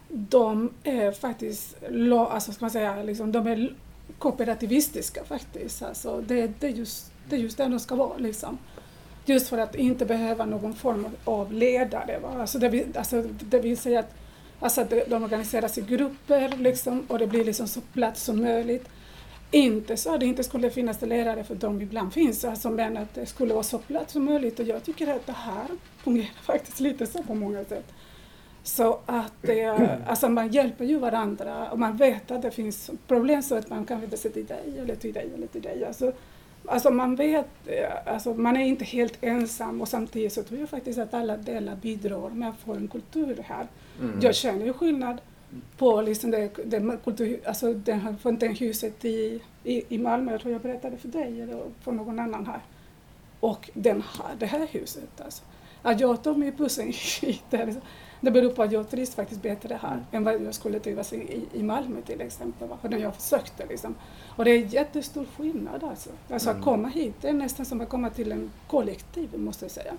De 0.09 0.71
är 0.83 1.13
faktiskt, 1.13 1.77
alltså 2.09 2.53
ska 2.53 2.65
man 2.65 2.71
säga, 2.71 3.03
liksom, 3.03 3.33
de 3.33 3.47
är 3.47 3.75
kooperativistiska 4.19 5.25
faktiskt. 5.25 5.83
Alltså 5.83 6.21
det, 6.21 6.51
det, 6.61 6.67
är 6.67 6.71
just, 6.71 7.13
det 7.29 7.37
är 7.37 7.41
just 7.41 7.57
det 7.57 7.65
de 7.69 7.81
ska 7.81 7.95
vara 7.95 8.17
liksom. 8.19 8.59
Just 9.25 9.49
för 9.49 9.59
att 9.59 9.75
inte 9.75 10.07
behöva 10.07 10.45
någon 10.45 10.75
form 10.75 11.07
av 11.25 11.53
ledare. 11.53 12.19
Va? 12.19 12.41
Alltså 12.41 12.59
det, 12.59 12.69
vill, 12.69 12.97
alltså 12.97 13.23
det 13.23 13.59
vill 13.59 13.79
säga 13.79 14.01
att, 14.01 14.15
alltså 14.61 14.81
att 14.81 14.91
de 14.91 15.25
organiseras 15.25 15.79
i 15.79 15.81
grupper 15.81 16.49
liksom, 16.59 17.07
och 17.09 17.19
det 17.19 17.27
blir 17.27 17.45
liksom 17.45 17.69
så 17.69 17.81
platt 17.81 18.19
som 18.19 18.43
möjligt. 18.43 18.89
Inte 19.51 19.97
så 19.97 20.15
att 20.15 20.21
det 20.21 20.27
inte 20.27 20.45
skulle 20.45 20.71
finnas 20.71 21.03
ledare 21.03 21.45
för 21.45 21.55
de 21.55 21.83
ibland 21.83 22.13
finns, 22.13 22.45
alltså, 22.45 22.71
men 22.71 22.97
att 22.97 23.15
det 23.15 23.27
skulle 23.27 23.55
vara 23.55 23.63
så 23.63 23.79
platt 23.79 24.11
som 24.11 24.25
möjligt. 24.25 24.61
Och 24.61 24.67
jag 24.67 24.85
tycker 24.85 25.15
att 25.15 25.27
det 25.27 25.33
här 25.33 25.67
fungerar 25.97 26.31
faktiskt 26.43 26.81
lite 26.81 27.07
så 27.07 27.23
på 27.23 27.35
många 27.35 27.65
sätt. 27.65 27.93
Så 28.63 29.01
att 29.07 29.33
det, 29.43 29.99
alltså 30.07 30.29
man 30.29 30.49
hjälper 30.49 30.85
ju 30.85 30.99
varandra 30.99 31.71
och 31.71 31.79
man 31.79 31.97
vet 31.97 32.31
att 32.31 32.43
det 32.43 32.51
finns 32.51 32.91
problem 33.09 33.43
så 33.43 33.55
att 33.55 33.71
man 33.71 33.85
kan 33.85 34.01
vända 34.01 34.17
sig 34.17 34.33
till 34.33 34.47
dig 34.47 34.79
eller 34.79 34.95
till 34.95 35.13
dig 35.13 35.31
eller 35.35 35.47
till 35.47 35.63
dig. 35.63 35.85
Alltså, 35.85 36.13
alltså 36.67 36.91
man 36.91 37.17
vet, 37.17 37.47
eh, 37.67 38.13
alltså 38.13 38.35
man 38.35 38.57
är 38.57 38.65
inte 38.65 38.85
helt 38.85 39.19
ensam 39.21 39.81
och 39.81 39.89
samtidigt 39.89 40.33
så 40.33 40.43
tror 40.43 40.61
jag 40.61 40.69
faktiskt 40.69 40.99
att 40.99 41.15
alla 41.15 41.37
delar 41.37 41.77
bidrar 41.77 42.31
med 42.31 42.49
att 42.49 42.59
få 42.59 42.73
en 42.73 42.89
kultur 42.89 43.45
här. 43.45 43.67
Mm. 44.01 44.21
Jag 44.21 44.35
känner 44.35 44.65
ju 44.65 44.73
skillnad 44.73 45.21
på 45.79 46.03
liksom 46.03 46.31
det, 46.31 46.51
det, 46.65 46.99
kultur, 47.05 47.41
alltså 47.47 47.73
det 47.73 47.93
här 47.93 48.15
fontänhuset 48.23 49.05
i, 49.05 49.41
i, 49.65 49.95
i 49.95 49.99
Malmö, 49.99 50.33
jag 50.33 50.41
tror 50.41 50.53
jag 50.53 50.63
berättade 50.63 50.97
för 50.97 51.09
dig 51.09 51.41
eller 51.41 51.63
för 51.81 51.93
någon 51.93 52.19
annan 52.19 52.47
här. 52.47 52.61
Och 53.41 53.71
den 53.75 54.03
här, 54.03 54.37
det 54.39 54.47
här 54.47 54.67
huset 54.71 55.21
alltså. 55.25 55.43
Att 55.83 56.01
jag 56.01 56.23
tog 56.23 56.39
mig 56.39 56.53
bussen 56.53 56.87
hit, 57.21 57.43
det, 57.51 57.67
liksom, 57.67 57.83
det 58.25 58.31
beror 58.31 58.51
på 58.51 58.63
att 58.63 58.73
jag 58.73 58.91
trivs 58.91 59.15
faktiskt 59.15 59.43
bättre 59.43 59.79
här 59.83 60.05
än 60.13 60.25
vad 60.25 60.43
jag 60.43 60.55
skulle 60.55 60.81
trivas 60.81 61.13
i, 61.13 61.17
i, 61.17 61.47
i 61.53 61.63
Malmö 61.63 62.01
till 62.07 62.21
exempel. 62.21 62.69
Va? 62.69 62.79
När 62.83 62.99
jag 62.99 63.15
försökte 63.17 63.67
liksom. 63.67 63.95
Och 64.37 64.45
det 64.45 64.51
är 64.51 64.59
jättestor 64.75 65.27
skillnad 65.37 65.85
alltså. 65.85 66.11
Alltså 66.31 66.49
Mm. 66.51 66.61
att 66.61 66.65
komma 66.65 66.89
hit, 66.89 67.15
det 67.21 67.29
är 67.29 67.33
nästan 67.33 67.67
som 67.67 67.81
att 67.81 67.89
komma 67.89 68.11
till 68.11 68.33
en 68.33 68.51
kollektiv 68.67 69.39
måste 69.39 69.65
jag 69.65 69.73
säga. 69.73 69.95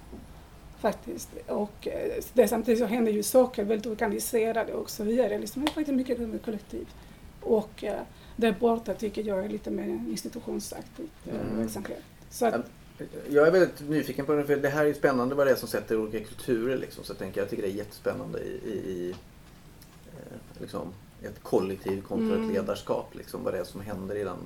Faktiskt. 0.80 1.30
Och 1.48 1.88
eh, 1.88 2.12
det, 2.34 2.48
samtidigt 2.48 2.80
så 2.80 2.86
händer 2.86 3.12
ju 3.12 3.24
saker 3.24 3.64
väldigt 3.64 3.88
organiserade 3.88 4.74
och 4.74 4.90
så 4.90 5.04
vidare. 5.04 5.40
Liksom, 5.40 5.62
det 5.62 5.72
är 5.72 5.74
faktiskt 5.74 5.96
mycket 5.98 6.20
med 6.20 6.42
kollektiv. 6.46 6.88
Och 7.42 7.84
eh, 7.84 8.02
där 8.36 8.56
borta 8.60 8.94
tycker 8.94 9.24
jag 9.24 9.46
är 9.46 9.50
lite 9.50 9.72
mer 9.72 9.86
institutionsaktiv 9.88 11.10
eh, 11.26 11.36
Mm. 11.42 11.58
verksamhet. 11.60 12.02
Så 12.30 12.46
att, 12.46 12.66
Jag 13.30 13.48
är 13.48 13.52
väldigt 13.52 13.90
nyfiken 13.90 14.26
på 14.26 14.34
det, 14.34 14.44
för 14.44 14.56
det 14.56 14.70
här 14.70 14.84
är 14.84 14.88
ju 14.88 14.94
spännande 14.94 15.36
vad 15.36 15.48
det 15.48 15.52
är 15.52 15.56
som 15.56 15.68
sätter 15.68 15.98
olika 15.98 16.26
kulturer. 16.26 16.78
Liksom. 16.78 17.04
Så 17.04 17.12
jag, 17.12 17.18
tänker, 17.18 17.42
jag 17.42 17.50
tycker 17.50 17.64
det 17.64 17.70
är 17.70 17.74
jättespännande 17.74 18.40
i, 18.40 18.60
i, 18.66 18.72
i 18.72 19.16
eh, 20.12 20.62
liksom, 20.62 20.88
ett 21.22 21.44
kollektiv 21.44 22.02
kontra 22.02 22.36
Mm. 22.36 22.50
ett 22.50 22.56
ledarskap. 22.56 23.16
Liksom, 23.16 23.44
vad 23.44 23.54
det 23.54 23.60
är 23.60 23.64
som 23.64 23.82
händer 23.82 24.16
i 24.16 24.24
den, 24.24 24.38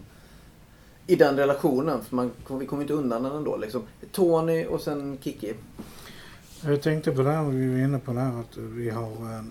i 1.08 1.16
den 1.16 1.38
relationen. 1.38 2.04
För 2.04 2.16
man, 2.16 2.32
vi 2.60 2.66
kommer 2.66 2.82
inte 2.82 2.94
undan 2.94 3.24
den 3.24 3.36
ändå. 3.36 3.58
Liksom. 3.58 3.84
Tony 4.12 4.66
och 4.66 4.82
sen 4.82 5.18
Kiki. 5.22 5.54
Jag 6.62 6.82
tänkte 6.82 7.12
på 7.12 7.22
det 7.22 7.32
här, 7.32 7.44
vi 7.44 7.72
var 7.72 7.78
inne 7.78 8.00
på 8.00 8.14
det 8.14 8.20
här 8.20 8.40
att 8.40 8.58
vi 8.58 8.90
har 8.90 9.12
eh, 9.12 9.44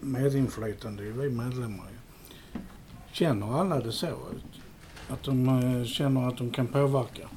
medinflytande, 0.00 1.02
vi 1.02 1.30
medlemmar. 1.30 1.86
Känner 3.12 3.60
alla 3.60 3.80
det 3.80 3.92
så? 3.92 4.16
Att 5.08 5.22
de 5.22 5.48
eh, 5.48 5.84
känner 5.84 6.28
att 6.28 6.38
de 6.38 6.50
kan 6.50 6.66
påverka? 6.66 7.28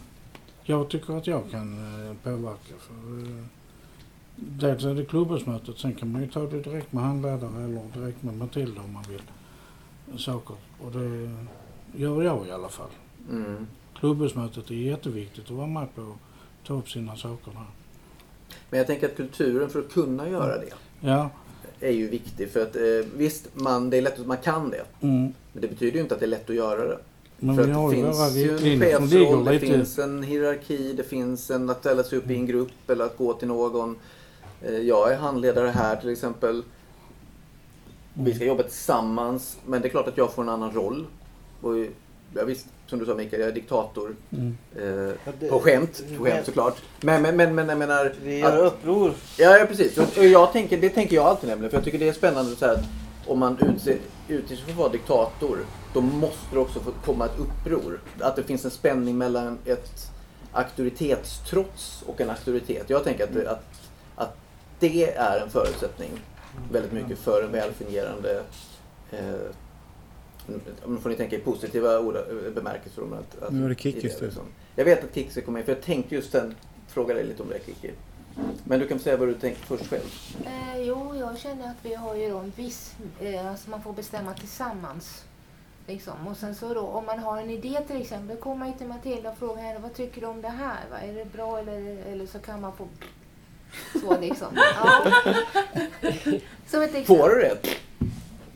Jag 0.68 0.90
tycker 0.90 1.14
att 1.18 1.28
jag 1.28 1.52
kan 1.52 1.74
eh, 2.08 2.14
påverka. 2.24 2.74
För, 2.80 2.94
eh, 3.24 3.44
dels 4.36 4.84
är 4.84 4.96
det 4.96 5.06
klubbårsmötet, 5.06 5.78
sen 5.78 5.94
kan 5.94 6.12
man 6.12 6.22
ju 6.22 6.28
ta 6.28 6.40
det 6.40 6.60
direkt 6.62 6.94
med 6.94 7.04
handledare 7.04 7.64
eller 7.64 7.82
direkt 7.94 8.24
med 8.24 8.38
Matilda 8.38 8.82
om 8.82 8.94
man 8.94 9.04
vill. 9.10 9.22
Saker. 10.20 10.56
Och 10.82 10.92
det 10.92 11.32
gör 11.96 12.22
jag 12.24 12.48
i 12.48 12.52
alla 12.52 12.70
fall. 12.70 12.90
Mm. 13.32 13.68
Klubbårsmötet 14.00 14.72
är 14.72 14.76
jätteviktigt 14.76 15.46
att 15.46 15.52
vara 15.52 15.68
med 15.68 15.96
på 15.96 16.02
att 16.02 16.68
ta 16.68 16.74
upp 16.74 16.90
sina 16.90 17.16
saker 17.16 17.52
där. 17.52 17.66
Men 18.70 18.78
jag 18.78 18.88
tänker 18.88 19.08
att 19.10 19.16
kulturen 19.16 19.70
för 19.70 19.80
att 19.80 19.92
kunna 19.94 20.30
göra 20.30 20.58
det 20.58 20.74
Ja. 21.02 21.30
är 21.80 21.92
ju 21.92 22.08
viktig. 22.10 22.50
För 22.50 22.62
att 22.62 22.76
eh, 22.76 23.12
visst, 23.18 23.48
man, 23.54 23.90
det 23.90 23.98
är 23.98 24.02
lätt 24.02 24.20
att 24.20 24.28
man 24.28 24.38
kan 24.38 24.70
det. 24.70 24.86
Mm. 25.02 25.34
Men 25.54 25.62
det 25.62 25.68
betyder 25.68 25.94
ju 25.96 26.02
inte 26.02 26.14
att 26.14 26.20
det 26.20 26.26
är 26.26 26.30
lätt 26.30 26.50
att 26.50 26.56
göra 26.56 26.88
det. 26.88 27.00
Men 27.40 27.56
För 27.56 27.64
vi 27.64 27.72
har 27.72 27.92
det 27.94 28.02
våra 28.02 28.14
finns 28.30 28.36
ju 28.38 28.50
en 28.50 28.58
riktlinjer 28.58 28.98
som 28.98 29.08
chefsroll, 29.10 29.46
det 29.46 29.60
finns 29.60 30.00
en 30.00 30.24
hierarki, 30.24 30.94
det 30.94 31.04
finns 31.04 31.52
en 31.52 31.70
att 31.70 31.80
ställa 31.80 32.04
sig 32.04 32.18
upp 32.18 32.30
i 32.30 32.36
en 32.36 32.46
grupp 32.46 32.90
eller 32.90 33.06
att 33.06 33.18
gå 33.18 33.34
till 33.34 33.48
någon. 33.48 33.96
Eh, 34.62 34.78
Jag 34.78 35.12
är 35.12 35.18
handledare 35.18 35.68
här 35.70 35.96
till 35.96 36.10
exempel. 36.10 36.64
Vi 38.14 38.34
ska 38.34 38.46
jobba 38.46 38.64
tillsammans 38.64 39.58
men 39.66 39.82
det 39.82 39.88
är 39.88 39.90
klart 39.90 40.08
att 40.08 40.18
jag 40.18 40.34
får 40.34 40.42
en 40.44 40.50
annan 40.50 40.72
roll. 40.72 41.06
Och 41.62 41.76
ja, 42.34 42.44
visst, 42.46 42.66
som 42.88 43.00
du 43.00 43.06
sa 43.06 43.16
Mikael, 43.16 43.40
jag 43.42 43.50
är 43.50 43.54
diktator. 43.54 44.16
Mm. 44.30 44.58
Eh, 44.76 44.86
Ja, 45.26 45.32
det- 45.40 45.48
på 45.48 45.60
skämt, 45.60 46.04
på 46.18 46.24
skämt 46.24 46.46
såklart. 46.46 46.82
Men, 47.02 47.22
men, 47.22 47.36
men, 47.38 47.56
men 47.56 47.70
jag 47.70 47.78
menar... 47.78 48.14
Vi 48.24 48.40
gör 48.40 48.66
att- 48.66 48.74
uppror. 48.74 49.12
Ja, 49.38 49.58
ja 49.58 49.66
precis. 49.66 49.98
Och, 49.98 50.18
och 50.18 50.26
jag 50.26 50.52
tänker, 50.54 50.78
det 50.82 50.90
tänker 50.90 51.16
jag 51.16 51.26
alltid 51.26 51.50
nämligen. 51.50 51.70
För 51.72 51.78
jag 51.78 51.86
tycker 51.86 52.00
det 52.00 52.08
är 52.10 52.14
spännande 52.14 52.56
så 52.56 52.66
här, 52.66 52.74
att 52.74 52.84
om 53.28 53.40
man 53.40 53.58
utser, 53.76 53.98
utger 54.28 54.56
sig 54.56 54.66
för 54.66 54.72
att 54.72 54.78
vara 54.78 54.90
diktator, 54.90 55.60
då 55.94 56.02
måste 56.02 56.46
det 56.56 56.60
också 56.60 56.80
komma 57.06 57.26
ett 57.26 57.40
uppror. 57.40 58.02
Att 58.20 58.36
det 58.36 58.44
finns 58.44 58.66
en 58.66 58.72
spänning 58.72 59.18
mellan 59.18 59.58
ett 59.66 60.12
auktoritetstrots 60.52 62.04
och 62.08 62.22
en 62.22 62.30
auktoritet. 62.30 62.90
Jag 62.90 63.04
tänker 63.04 63.24
att, 63.24 63.34
det- 63.34 63.50
att, 63.52 63.66
att 64.16 64.38
det 64.80 65.14
är 65.16 65.40
en 65.40 65.50
förutsättning 65.50 66.10
väldigt 66.72 66.92
mycket 66.92 67.18
för 67.20 67.44
en 67.44 67.52
välfungerande 67.52 68.44
eh, 69.12 69.20
nu 70.88 70.98
får 71.02 71.10
ni 71.10 71.16
tänka 71.16 71.36
i 71.36 71.40
positiva 71.40 72.00
ord, 72.00 72.16
eh, 72.16 72.52
bemärkelser. 72.56 73.02
Att, 73.02 73.44
att, 73.44 73.54
Nu 73.54 73.62
var 73.62 73.70
det 73.70 73.74
i 73.74 73.78
Kikis 73.78 74.18
tur. 74.20 74.26
liksom. 74.26 74.44
Jag 74.76 74.86
vet 74.86 75.04
att 75.04 75.16
Kikki 75.16 75.32
ska 75.32 75.42
komma 75.42 75.60
in, 75.60 75.66
för 75.66 75.72
jag 75.72 75.82
tänkte 75.82 76.16
just 76.16 76.32
sen 76.32 76.56
fråga 76.88 77.14
dig 77.14 77.24
lite 77.24 77.44
om 77.44 77.50
det 77.50 77.60
Kikki. 77.66 77.92
Men 78.64 78.80
du 78.80 78.88
kan 78.88 79.00
säga 79.00 79.18
vad 79.18 79.28
du 79.28 79.34
tänkte 79.34 79.66
först 79.66 79.88
själv. 79.88 80.14
Eh, 80.46 80.82
jo, 80.82 81.16
jag 81.16 81.38
känner 81.38 81.66
att 81.66 81.78
vi 81.86 81.94
har 81.94 82.16
ju 82.16 82.30
då 82.30 82.38
en 82.38 82.54
viss, 82.56 82.96
eh, 83.22 83.50
alltså 83.50 83.70
man 83.70 83.82
får 83.82 83.94
bestämma 83.94 84.34
tillsammans. 84.34 85.24
Liksom. 85.88 86.28
Och 86.28 86.38
sen 86.38 86.56
så 86.56 86.74
då, 86.74 86.82
om 86.82 87.06
man 87.06 87.20
har 87.20 87.38
en 87.38 87.50
idé 87.50 87.80
till 87.88 88.02
exempel, 88.02 88.36
då 88.36 88.42
kommer 88.42 88.56
man 88.56 88.68
ju 88.68 88.78
till 88.78 88.88
Matilda 88.88 89.32
och 89.32 89.38
frågar 89.38 89.64
henne, 89.64 89.80
vad 89.80 89.94
tycker 89.94 90.22
du 90.22 90.28
om 90.28 90.42
det 90.42 90.50
här? 90.50 90.80
Va? 90.92 91.00
Är 91.00 91.14
det 91.14 91.26
bra 91.26 91.60
eller, 91.60 92.04
eller 92.06 92.26
så 92.26 92.40
kan 92.40 92.62
man 92.62 92.74
få 92.78 92.88
så 94.02 94.20
liksom. 94.20 94.48
Ja. 94.76 95.06
Som 96.68 96.82
ett 96.82 96.96
exempel. 96.96 97.06
Får 97.06 97.30
du 97.30 97.42
det? 97.42 97.58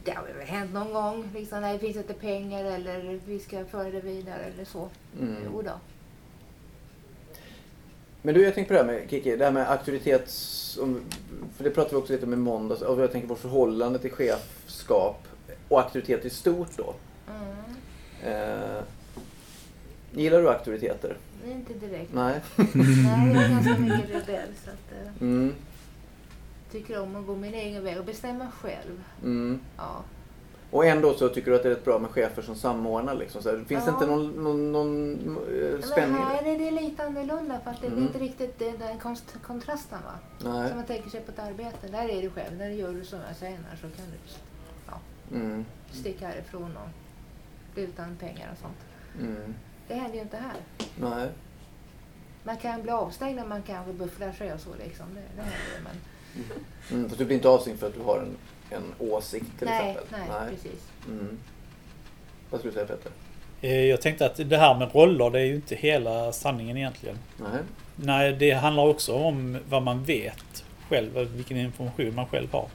Det 0.03 0.11
har 0.11 0.23
väl 0.23 0.47
hänt 0.47 0.73
någon 0.73 0.93
gång, 0.93 1.29
liksom, 1.33 1.61
när 1.61 1.73
det 1.73 1.79
finns 1.79 1.97
inte 1.97 2.13
pengar 2.13 2.65
eller 2.65 3.19
vi 3.25 3.39
ska 3.39 3.65
föra 3.65 3.91
det 3.91 4.01
vidare 4.01 4.43
eller 4.53 4.65
så. 4.65 4.89
Mm. 5.19 5.36
Jo 5.45 5.61
då. 5.61 5.71
Men 8.30 8.36
du, 8.36 8.43
jag 8.43 8.55
tänkte 8.55 8.73
på 8.73 8.84
det 8.84 8.91
här 8.91 8.99
med 8.99 9.09
Kiki, 9.09 9.36
det 9.36 9.45
här 9.45 9.51
med 9.51 9.71
auktoritets... 9.71 10.80
För 11.57 11.63
det 11.63 11.69
pratade 11.69 11.95
vi 11.95 12.01
också 12.01 12.13
lite 12.13 12.25
om 12.25 12.34
i 12.34 12.36
måndags. 12.36 12.82
Och 12.82 13.01
jag 13.01 13.11
tänker 13.11 13.27
på 13.27 13.36
förhållande 13.36 13.99
till 13.99 14.11
chefskap 14.11 15.27
och 15.69 15.82
auktoritet 15.82 16.25
i 16.25 16.30
stort 16.30 16.77
då. 16.77 16.93
Mm. 17.30 17.55
Eh, 18.23 18.84
gillar 20.11 20.41
du 20.41 20.49
auktoriteter? 20.49 21.17
Inte 21.45 21.73
direkt. 21.73 22.13
Nej. 22.13 22.41
Nej, 22.55 23.34
jag 23.34 23.43
är 23.43 23.49
ganska 23.49 23.77
mycket 23.77 24.09
rebell 24.09 24.49
så 24.65 24.69
att 24.69 24.91
eh, 25.05 25.21
Mm, 25.21 25.53
tycker 26.71 26.99
om 27.01 27.15
att 27.15 27.25
gå 27.27 27.36
min 27.36 27.53
egen 27.53 27.84
väg 27.84 27.97
och 27.99 28.05
bestämma 28.05 28.51
själv. 28.51 29.03
mm. 29.23 29.59
Ja. 29.77 30.03
Och 30.72 30.86
ändå 30.86 31.13
så 31.13 31.30
tycker 31.30 31.51
du 31.51 31.57
att 31.57 31.63
det 31.63 31.70
är 31.70 31.76
rätt 31.76 31.86
bra 31.86 31.99
med 31.99 32.09
chefer 32.11 32.41
som 32.41 32.55
samordnar 32.55 33.15
liksom. 33.15 33.41
Så 33.43 33.49
här, 33.49 33.57
finns 33.57 33.86
det 33.86 33.91
Ja. 33.91 33.93
inte 33.93 34.07
någon, 34.07 34.32
någon, 34.43 34.72
någon 34.72 35.13
eh, 35.76 35.82
spänning 35.82 36.17
i 36.17 36.20
här 36.20 36.43
det? 36.43 36.49
är 36.49 36.59
det 36.59 36.72
lite 36.72 37.03
annorlunda 37.05 37.59
för 37.63 37.72
att 37.72 37.82
det 37.82 37.88
Mm. 37.88 37.99
blir 37.99 38.07
inte 38.07 38.20
riktigt 38.20 38.59
den 38.80 38.99
konst, 38.99 39.36
kontrasten 39.43 39.99
va. 40.05 40.20
Nej. 40.51 40.67
Som 40.70 40.78
man 40.78 40.86
tänker 40.86 41.09
sig 41.09 41.22
på 41.22 41.32
ett 41.32 41.39
arbete. 41.39 41.88
Där 41.91 42.09
är 42.09 42.22
du 42.22 42.30
själv. 42.30 42.57
Där 42.57 42.70
gör 42.70 42.93
du 42.93 43.05
som 43.05 43.20
jag 43.28 43.36
säger 43.36 43.57
annars 43.57 43.82
så 43.82 43.88
kan 43.88 44.05
du 44.11 44.17
Mm. 45.36 45.65
sticka 45.91 46.28
härifrån 46.28 46.78
och 46.78 46.89
bli 47.74 47.84
utan 47.84 48.15
pengar 48.15 48.49
och 48.51 48.57
sånt. 48.57 48.78
Mm. 49.20 49.53
Det 49.88 49.93
händer 49.93 50.15
ju 50.15 50.22
inte 50.22 50.38
här. 50.38 50.55
Nej. 50.99 51.30
Man 52.43 52.57
kan 52.57 52.82
bli 52.82 52.91
avstängd 52.91 53.36
när 53.36 53.45
man 53.45 53.61
kanske 53.61 53.93
bufflar 53.93 54.32
sig 54.32 54.53
och 54.53 54.59
så 54.59 54.70
liksom. 54.84 55.05
Det, 55.15 55.22
det 55.36 55.41
händer. 55.41 55.82
Men 55.84 55.93
Mm. 56.91 57.05
Fast 57.09 57.17
du 57.20 57.26
blir 57.26 57.36
inte 57.36 57.49
avstängd 57.49 57.80
för 57.80 57.88
att 57.88 57.93
du 57.93 58.01
har 58.01 58.17
en, 58.17 58.38
en 58.72 59.07
åsikt 59.11 59.45
till 59.59 59.67
nej, 59.67 59.91
exempel? 59.91 60.20
nej, 60.30 60.49
precis. 60.49 60.88
Mm. 61.07 61.38
Vad 62.49 62.59
skulle 62.59 62.72
du 62.72 62.76
säga 62.76 62.88
Peter? 62.97 63.11
Eh, 63.61 63.86
Jag 63.86 64.01
tänkte 64.01 64.26
att 64.26 64.49
det 64.49 64.57
här 64.57 64.76
med 64.76 64.95
roller, 64.95 65.30
det 65.30 65.39
är 65.39 65.45
ju 65.45 65.55
inte 65.55 65.76
hela 65.76 66.32
sanningen 66.32 66.78
egentligen. 66.78 67.17
Nej. 67.38 67.61
Nej, 67.95 68.34
det 68.34 68.51
handlar 68.51 68.84
också 68.84 69.13
om 69.13 69.57
vad 69.70 69.84
man 69.84 70.03
vet 70.03 70.63
själv, 70.89 71.30
vilken 71.36 71.57
information 71.57 72.15
man 72.15 72.26
själv 72.26 72.47
har. 72.51 72.67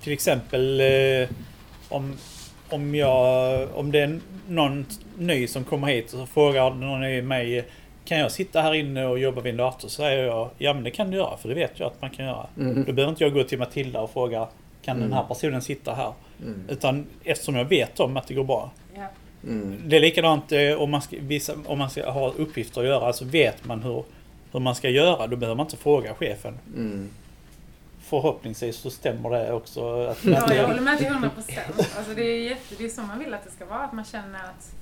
Till 0.00 0.12
exempel 0.12 0.80
eh, 0.80 1.28
om, 1.88 2.16
om, 2.68 2.94
jag, 2.94 3.68
om 3.74 3.92
det 3.92 4.00
är 4.00 4.20
någon 4.48 4.86
ny 5.18 5.46
som 5.46 5.64
kommer 5.64 5.86
hit 5.86 6.12
och 6.12 6.28
frågar 6.28 6.70
någon 6.70 7.04
i 7.04 7.22
mig 7.22 7.64
kan 8.04 8.18
jag 8.18 8.32
sitta 8.32 8.60
här 8.62 8.74
inne 8.74 9.06
och 9.06 9.18
jobba 9.18 9.40
vid 9.40 9.50
en 9.50 9.56
dator? 9.56 9.88
Så 9.88 9.94
säger 10.02 10.24
jag 10.24 10.50
ja 10.58 10.74
men 10.74 10.84
det 10.84 10.90
kan 10.90 11.10
du 11.10 11.16
göra 11.16 11.36
för 11.36 11.48
det 11.48 11.54
vet 11.54 11.80
jag 11.80 11.86
att 11.86 12.00
man 12.02 12.10
kan 12.10 12.26
göra. 12.26 12.46
Mm. 12.56 12.84
Då 12.84 12.92
behöver 12.92 13.10
inte 13.10 13.24
jag 13.24 13.32
gå 13.34 13.42
till 13.44 13.58
Matilda 13.58 14.00
och 14.00 14.10
fråga 14.10 14.48
kan 14.86 14.96
Mm. 14.96 15.08
den 15.08 15.18
här 15.18 15.24
personen 15.28 15.62
sitta 15.62 15.94
här? 15.94 16.12
Mm. 16.42 16.62
Utan 16.68 17.06
eftersom 17.24 17.56
jag 17.56 17.64
vet 17.64 18.00
om 18.00 18.16
att 18.16 18.26
det 18.28 18.34
går 18.34 18.44
bra. 18.44 18.70
Ja. 18.94 19.06
Mm. 19.44 19.82
Det 19.88 19.96
är 19.96 20.00
likadant 20.00 20.52
eh, 20.52 20.72
om 20.72 20.90
man 20.90 21.02
ska, 21.02 21.16
visa, 21.20 21.54
om 21.66 21.78
man 21.78 21.90
ska 21.90 22.10
ha 22.10 22.30
uppgifter 22.32 22.80
att 22.80 22.86
göra. 22.86 23.06
Alltså 23.06 23.24
vet 23.24 23.64
man 23.64 23.82
hur, 23.82 24.04
hur 24.52 24.60
man 24.60 24.74
ska 24.74 24.88
göra, 24.90 25.26
då 25.26 25.36
behöver 25.36 25.56
man 25.56 25.66
inte 25.66 25.76
fråga 25.76 26.14
chefen. 26.14 26.58
Mm. 26.76 27.08
Förhoppningsvis 28.00 28.76
så 28.76 28.90
stämmer 28.90 29.30
det 29.30 29.52
också. 29.52 30.06
Att, 30.06 30.24
Ja, 30.24 30.54
jag 30.54 30.66
håller 30.66 30.80
med 30.80 30.98
till 30.98 31.06
100 31.06 31.30
procent. 31.30 31.78
Alltså 31.96 32.14
det, 32.14 32.22
är 32.22 32.38
jätte, 32.48 32.74
det 32.78 32.84
är 32.84 32.88
så 32.88 33.00
man 33.02 33.18
vill 33.18 33.34
att 33.34 33.44
det 33.44 33.50
ska 33.50 33.66
vara, 33.66 33.78
att 33.80 33.92
man 33.92 34.04
känner 34.04 34.38
att 34.38 34.74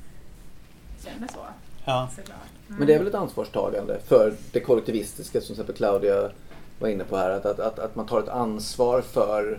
känner 1.05 1.29
så. 1.29 1.39
ja. 1.85 2.09
Mm. 2.17 2.79
Men 2.79 2.87
det 2.87 2.95
är 2.95 2.99
väl 2.99 3.07
ett 3.09 3.15
ansvarstagande 3.15 3.99
för 4.07 4.35
det 4.53 4.61
kollektivistiska 4.61 5.41
som 5.41 5.47
till 5.47 5.53
exempel 5.53 5.77
Claudia 5.77 6.31
var 6.79 6.89
inne 6.89 7.05
på 7.05 7.17
här. 7.17 7.31
Att, 7.31 7.47
att, 7.47 7.61
att, 7.61 7.79
att 7.79 7.95
man 7.97 8.07
tar 8.07 8.19
ett 8.21 8.29
ansvar 8.29 9.01
för 9.01 9.59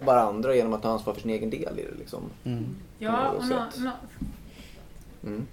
varandra 0.00 0.54
genom 0.54 0.72
att 0.72 0.82
ta 0.82 0.88
ansvar 0.92 1.14
för 1.14 1.20
sin 1.20 1.30
egen 1.30 1.50
del 1.50 1.78
i 1.78 1.82
det. 1.82 1.98
Liksom. 1.98 2.22
Mm. 2.44 2.76
Ja, 2.98 3.30
och, 3.30 3.48
nå, 3.48 3.66
nå, 3.78 3.90
Mm. 5.22 5.46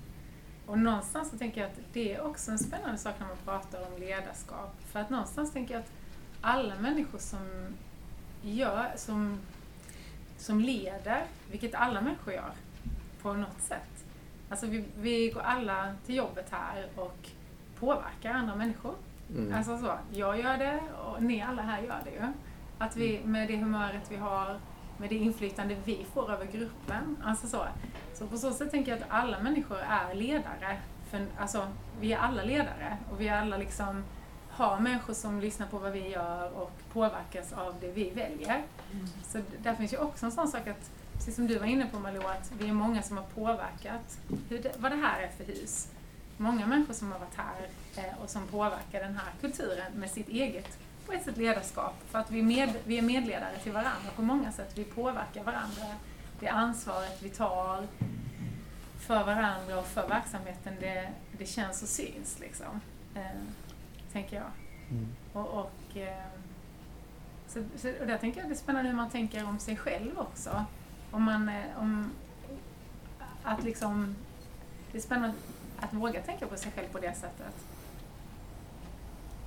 och 0.66 0.78
någonstans 0.80 1.30
så 1.30 1.38
tänker 1.38 1.62
jag 1.62 1.68
att 1.70 1.80
det 1.94 2.14
är 2.14 2.22
också 2.26 2.52
en 2.52 2.60
spännande 2.60 2.98
sak 2.98 3.16
när 3.20 3.28
man 3.28 3.38
pratar 3.46 3.88
om 3.88 4.00
ledarskap. 4.02 4.76
För 4.92 5.00
att 5.00 5.10
någonstans 5.10 5.52
tänker 5.54 5.74
jag 5.74 5.82
att 5.82 5.92
alla 6.42 6.76
människor 6.80 7.18
som 7.20 7.48
gör, 8.42 8.92
som, 8.96 9.40
som 10.38 10.60
leder, 10.60 11.24
vilket 11.52 11.76
alla 11.76 12.02
människor 12.02 12.34
gör 12.34 12.52
på 13.22 13.34
något 13.34 13.62
sätt. 13.62 14.06
Alltså 14.50 14.66
vi, 14.66 14.84
vi 15.02 15.30
går 15.30 15.42
alla 15.42 15.96
till 16.06 16.16
jobbet 16.16 16.48
här 16.52 16.88
och 16.96 17.30
påverkar 17.80 18.34
andra 18.34 18.56
människor. 18.56 18.94
Mm. 19.36 19.54
Alltså 19.54 19.78
så, 19.78 19.94
jag 20.14 20.40
gör 20.40 20.58
det 20.58 20.80
och 21.06 21.24
ni 21.24 21.42
alla 21.42 21.62
här 21.62 21.82
gör 21.82 22.00
det 22.04 22.12
ju. 22.12 22.22
Att 22.82 22.96
vi 22.96 23.22
med 23.26 23.48
det 23.48 23.58
humöret 23.58 24.12
vi 24.12 24.16
har, 24.16 24.60
med 24.98 25.10
det 25.10 25.16
inflytande 25.16 25.76
vi 25.86 26.06
får 26.14 26.32
över 26.32 26.46
gruppen. 26.46 27.18
Alltså 27.24 27.48
så. 27.48 27.66
så 28.14 28.28
på 28.28 28.38
så 28.38 28.52
sätt 28.52 28.72
tänker 28.72 28.92
jag 28.92 29.02
att 29.02 29.08
alla 29.10 29.40
människor 29.40 29.78
är 29.80 30.14
ledare. 30.16 30.78
För, 31.10 31.26
alltså, 31.40 31.68
vi 32.00 32.14
är 32.14 32.18
alla 32.18 32.44
ledare 32.44 32.98
och 33.12 33.22
vi 33.22 33.28
är 33.28 33.42
alla 33.42 33.58
liksom 33.58 34.04
har 34.50 34.80
människor 34.80 35.14
som 35.14 35.40
lyssnar 35.42 35.68
på 35.68 35.78
vad 35.78 35.92
vi 35.92 36.08
gör 36.10 36.52
och 36.58 36.72
påverkas 36.94 37.54
av 37.54 37.76
det 37.82 37.92
vi 37.92 38.10
väljer. 38.10 38.64
Så 39.28 39.38
d- 39.38 39.44
där 39.64 39.76
finns 39.76 39.94
ju 39.94 39.98
också 39.98 40.26
en 40.26 40.32
sån 40.32 40.48
sak 40.48 40.68
att, 40.68 40.92
precis 41.14 41.36
som 41.36 41.48
du 41.48 41.58
var 41.58 41.66
inne 41.66 41.86
på 41.92 42.00
Malou, 42.00 42.24
att 42.28 42.52
vi 42.60 42.70
är 42.70 42.74
många 42.74 43.02
som 43.02 43.18
har 43.18 43.24
påverkat 43.24 44.18
det, 44.50 44.76
vad 44.80 44.92
det 44.92 44.96
här 44.96 45.22
är 45.22 45.28
för 45.28 45.44
hus. 45.44 45.88
Många 46.38 46.66
människor 46.68 46.94
som 46.94 47.12
har 47.12 47.20
varit 47.20 47.36
här 47.36 47.68
eh, 47.98 48.24
och 48.24 48.30
som 48.30 48.48
påverkar 48.48 49.00
den 49.00 49.16
här 49.16 49.32
kulturen 49.42 49.92
med 49.96 50.10
sitt 50.12 50.30
eget, 50.30 50.78
på 51.12 51.18
ett 51.18 51.24
sätt 51.24 51.38
ledarskap. 51.38 51.94
För 52.08 52.20
att 52.20 52.32
vi 52.32 52.40
är, 52.40 52.44
med, 52.44 52.74
vi 52.86 52.98
är 52.98 53.02
medledare 53.02 53.58
till 53.64 53.72
varandra 53.72 54.12
på 54.16 54.22
många 54.22 54.52
sätt. 54.52 54.72
Vi 54.76 54.84
påverkar 54.84 55.44
varandra. 55.44 55.86
Det 56.40 56.48
ansvaret 56.48 57.24
vi 57.24 57.30
tar 57.30 57.88
för 59.00 59.24
varandra 59.24 59.80
och 59.80 59.88
för 59.88 60.08
verksamheten, 60.08 60.74
det, 60.80 61.10
det 61.32 61.46
känns 61.46 61.82
och 61.82 61.88
syns 61.88 62.40
liksom. 62.40 62.82
Eh, 63.16 63.42
tänker 64.12 64.36
jag. 64.36 64.52
Mm. 64.90 65.08
Och, 65.34 65.48
och, 65.48 65.98
eh, 65.98 66.26
så, 67.48 67.64
så, 67.78 67.90
och 68.00 68.08
där 68.08 68.18
tänker 68.18 68.40
jag 68.42 68.50
det 68.50 68.54
är 68.54 68.58
spännande 68.58 68.90
hur 68.90 68.98
man 68.98 69.10
tänker 69.10 69.46
om 69.46 69.60
sig 69.60 69.78
själv 69.78 70.20
också. 70.20 70.66
Om 71.12 71.24
man, 71.24 71.50
eh, 71.50 71.66
om, 71.78 72.12
att 73.44 73.64
liksom, 73.64 74.16
det 74.92 74.98
är 74.98 75.02
spännande 75.02 75.36
att 75.80 75.94
våga 75.94 76.22
tänka 76.22 76.48
på 76.48 76.58
sig 76.58 76.72
själv 76.72 76.88
på 76.88 77.00
det 77.00 77.14
sättet. 77.14 77.71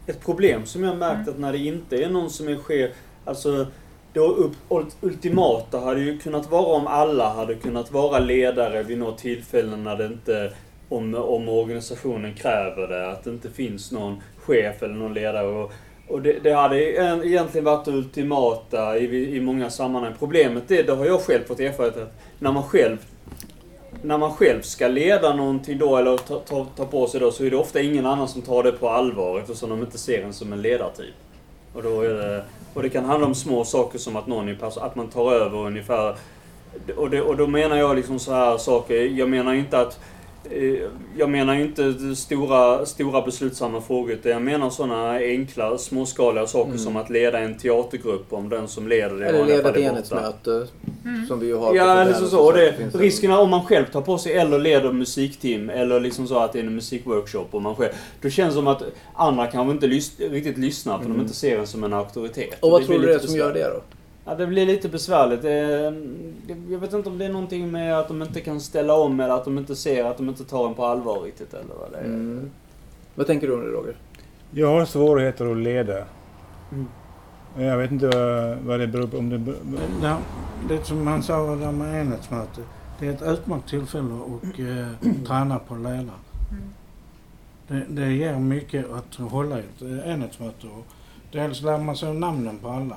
Ett 0.07 0.25
problem 0.25 0.67
som 0.67 0.85
jag 0.85 0.97
märkt 0.97 1.29
Mm. 1.29 1.29
att 1.29 1.39
när 1.39 1.53
det 1.53 1.59
inte 1.59 1.97
är 1.97 2.09
någon 2.09 2.31
som 2.31 2.49
är 2.49 2.57
chef, 2.57 2.91
alltså 3.25 3.67
det 4.13 4.21
upp, 4.21 4.53
ultimata 5.01 5.79
hade 5.79 6.01
ju 6.01 6.19
kunnat 6.19 6.51
vara 6.51 6.67
om 6.67 6.87
alla 6.87 7.35
hade 7.35 7.55
kunnat 7.55 7.93
vara 7.93 8.19
ledare 8.19 8.83
vid 8.83 8.99
något 8.99 9.19
tillfälle 9.19 9.77
när 9.77 9.97
det 9.97 10.07
inte, 10.07 10.53
om, 10.89 11.15
om 11.15 11.49
organisationen 11.49 12.35
kräver 12.35 12.89
det, 12.89 13.11
att 13.11 13.25
det 13.25 13.31
inte 13.31 13.51
finns 13.51 13.93
någon 13.93 14.21
chef 14.37 14.83
eller 14.83 14.95
någon 14.95 15.15
ledare. 15.15 15.47
Och, 15.47 15.73
och 16.09 16.23
det, 16.23 16.33
det 16.43 16.53
hade 16.53 16.83
egentligen 17.27 17.65
varit 17.65 17.89
ultimata 17.89 18.99
i, 18.99 19.37
i 19.37 19.41
många 19.41 19.71
sammanhang. 19.71 20.13
Problemet 20.19 20.71
är, 20.71 20.83
det 20.83 20.93
har 20.93 21.07
jag 21.07 21.21
själv 21.21 21.45
fått 21.45 21.61
erfarenhet 21.61 22.03
att 22.03 22.15
när 22.39 22.53
man 22.53 22.63
själv 22.63 22.99
när 24.03 24.19
man 24.19 24.33
själv 24.35 24.63
ska 24.63 24.89
leda 24.89 25.37
någonting 25.37 25.79
då, 25.79 25.97
eller 25.97 26.17
ta, 26.17 26.39
ta, 26.39 26.67
ta 26.77 26.87
på 26.87 27.07
sig 27.07 27.21
då, 27.21 27.33
så 27.33 27.45
är 27.45 27.51
det 27.51 27.57
ofta 27.57 27.81
ingen 27.81 28.07
annan 28.07 28.29
som 28.29 28.43
tar 28.43 28.63
det 28.63 28.73
på 28.73 28.89
allvar 28.89 29.41
eftersom 29.41 29.71
de 29.71 29.81
inte 29.81 29.99
ser 29.99 30.23
en 30.23 30.33
som 30.33 30.53
en 30.53 30.63
ledartyp. 30.63 31.15
Och, 31.75 31.83
då 31.83 32.01
är 32.01 32.09
det, 32.09 32.45
och 32.75 32.83
det 32.83 32.89
kan 32.89 33.05
handla 33.05 33.27
om 33.27 33.35
små 33.35 33.65
saker 33.65 33.99
som 33.99 34.17
att 34.17 34.27
någon 34.27 34.49
är 34.49 34.85
att 34.87 34.97
man 34.97 35.09
tar 35.09 35.33
över 35.33 35.59
ungefär. 35.59 36.17
Och, 36.97 37.11
det, 37.11 37.21
och 37.21 37.37
då 37.37 37.47
menar 37.47 37.77
jag 37.77 37.97
liksom 37.97 38.19
så 38.19 38.33
här 38.33 38.59
saker, 38.59 38.95
jag 38.95 39.29
menar 39.29 39.55
inte 39.55 39.81
att 39.81 40.01
jag 41.17 41.31
menar 41.31 41.55
inte 41.55 42.17
stora, 42.17 42.87
stora 42.87 43.23
beslutsamma 43.23 43.81
frågor, 43.81 44.13
utan 44.13 44.33
jag 44.33 44.43
menar 44.43 44.71
sådana 44.71 45.13
enkla, 45.19 45.79
småskaliga 45.79 46.47
saker 46.47 46.67
Mm. 46.71 46.79
som 46.79 46.97
att 46.97 47.11
leda 47.11 47.39
en 47.39 47.59
teatergrupp 47.59 48.33
om 48.33 48.49
den 48.49 48.69
som 48.69 48.89
leder 48.89 49.17
det 49.17 49.27
Eller 49.27 49.45
leda 49.47 49.69
ett 49.71 49.77
är 49.77 49.81
enhetsmöte 49.81 50.67
Mm. 51.05 51.27
som 51.27 51.41
vi 51.41 51.47
ju 51.47 51.57
har 51.57 51.69
på 51.71 51.77
Ja, 51.77 52.01
eller 52.01 52.13
så, 52.13 52.27
så. 52.27 52.53
Det, 52.53 52.73
finns 52.79 52.95
en- 52.95 53.01
riskerna 53.01 53.39
om 53.39 53.51
man 53.51 53.65
själv 53.65 53.85
tar 53.85 54.01
på 54.01 54.19
sig 54.19 54.33
eller 54.33 54.59
leder 54.59 54.93
musikteam 54.93 55.71
eller 55.71 56.01
liksom 56.01 56.27
så 56.27 56.39
att 56.39 56.53
det 56.53 56.59
är 56.61 56.65
en 56.65 56.75
musikworkshop 56.75 57.49
och 57.51 57.63
man 57.63 57.77
själv. 57.77 57.93
Då 58.23 58.31
känns 58.31 58.55
det 58.55 58.59
som 58.59 58.67
att 58.67 58.83
andra 59.15 59.47
kanske 59.47 59.73
inte 59.73 59.87
lys- 59.87 60.31
riktigt 60.31 60.59
lyssnar 60.59 60.99
för 60.99 61.05
Mm. 61.05 61.17
de 61.17 61.23
inte 61.23 61.35
ser 61.35 61.59
en 61.59 61.67
som 61.67 61.85
en 61.85 61.93
auktoritet. 61.93 62.55
Och 62.61 62.71
vad 62.71 62.81
det 62.83 62.87
tror 62.87 62.99
du 62.99 63.07
det 63.07 63.15
är 63.15 63.19
som 63.19 63.37
gör 63.37 63.53
det 63.55 63.65
då? 63.65 63.81
Ja, 64.27 64.35
det 64.35 64.47
blir 64.47 64.67
lite 64.67 64.89
besvärligt. 64.89 65.43
Det, 65.43 65.95
jag 66.71 66.79
vet 66.79 66.93
inte 66.93 67.09
om 67.09 67.19
det 67.19 67.25
är 67.25 67.33
någonting 67.33 67.71
med 67.71 67.99
att 67.99 68.09
de 68.09 68.23
inte 68.23 68.41
kan 68.41 68.61
ställa 68.61 68.95
om 68.95 69.21
eller 69.21 69.35
att 69.35 69.45
de 69.45 69.59
inte 69.59 69.77
ser 69.77 70.05
att 70.05 70.17
de 70.17 70.29
inte 70.29 70.45
tar 70.45 70.69
en 70.69 70.75
på 70.75 70.85
allvar 70.85 71.21
riktigt 71.21 71.55
eller 71.55 71.75
vad 71.81 71.93
det 71.93 71.99
är. 71.99 72.05
Mm. 72.05 72.51
Vad 73.15 73.27
tänker 73.27 73.47
du 73.47 73.55
om 73.55 73.61
det 73.61 73.67
Roger? 73.67 73.97
Jag 74.51 74.69
har 74.69 74.85
svårigheter 74.85 75.51
att 75.51 75.57
leda. 75.57 76.05
Mm. 76.73 76.87
Jag 77.59 77.79
vet 77.79 77.91
inte 77.91 78.07
vad, 78.07 78.59
vad 78.59 78.81
det 78.81 78.87
beror 78.87 79.07
på. 79.07 79.19
Om 79.19 79.31
det, 79.31 79.39
beror- 79.39 79.57
Det, 80.01 80.17
det 80.69 80.85
som 80.85 81.07
han 81.07 81.23
sa 81.23 81.57
där 81.57 81.73
med 81.73 82.01
enhetsmöte. 82.01 82.61
Det 83.01 83.07
är 83.07 83.13
ett 83.13 83.23
utmärkt 83.23 83.69
tillfälle 83.69 84.15
att 84.15 84.59
eh, 84.59 85.13
träna 85.27 85.59
på 85.59 85.75
att 85.75 85.81
leda. 85.81 85.97
Mm. 85.97 86.13
Det, 87.69 87.85
det 87.89 88.13
ger 88.13 88.39
mycket 88.39 88.87
att 88.93 89.15
hålla 89.31 89.57
i 89.59 89.61
ett 89.61 89.83
eh, 89.83 90.13
enhetsmöte. 90.13 90.67
Och 90.67 90.87
dels 91.33 91.63
lär 91.63 91.79
man 91.79 91.97
sig 91.97 92.15
namnen 92.15 92.59
på 92.59 92.69
alla. 92.69 92.97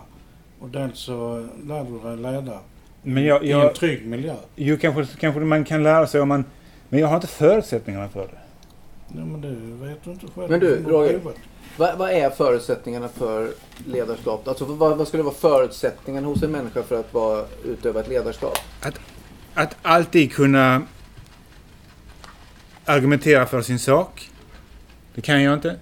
Och 0.60 0.70
dels 0.70 1.00
så 1.00 1.48
lär 1.64 1.84
du 1.84 2.10
dig 2.10 2.18
leda 2.18 2.60
men 3.02 3.26
jag, 3.26 3.44
i 3.44 3.52
en 3.52 3.60
jag, 3.60 3.76
trygg 3.76 4.06
miljö. 4.06 4.36
jo, 4.56 4.78
kanske, 4.82 5.18
kanske 5.20 5.40
man 5.40 5.66
kan 5.66 5.84
lära 5.84 6.08
sig 6.08 6.22
om 6.22 6.28
man... 6.28 6.46
Men 6.90 7.00
jag 7.00 7.08
har 7.08 7.16
inte 7.16 7.28
förutsättningarna 7.28 8.10
för 8.10 8.20
det. 8.20 8.40
Ja, 9.08 9.26
men 9.26 9.42
det 9.42 9.86
vet 9.88 10.04
du 10.04 10.12
inte 10.12 10.26
själv. 10.36 10.50
Men 10.50 10.60
du, 10.60 10.84
Roger. 10.84 11.20
Vad, 11.78 11.98
vad 11.98 12.12
är 12.12 12.30
förutsättningarna 12.30 13.08
för 13.08 13.52
ledarskap? 13.86 14.48
Alltså 14.48 14.66
vad, 14.66 14.98
vad 14.98 15.08
skulle 15.08 15.24
vara 15.24 15.34
förutsättningarna 15.34 16.28
hos 16.28 16.44
en 16.44 16.52
människa 16.52 16.84
för 16.84 17.00
att 17.00 17.14
vara, 17.14 17.46
utöva 17.66 18.00
ett 18.00 18.08
ledarskap? 18.08 18.58
Att 19.54 19.76
alltid 19.82 20.34
kunna 20.34 20.82
argumentera 22.86 23.46
för 23.46 23.62
sin 23.62 23.80
sak. 23.80 24.30
Det 25.16 25.22
kan 25.22 25.44
jag 25.44 25.54
inte. 25.54 25.76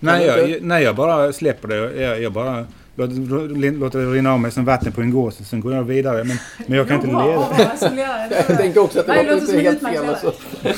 Nej, 0.00 0.26
jag, 0.26 0.62
nej, 0.62 0.82
jag 0.82 0.96
bara 0.96 1.32
släpper 1.32 1.68
det. 1.68 2.02
Jag, 2.02 2.22
jag 2.22 2.32
bara 2.32 2.66
låter, 2.98 3.98
det 3.98 4.12
rinna 4.12 4.32
av 4.32 4.40
mig 4.40 4.50
som 4.50 4.64
vatten 4.64 4.92
på 4.92 5.00
en 5.00 5.10
gås. 5.10 5.48
Sen 5.48 5.60
går 5.60 5.74
jag 5.74 5.84
vidare. 5.84 6.24
Men, 6.24 6.36
men 6.66 6.78
jag 6.78 6.88
kan 6.88 6.96
inte 6.96 7.06
leda. 7.96 8.44
Jag 8.48 8.58
tänker 8.58 8.80
också 8.80 9.00
att 9.00 9.06
det 9.06 9.22
låter 9.22 9.46
som 9.46 9.54
inte 9.54 9.70
helt 9.70 9.80
fel. 9.80 10.08
Alltså. 10.08 10.32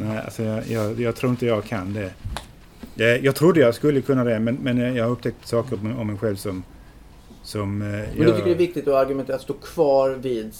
Nej, 0.00 0.18
alltså 0.24 0.42
jag, 0.42 0.66
jag, 0.66 1.00
jag 1.00 1.16
tror 1.16 1.30
inte 1.30 1.46
jag 1.46 1.64
kan 1.64 1.92
det. 1.92 2.10
Jag, 2.94 3.24
jag 3.24 3.34
trodde 3.34 3.60
jag 3.60 3.74
skulle 3.74 4.00
kunna 4.00 4.24
det, 4.24 4.38
men, 4.38 4.54
men 4.54 4.94
jag 4.94 5.04
har 5.04 5.10
upptäckt 5.10 5.48
saker 5.48 5.76
om, 5.76 5.98
om 5.98 6.06
mig 6.06 6.16
själv 6.18 6.36
som... 6.36 6.62
som 7.42 7.82
eh, 7.82 7.88
Men 7.88 8.00
jag, 8.16 8.26
du 8.26 8.32
tycker 8.32 8.44
det 8.44 8.50
är 8.50 8.54
viktigt 8.54 8.88
att 8.88 8.94
argumentera, 8.94 9.36
att 9.36 9.42
stå 9.42 9.54
kvar 9.54 10.10
vid 10.10 10.54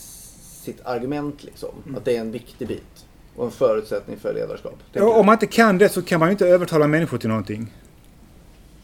sitt 0.65 0.81
argument 0.85 1.45
liksom. 1.45 1.69
Mm. 1.85 1.97
Att 1.97 2.05
det 2.05 2.17
är 2.17 2.21
en 2.21 2.33
viktig 2.33 2.69
bit. 2.69 3.07
Och 3.37 3.45
en 3.45 3.51
förutsättning 3.51 4.17
för 4.17 4.35
ledarskap. 4.35 4.79
Ja, 4.93 5.15
om 5.15 5.27
man 5.27 5.33
inte 5.33 5.47
kan 5.47 5.79
det 5.79 5.89
så 5.89 6.03
kan 6.03 6.21
man 6.21 6.29
ju 6.29 6.33
inte 6.33 6.47
övertala 6.47 6.87
människor 6.87 7.19
till 7.19 7.29
någonting. 7.29 7.73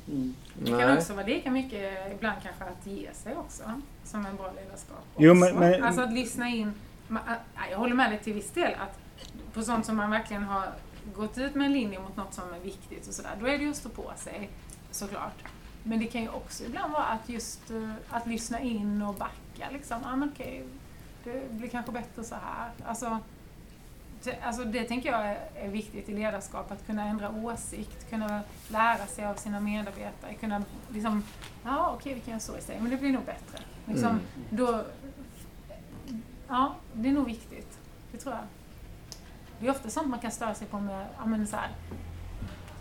Mm. 0.09 0.35
Det 0.63 0.71
Nej. 0.71 0.81
kan 0.81 0.97
också 0.99 1.15
vara 1.15 1.27
lika 1.27 1.51
mycket 1.51 2.13
ibland 2.15 2.43
kanske 2.43 2.65
att 2.65 2.87
ge 2.87 3.13
sig 3.15 3.37
också. 3.37 3.63
Som 4.05 4.27
en 4.27 4.37
bra 4.37 4.53
ledarskap. 4.53 5.05
Jo, 5.17 5.35
men- 5.35 5.57
men- 5.57 5.83
Alltså 5.85 6.01
att 6.03 6.13
lyssna 6.13 6.49
in. 6.49 6.73
Jag 7.71 7.79
håller 7.79 7.95
med 7.95 8.11
dig 8.11 8.19
till 8.19 8.35
viss 8.35 8.51
del 8.51 8.75
att 8.75 8.99
på 9.55 9.63
sånt 9.63 9.87
som 9.87 9.97
man 9.97 10.11
verkligen 10.11 10.45
har 10.45 10.67
gått 11.15 11.39
ut 11.39 11.55
med 11.55 11.67
en 11.67 11.73
linje 11.73 11.99
mot 12.01 12.17
något 12.17 12.35
som 12.35 12.55
är 12.55 12.59
viktigt 12.59 13.09
och 13.09 13.15
sådär. 13.15 13.31
Då 13.41 13.47
är 13.47 13.59
det 13.59 13.65
ju 13.65 13.71
att 13.71 13.77
stå 13.77 13.89
på 13.89 14.13
sig 14.17 14.51
såklart. 14.91 15.45
Men 15.83 15.99
det 15.99 16.07
kan 16.07 16.23
ju 16.23 16.29
också 16.29 16.65
ibland 16.65 16.93
vara 16.93 17.05
att 17.05 17.29
just 17.29 17.71
eh, 17.71 17.91
att 18.11 18.27
lyssna 18.27 18.61
in 18.61 19.03
och 19.03 19.15
backa 19.15 19.71
liksom. 19.73 19.99
Ja 20.05 20.17
men 20.17 20.31
okej, 20.35 20.65
det 21.25 21.51
blir 21.53 21.69
kanske 21.69 21.93
bättre 21.93 22.25
så 22.25 22.35
här. 22.35 22.71
Alltså, 22.87 23.19
alltså 24.43 24.64
det 24.64 24.85
tänker 24.85 25.12
jag 25.12 25.37
är, 25.55 25.69
viktigt 25.69 26.09
i 26.09 26.14
ledarskap, 26.14 26.71
att 26.71 26.87
kunna 26.87 27.05
ändra 27.05 27.31
åsikt, 27.31 28.11
kunna 28.11 28.41
lära 28.69 29.07
sig 29.07 29.27
av 29.27 29.35
sina 29.35 29.61
medarbetare, 29.61 30.35
kunna 30.41 30.62
liksom, 30.89 31.25
ja 31.64 31.91
okej 31.95 32.14
vi 32.14 32.21
kan 32.21 32.31
göra 32.31 32.41
så 32.41 32.59
istället, 32.59 32.83
men 32.83 32.91
det 32.91 32.97
blir 32.97 33.12
nog 33.12 33.25
bättre. 33.25 33.59
Liksom, 33.85 34.09
Mm. 34.09 34.21
då, 34.51 34.83
ja, 36.49 36.75
det 36.93 37.09
är 37.09 37.12
nog 37.12 37.27
viktigt. 37.27 37.79
Det 38.12 38.19
tror 38.19 38.35
jag. 38.35 38.45
Det 39.61 39.66
är 39.66 39.71
ofta 39.71 39.91
sånt 39.91 40.09
man 40.09 40.19
kan 40.21 40.31
störa 40.31 40.55
sig 40.55 40.66
på 40.66 40.79
med, 40.81 41.07
ja 41.19 41.27
men 41.27 41.47
så 41.47 41.57
här, 41.57 41.69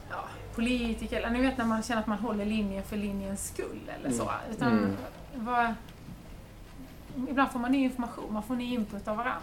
ja, 0.10 0.24
politiker, 0.56 1.18
eller 1.18 1.30
ni 1.30 1.42
vet 1.42 1.58
när 1.58 1.66
man 1.66 1.84
känner 1.84 2.02
att 2.02 2.08
man 2.08 2.20
håller 2.20 2.46
linjen 2.46 2.84
för 2.84 2.98
linjens 2.98 3.48
skull 3.48 3.92
eller 4.00 4.12
så. 4.12 4.32
Utan, 4.52 4.72
Mm. 4.78 4.96
vad, 5.36 5.74
ibland 7.30 7.52
får 7.52 7.60
man 7.60 7.72
ny 7.72 7.84
information, 7.84 8.34
man 8.34 8.44
får 8.44 8.56
ny 8.56 8.74
input 8.74 9.08
av 9.08 9.18
varandra. 9.18 9.42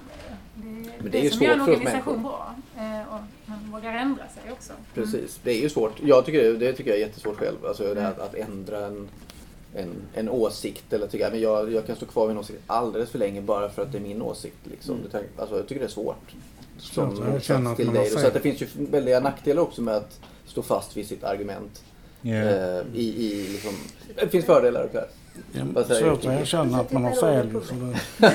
Det, 0.55 0.64
Men 0.64 0.89
det, 1.03 1.09
det 1.09 1.18
är 1.18 1.22
ju 1.22 1.31
som 1.31 1.43
gör 1.43 1.53
en 1.53 1.61
organisation 1.61 2.22
bra. 2.22 2.55
Eh, 2.77 3.14
och 3.14 3.20
man 3.47 3.70
vågar 3.72 3.95
ändra 3.95 4.22
sig 4.29 4.53
också. 4.53 4.72
Mm. 4.72 4.85
Precis, 4.95 5.41
det 5.43 5.51
är 5.51 5.61
ju 5.61 5.68
svårt. 5.68 5.93
Jag 6.03 6.25
tycker, 6.27 6.53
det 6.53 6.72
tycker 6.72 6.91
jag 6.91 7.01
är 7.01 7.07
jättesvårt 7.07 7.39
själv. 7.39 7.66
Alltså 7.66 7.83
det 7.83 7.91
Mm. 7.91 8.05
här 8.05 8.11
att, 8.11 8.18
att 8.18 8.35
ändra 8.35 8.87
en, 8.87 9.09
en, 9.75 9.95
en 10.14 10.29
åsikt 10.29 10.93
eller 10.93 11.07
tycka 11.07 11.31
men 11.31 11.41
jag, 11.41 11.72
jag 11.72 11.87
kan 11.87 11.97
stå 11.97 12.07
kvar 12.07 12.27
vid 12.27 12.33
en 12.37 12.41
åsikt 12.41 12.62
alldeles 12.66 13.11
för 13.11 13.18
länge 13.18 13.41
bara 13.41 13.68
för 13.70 13.83
att 13.83 13.93
det 13.93 13.99
är 13.99 14.03
min 14.03 14.22
åsikt. 14.22 14.57
Liksom. 14.70 14.95
Mm. 14.95 15.25
Alltså, 15.39 15.57
jag 15.57 15.66
tycker 15.68 15.81
det 15.81 15.87
är 15.87 15.91
svårt. 15.91 16.35
Som 16.79 17.66
att 17.66 17.77
till 17.77 17.93
dig. 17.93 18.07
Så 18.11 18.27
att 18.27 18.35
det 18.35 18.41
finns 18.41 18.62
ju 18.62 18.66
väldiga 18.75 19.20
nackdelar 19.20 19.62
också 19.62 19.83
med 19.83 19.97
att 19.97 20.20
stå 20.47 20.62
fast 20.62 20.97
vid 20.97 21.07
sitt 21.07 21.25
argument. 21.25 21.85
Ja. 22.22 22.35
Eh, 22.35 22.83
i, 22.95 23.27
i, 23.27 23.49
liksom, 23.53 23.75
det 24.14 24.29
finns 24.29 24.45
fördelar 24.45 24.85
och 24.85 24.97
Ja, 25.53 25.62
Vad 25.74 25.87
säger 25.87 26.01
svårt 26.01 26.18
att 26.18 26.41
erkänna 26.41 26.80
att 26.80 26.93
man 26.93 27.05
har 27.05 27.12
fel. 27.12 27.53
Det, 27.53 28.30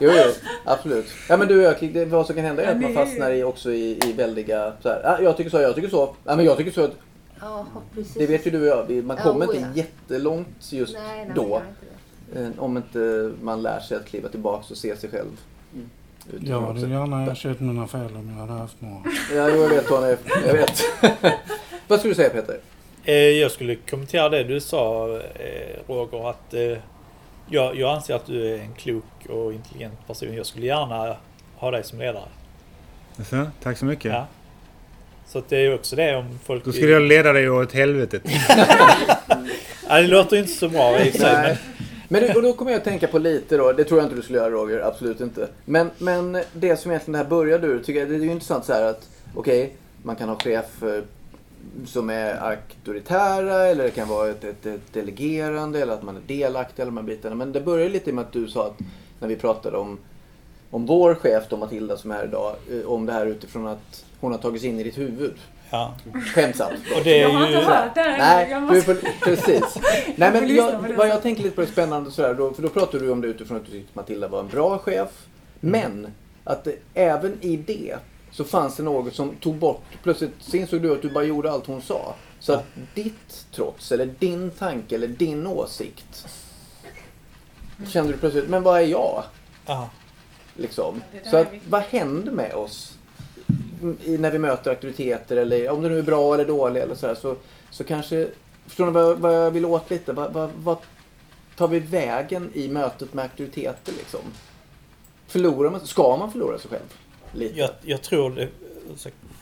Jo, 0.00 0.10
jo, 0.14 0.32
absolut. 0.64 1.06
Ja, 1.28 1.36
men 1.36 1.48
du 1.48 1.74
det, 1.80 2.04
vad 2.04 2.26
som 2.26 2.34
kan 2.36 2.44
hända 2.44 2.62
är 2.62 2.66
Ja, 2.66 2.72
att 2.72 2.80
man 2.80 2.94
det 2.94 3.00
är 3.00 3.04
fastnar 3.04 3.30
i, 3.30 3.42
också 3.42 3.72
i, 3.72 3.98
i 4.08 4.12
väldiga... 4.12 4.72
Så 4.82 4.88
här, 4.88 5.02
ah, 5.04 5.20
jag 5.22 5.36
tycker 5.36 5.50
så, 5.50 5.60
jag 5.60 5.74
tycker 5.74 5.88
så. 5.88 6.14
Ja, 6.24 6.36
men 6.36 6.44
jag 6.44 6.56
tycker 6.56 6.70
så. 6.70 6.88
Ja, 7.40 7.66
precis. 7.94 8.14
Det 8.14 8.26
vet 8.26 8.46
ju 8.46 8.50
du 8.50 8.60
och 8.72 8.90
jag. 8.90 9.04
Man 9.04 9.16
Ja, 9.16 9.22
kommer 9.22 9.46
oh, 9.46 9.56
inte 9.56 9.68
ja. 9.74 9.84
jättelångt 9.84 10.72
just 10.72 10.94
nej, 10.94 11.24
nej, 11.26 11.32
då. 11.34 11.42
inte 11.68 12.40
det. 12.40 12.46
eh, 12.46 12.50
Om 12.58 12.76
inte 12.76 13.32
man 13.42 13.62
lär 13.62 13.80
sig 13.80 13.96
att 13.96 14.06
kliva 14.06 14.28
tillbaka 14.28 14.64
och 14.70 14.76
se 14.76 14.96
sig 14.96 15.10
själv. 15.10 15.40
Mm. 15.74 15.90
jag 16.40 16.60
hade 16.60 16.80
gärna 16.80 17.26
erkänt 17.26 17.60
mina 17.60 17.86
fel 17.86 18.16
om 18.16 18.28
jag 18.28 18.46
hade 18.46 18.60
haft 18.60 18.80
några. 18.80 19.02
Ja, 19.34 19.48
jo, 19.48 19.62
jag 19.62 19.68
vet 19.68 19.86
Tony. 19.86 20.16
Jag 20.46 20.52
vet. 20.52 20.82
vad 21.88 21.98
skulle 21.98 22.10
du 22.10 22.16
säga 22.16 22.30
Peter? 22.30 22.60
Eh, 23.04 23.14
Jag 23.14 23.50
skulle 23.50 23.74
kommentera 23.74 24.28
det 24.28 24.44
du 24.44 24.60
sa 24.60 25.08
eh, 25.16 25.78
Roger 25.92 26.30
att 26.30 26.54
eh, 26.54 26.78
jag, 27.48 27.76
jag 27.76 27.94
anser 27.94 28.14
att 28.14 28.26
du 28.26 28.54
är 28.54 28.58
en 28.58 28.74
klok 28.74 29.04
och 29.28 29.52
intelligent 29.52 30.06
person. 30.06 30.34
Jag 30.36 30.46
skulle 30.46 30.66
gärna 30.66 31.16
ha 31.56 31.70
dig 31.70 31.84
som 31.84 31.98
ledare. 31.98 32.28
Så, 33.30 33.46
tack 33.62 33.78
så 33.78 33.84
mycket. 33.84 34.12
Ja. 34.12 34.26
Så 35.26 35.38
att 35.38 35.48
det 35.48 35.56
är 35.56 35.60
ju 35.60 35.74
också 35.74 35.96
det 35.96 36.16
om 36.16 36.38
folk... 36.44 36.64
Då 36.64 36.72
skulle 36.72 36.92
jag 36.92 37.02
leda 37.02 37.32
dig 37.32 37.50
åt 37.50 37.72
helvetet. 37.72 38.22
Ja, 39.88 39.96
det 40.00 40.06
låter 40.06 40.36
ju 40.36 40.42
inte 40.42 40.52
så 40.54 40.68
bra 40.68 41.00
i 41.00 41.12
sig. 41.12 41.42
Men. 41.42 41.56
Men 42.08 42.22
du- 42.22 42.34
och 42.34 42.42
då 42.42 42.52
kommer 42.52 42.70
jag 42.70 42.78
att 42.78 42.84
tänka 42.84 43.06
på 43.08 43.18
lite 43.18 43.56
då, 43.56 43.72
det 43.72 43.84
tror 43.84 44.00
jag 44.00 44.06
inte 44.06 44.16
du 44.16 44.22
skulle 44.22 44.38
göra 44.38 44.50
Roger, 44.50 44.80
absolut 44.80 45.20
inte. 45.20 45.48
Men, 45.64 45.90
men 45.98 46.42
det 46.52 46.76
som 46.76 46.90
egentligen 46.90 47.12
det 47.12 47.18
här 47.18 47.24
började 47.30 47.66
ur, 47.66 47.78
tycker 47.78 48.00
jag, 48.00 48.08
det 48.08 48.14
är 48.14 48.18
ju 48.18 48.30
intressant 48.30 48.64
så 48.64 48.72
här 48.72 48.82
att 48.82 49.08
okej, 49.34 49.72
man 50.02 50.16
kan 50.16 50.28
ha 50.28 50.36
chefer 50.38 51.02
som 51.86 52.10
är 52.10 52.50
auktoritära 52.50 53.66
eller 53.66 53.84
det 53.84 53.90
kan 53.90 54.08
vara 54.08 54.30
ett, 54.30 54.44
ett, 54.44 54.66
ett 54.66 54.92
delegerande 54.92 55.82
eller 55.82 55.92
att 55.92 56.02
man 56.02 56.16
är 56.16 56.20
delaktig 56.26 56.82
eller 56.82 56.92
de 56.92 56.96
här 56.96 57.04
bitarna. 57.04 57.34
Men 57.34 57.52
det 57.52 57.60
började 57.60 57.90
lite 57.90 58.12
med 58.12 58.24
att 58.24 58.32
du 58.32 58.48
sa 58.48 58.66
att 58.66 58.78
när 59.18 59.28
vi 59.28 59.36
pratade 59.36 59.76
om, 59.76 59.98
om 60.70 60.86
vår 60.86 61.14
chef 61.14 61.44
då 61.48 61.56
Matilda 61.56 61.96
som 61.96 62.10
är 62.10 62.14
här 62.14 62.24
idag, 62.24 62.56
eh, 62.72 62.90
om 62.90 63.06
det 63.06 63.12
här 63.12 63.26
utifrån 63.26 63.66
att 63.66 64.04
hon 64.20 64.32
har 64.32 64.38
tagit 64.38 64.60
sig 64.60 64.70
in 64.70 64.80
i 64.80 64.84
ditt 64.84 64.98
huvud. 64.98 65.34
ja. 65.70 65.94
Skämtsamt. 66.34 66.80
Och 66.96 67.04
det 67.04 67.20
är 67.20 67.22
Jag 67.22 67.30
har 67.30 67.48
ju... 67.48 67.58
inte 67.58 67.70
hört 67.70 67.94
det. 67.94 68.16
Nej, 68.18 68.60
måste... 68.60 68.82
får, 68.82 69.24
precis. 69.24 69.78
Nej, 70.16 70.32
men 70.32 70.54
jag, 70.54 70.94
vad 70.96 71.08
jag 71.08 71.22
tänker 71.22 71.42
lite 71.42 71.54
på 71.54 71.60
det 71.60 71.66
spännande 71.66 72.10
sådär, 72.10 72.34
då, 72.34 72.52
för 72.52 72.62
då 72.62 72.68
pratar 72.68 72.98
du 72.98 73.10
om 73.10 73.20
det 73.20 73.28
utifrån 73.28 73.56
att 73.56 73.66
du 73.66 73.72
tyckte 73.72 73.90
Matilda 73.94 74.28
var 74.28 74.40
en 74.40 74.48
bra 74.48 74.78
chef. 74.78 75.08
Men 75.60 76.06
att 76.44 76.64
det, 76.64 76.74
även 76.94 77.38
i 77.40 77.56
det 77.56 77.96
så 78.32 78.44
fanns 78.44 78.76
det 78.76 78.82
något 78.82 79.14
som 79.14 79.36
tog 79.36 79.56
bort, 79.56 79.82
plötsligt 80.02 80.32
så 80.40 80.56
insåg 80.56 80.82
du 80.82 80.92
att 80.92 81.02
du 81.02 81.10
bara 81.10 81.24
gjorde 81.24 81.50
allt 81.50 81.66
hon 81.66 81.82
sa. 81.82 82.14
Så 82.38 82.52
att 82.52 82.64
ditt 82.94 83.46
trots, 83.54 83.92
eller 83.92 84.06
din 84.18 84.50
tanke, 84.50 84.94
eller 84.94 85.08
din 85.08 85.46
åsikt 85.46 86.26
kände 87.88 88.12
du 88.12 88.18
plötsligt, 88.18 88.48
men 88.48 88.62
vad 88.62 88.80
är 88.80 88.86
jag? 88.86 89.22
Ja. 89.66 89.90
Liksom. 90.56 91.02
Så 91.30 91.36
att, 91.36 91.48
vad 91.68 91.82
händer 91.82 92.32
med 92.32 92.54
oss 92.54 92.98
i, 94.04 94.18
när 94.18 94.30
vi 94.30 94.38
möter 94.38 94.70
auktoriteter 94.70 95.36
eller 95.36 95.70
om 95.70 95.82
det 95.82 95.88
nu 95.88 95.98
är 95.98 96.02
bra 96.02 96.34
eller 96.34 96.44
dåligt 96.44 96.82
eller 96.82 96.94
så 96.94 97.06
här, 97.06 97.14
så, 97.14 97.36
så 97.70 97.84
kanske, 97.84 98.28
förstår 98.66 98.86
ni 98.86 98.92
vad, 98.92 99.18
vad 99.18 99.34
jag 99.34 99.50
vill 99.50 99.64
åt 99.64 99.90
lite? 99.90 100.12
Vad, 100.12 100.32
vad, 100.32 100.50
vad 100.56 100.76
tar 101.56 101.68
vi 101.68 101.78
vägen 101.78 102.50
i 102.54 102.68
mötet 102.68 103.14
med 103.14 103.22
auktoriteter 103.22 103.92
liksom? 103.92 104.20
Förlorar 105.26 105.70
man, 105.70 105.86
ska 105.86 106.16
man 106.16 106.32
förlora 106.32 106.58
sig 106.58 106.70
själv? 106.70 106.94
Lite? 107.32 107.58
Jag, 107.58 107.70
jag, 107.82 108.02
tror 108.02 108.30
det. 108.30 108.48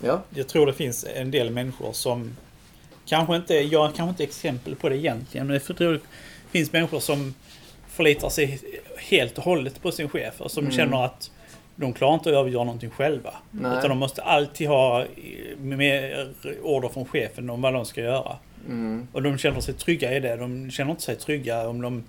Ja. 0.04 0.22
jag 0.34 0.48
tror 0.48 0.66
det 0.66 0.72
finns 0.72 1.06
en 1.14 1.30
del 1.30 1.50
människor 1.50 1.92
som 1.92 2.36
kanske 3.06 3.36
inte, 3.36 3.54
jag 3.54 3.84
är 3.90 3.92
kanske 3.92 4.10
inte 4.10 4.22
exempel 4.24 4.74
på 4.76 4.88
det 4.88 4.96
egentligen, 4.96 5.46
men 5.46 5.60
jag 5.66 5.76
tror 5.76 5.92
det 5.92 6.00
finns 6.50 6.72
människor 6.72 7.00
som 7.00 7.34
förlitar 7.88 8.28
sig 8.28 8.60
helt 8.96 9.38
och 9.38 9.44
hållet 9.44 9.82
på 9.82 9.92
sin 9.92 10.08
chef 10.08 10.40
och 10.40 10.50
som 10.50 10.64
Mm. 10.64 10.76
känner 10.76 11.04
att 11.04 11.30
de 11.76 11.92
klarar 11.92 12.14
inte 12.14 12.30
att 12.30 12.36
övergöra 12.36 12.64
någonting 12.64 12.90
själva. 12.90 13.34
Nej. 13.50 13.78
Utan 13.78 13.88
de 13.88 13.98
måste 13.98 14.22
alltid 14.22 14.68
ha 14.68 15.04
mer 15.58 16.28
order 16.62 16.88
från 16.88 17.04
chefen 17.04 17.50
om 17.50 17.60
vad 17.62 17.72
de 17.72 17.84
ska 17.84 18.00
göra. 18.00 18.36
Mm. 18.66 19.08
Och 19.12 19.22
de 19.22 19.38
känner 19.38 19.60
sig 19.60 19.74
trygga 19.74 20.16
i 20.16 20.20
det. 20.20 20.36
De 20.36 20.70
känner 20.70 20.90
inte 20.90 21.02
sig 21.02 21.16
trygga 21.16 21.68
om 21.68 21.80
de 21.82 22.04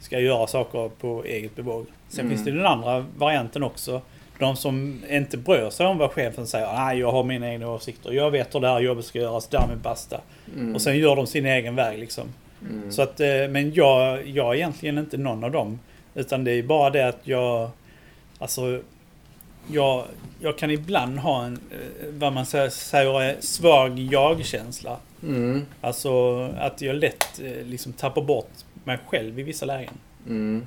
ska 0.00 0.20
göra 0.20 0.46
saker 0.46 0.88
på 1.00 1.24
eget 1.24 1.56
bevåg. 1.56 1.86
Sen 2.08 2.20
Mm. 2.20 2.30
finns 2.36 2.44
det 2.44 2.50
den 2.52 2.66
andra 2.66 3.06
varianten 3.16 3.62
också. 3.62 4.02
De 4.38 4.56
som 4.56 5.04
inte 5.10 5.36
bryr 5.36 5.70
sig 5.70 5.86
om 5.86 5.98
vad 5.98 6.10
chefen 6.10 6.46
säger. 6.46 6.72
Nej, 6.72 6.98
jag 6.98 7.12
har 7.12 7.24
mina 7.24 7.48
egna 7.48 7.70
åsikter. 7.70 8.12
Jag 8.12 8.30
vet 8.30 8.54
hur 8.54 8.60
det 8.60 8.68
här 8.68 8.80
jobbet 8.80 9.04
ska 9.04 9.18
göras. 9.18 9.46
Därmed 9.46 9.78
basta. 9.78 10.20
Mm. 10.54 10.74
Och 10.74 10.82
sen 10.82 10.98
gör 10.98 11.16
de 11.16 11.26
sin 11.26 11.46
egen 11.46 11.74
väg 11.74 11.98
liksom. 11.98 12.28
Mm. 12.62 12.92
Så 12.92 13.02
att, 13.02 13.20
eh, 13.20 13.48
men 13.50 13.74
jag, 13.74 14.26
jag 14.26 14.50
är 14.50 14.54
egentligen 14.54 14.98
inte 14.98 15.16
någon 15.16 15.44
av 15.44 15.50
dem. 15.50 15.78
Utan 16.14 16.44
det 16.44 16.52
är 16.52 16.62
bara 16.62 16.90
det 16.90 17.08
att 17.08 17.20
jag... 17.22 17.70
Alltså... 18.38 18.80
Jag, 19.70 20.04
jag 20.40 20.58
kan 20.58 20.70
ibland 20.70 21.18
ha 21.18 21.44
en, 21.44 21.58
eh, 21.70 22.08
vad 22.10 22.32
man 22.32 22.46
säger, 22.46 23.40
svag 23.40 23.98
jag-känsla. 23.98 24.96
Mm. 25.22 25.66
Alltså 25.80 26.42
att 26.58 26.82
jag 26.82 26.96
lätt 26.96 27.40
eh, 27.40 27.66
liksom 27.66 27.92
tappar 27.92 28.22
bort 28.22 28.50
mig 28.84 28.98
själv 29.06 29.38
i 29.38 29.42
vissa 29.42 29.66
lägen. 29.66 29.94
Mm. 30.26 30.66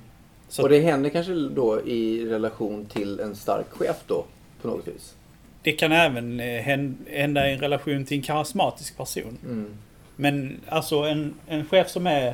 Så 0.52 0.64
Och 0.64 0.70
det 0.70 0.80
händer 0.80 1.10
kanske 1.10 1.34
då 1.34 1.82
i 1.86 2.26
relation 2.26 2.86
till 2.86 3.20
en 3.20 3.36
stark 3.36 3.66
chef 3.70 3.96
då, 4.08 4.26
på 4.62 4.68
något 4.68 4.88
vis? 4.88 5.16
det 5.64 5.72
kan 5.72 5.92
även 5.92 6.40
eh, 6.40 6.62
hän- 6.62 6.98
hända 7.12 7.50
i 7.50 7.54
en 7.54 7.60
relation 7.60 8.06
till 8.06 8.18
en 8.18 8.24
karismatisk 8.24 8.98
person. 8.98 9.38
Mm. 9.46 9.68
Men 10.16 10.60
alltså 10.70 10.96
en, 10.96 11.34
en 11.48 11.66
chef 11.66 11.90
som 11.90 12.08
är 12.08 12.34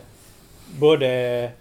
både 0.80 1.52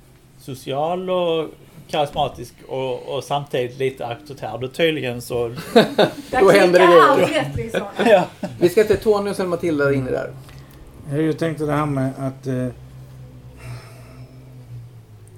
social 0.41 1.11
och 1.11 1.49
karismatisk 1.89 2.55
och, 2.69 3.17
och 3.17 3.25
samtidigt 3.25 3.79
lite 3.79 4.07
auktoritär. 4.07 4.59
Då 4.59 4.69
tydligen 4.69 5.23
så... 5.23 5.49
Då 6.41 6.51
händer 6.51 6.81
det 6.81 6.87
grejer. 6.87 7.53
liksom. 7.57 7.83
ja. 8.07 8.27
Vi 8.61 8.69
ska 8.69 8.85
till 8.85 8.97
Tony 8.97 9.31
och 9.31 9.37
sen 9.37 9.49
Matilda 9.49 9.93
in 9.93 10.09
i 10.09 10.11
där. 10.11 10.31
Jag 11.23 11.39
tänkte 11.39 11.65
det 11.65 11.73
här 11.73 11.87
med 11.87 12.11
att 12.19 12.47
eh, 12.47 12.67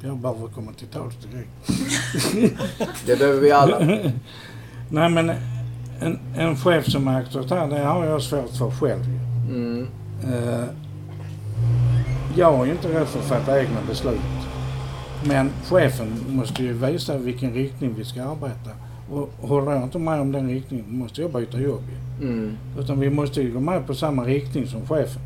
Jag 0.01 0.17
behöver 0.17 0.49
komma 0.49 0.73
till 0.73 0.87
tals 0.87 1.15
direkt. 1.17 1.51
Det 3.07 3.19
behöver 3.19 3.41
vi 3.41 3.51
alla. 3.51 3.79
Nej 4.91 5.11
men 5.11 5.33
en, 6.01 6.19
en 6.37 6.57
chef 6.57 6.87
som 6.87 7.09
är 7.09 7.19
auktoritär, 7.19 7.67
det 7.67 7.79
har 7.79 8.05
jag 8.05 8.23
svårt 8.23 8.51
för 8.51 8.71
själv. 8.71 9.05
Mm. 9.49 9.87
Eh, 10.25 10.65
jag 12.37 12.69
är 12.69 12.73
inte 12.73 12.89
rädd 12.89 13.07
för 13.07 13.19
att 13.19 13.25
fatta 13.25 13.61
egna 13.61 13.79
beslut. 13.89 14.21
Men 15.25 15.51
chefen 15.65 16.25
måste 16.29 16.63
ju 16.63 16.73
visa 16.73 17.19
vilken 17.19 17.55
riktning 17.55 17.95
vi 17.95 18.05
ska 18.05 18.23
arbeta. 18.23 18.71
Och 19.11 19.49
håller 19.49 19.73
jag 19.73 19.83
inte 19.83 19.99
med 19.99 20.21
om 20.21 20.33
den 20.33 20.49
riktningen 20.49 20.99
måste 20.99 21.21
jag 21.21 21.33
byta 21.33 21.61
jobb. 21.61 21.85
Mm. 22.23 22.57
Utan 22.79 23.01
vi 23.01 23.11
måste 23.11 23.43
ju 23.43 23.53
gå 23.53 23.61
med 23.61 23.87
på 23.87 23.95
samma 23.95 24.25
riktning 24.25 24.67
som 24.67 24.87
chefen. 24.87 25.23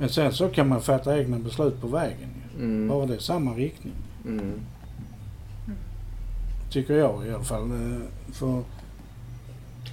Men 0.00 0.08
sen 0.08 0.32
så 0.32 0.48
kan 0.48 0.68
man 0.68 0.80
fatta 0.82 1.18
egna 1.18 1.38
beslut 1.38 1.80
på 1.80 1.86
vägen. 1.86 2.28
Mm. 2.58 2.88
Bara 2.88 3.06
det 3.06 3.14
är 3.14 3.18
samma 3.18 3.54
riktning. 3.54 3.94
Mm. 4.26 4.60
Tycker 6.70 6.94
jag 6.94 7.26
i 7.26 7.30
alla 7.30 7.44
fall. 7.44 7.62
Eh, 7.70 8.32
För 8.32 8.62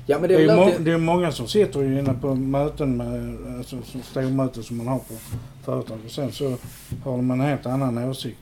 Ja 0.06 0.20
det, 0.20 0.28
det 0.28 0.36
är 0.36 0.40
är 0.40 0.48
väl 0.48 0.56
må, 0.80 0.84
det 0.86 0.92
är 0.92 0.98
många 0.98 1.32
som 1.32 1.48
sitter 1.48 1.80
ju 1.82 2.00
inne 2.00 2.14
på 2.22 2.36
möten 2.36 2.98
med, 2.98 3.38
alltså 3.58 3.76
stormöten 4.04 4.64
som 4.64 4.78
man 4.78 4.88
har 4.88 4.98
på 5.00 5.14
företag 5.64 5.98
och 6.06 6.12
sen 6.12 6.32
så 6.32 6.50
har 7.04 7.12
de 7.18 7.32
en 7.32 7.40
helt 7.42 7.66
annan 7.66 7.98
åsikt 8.10 8.38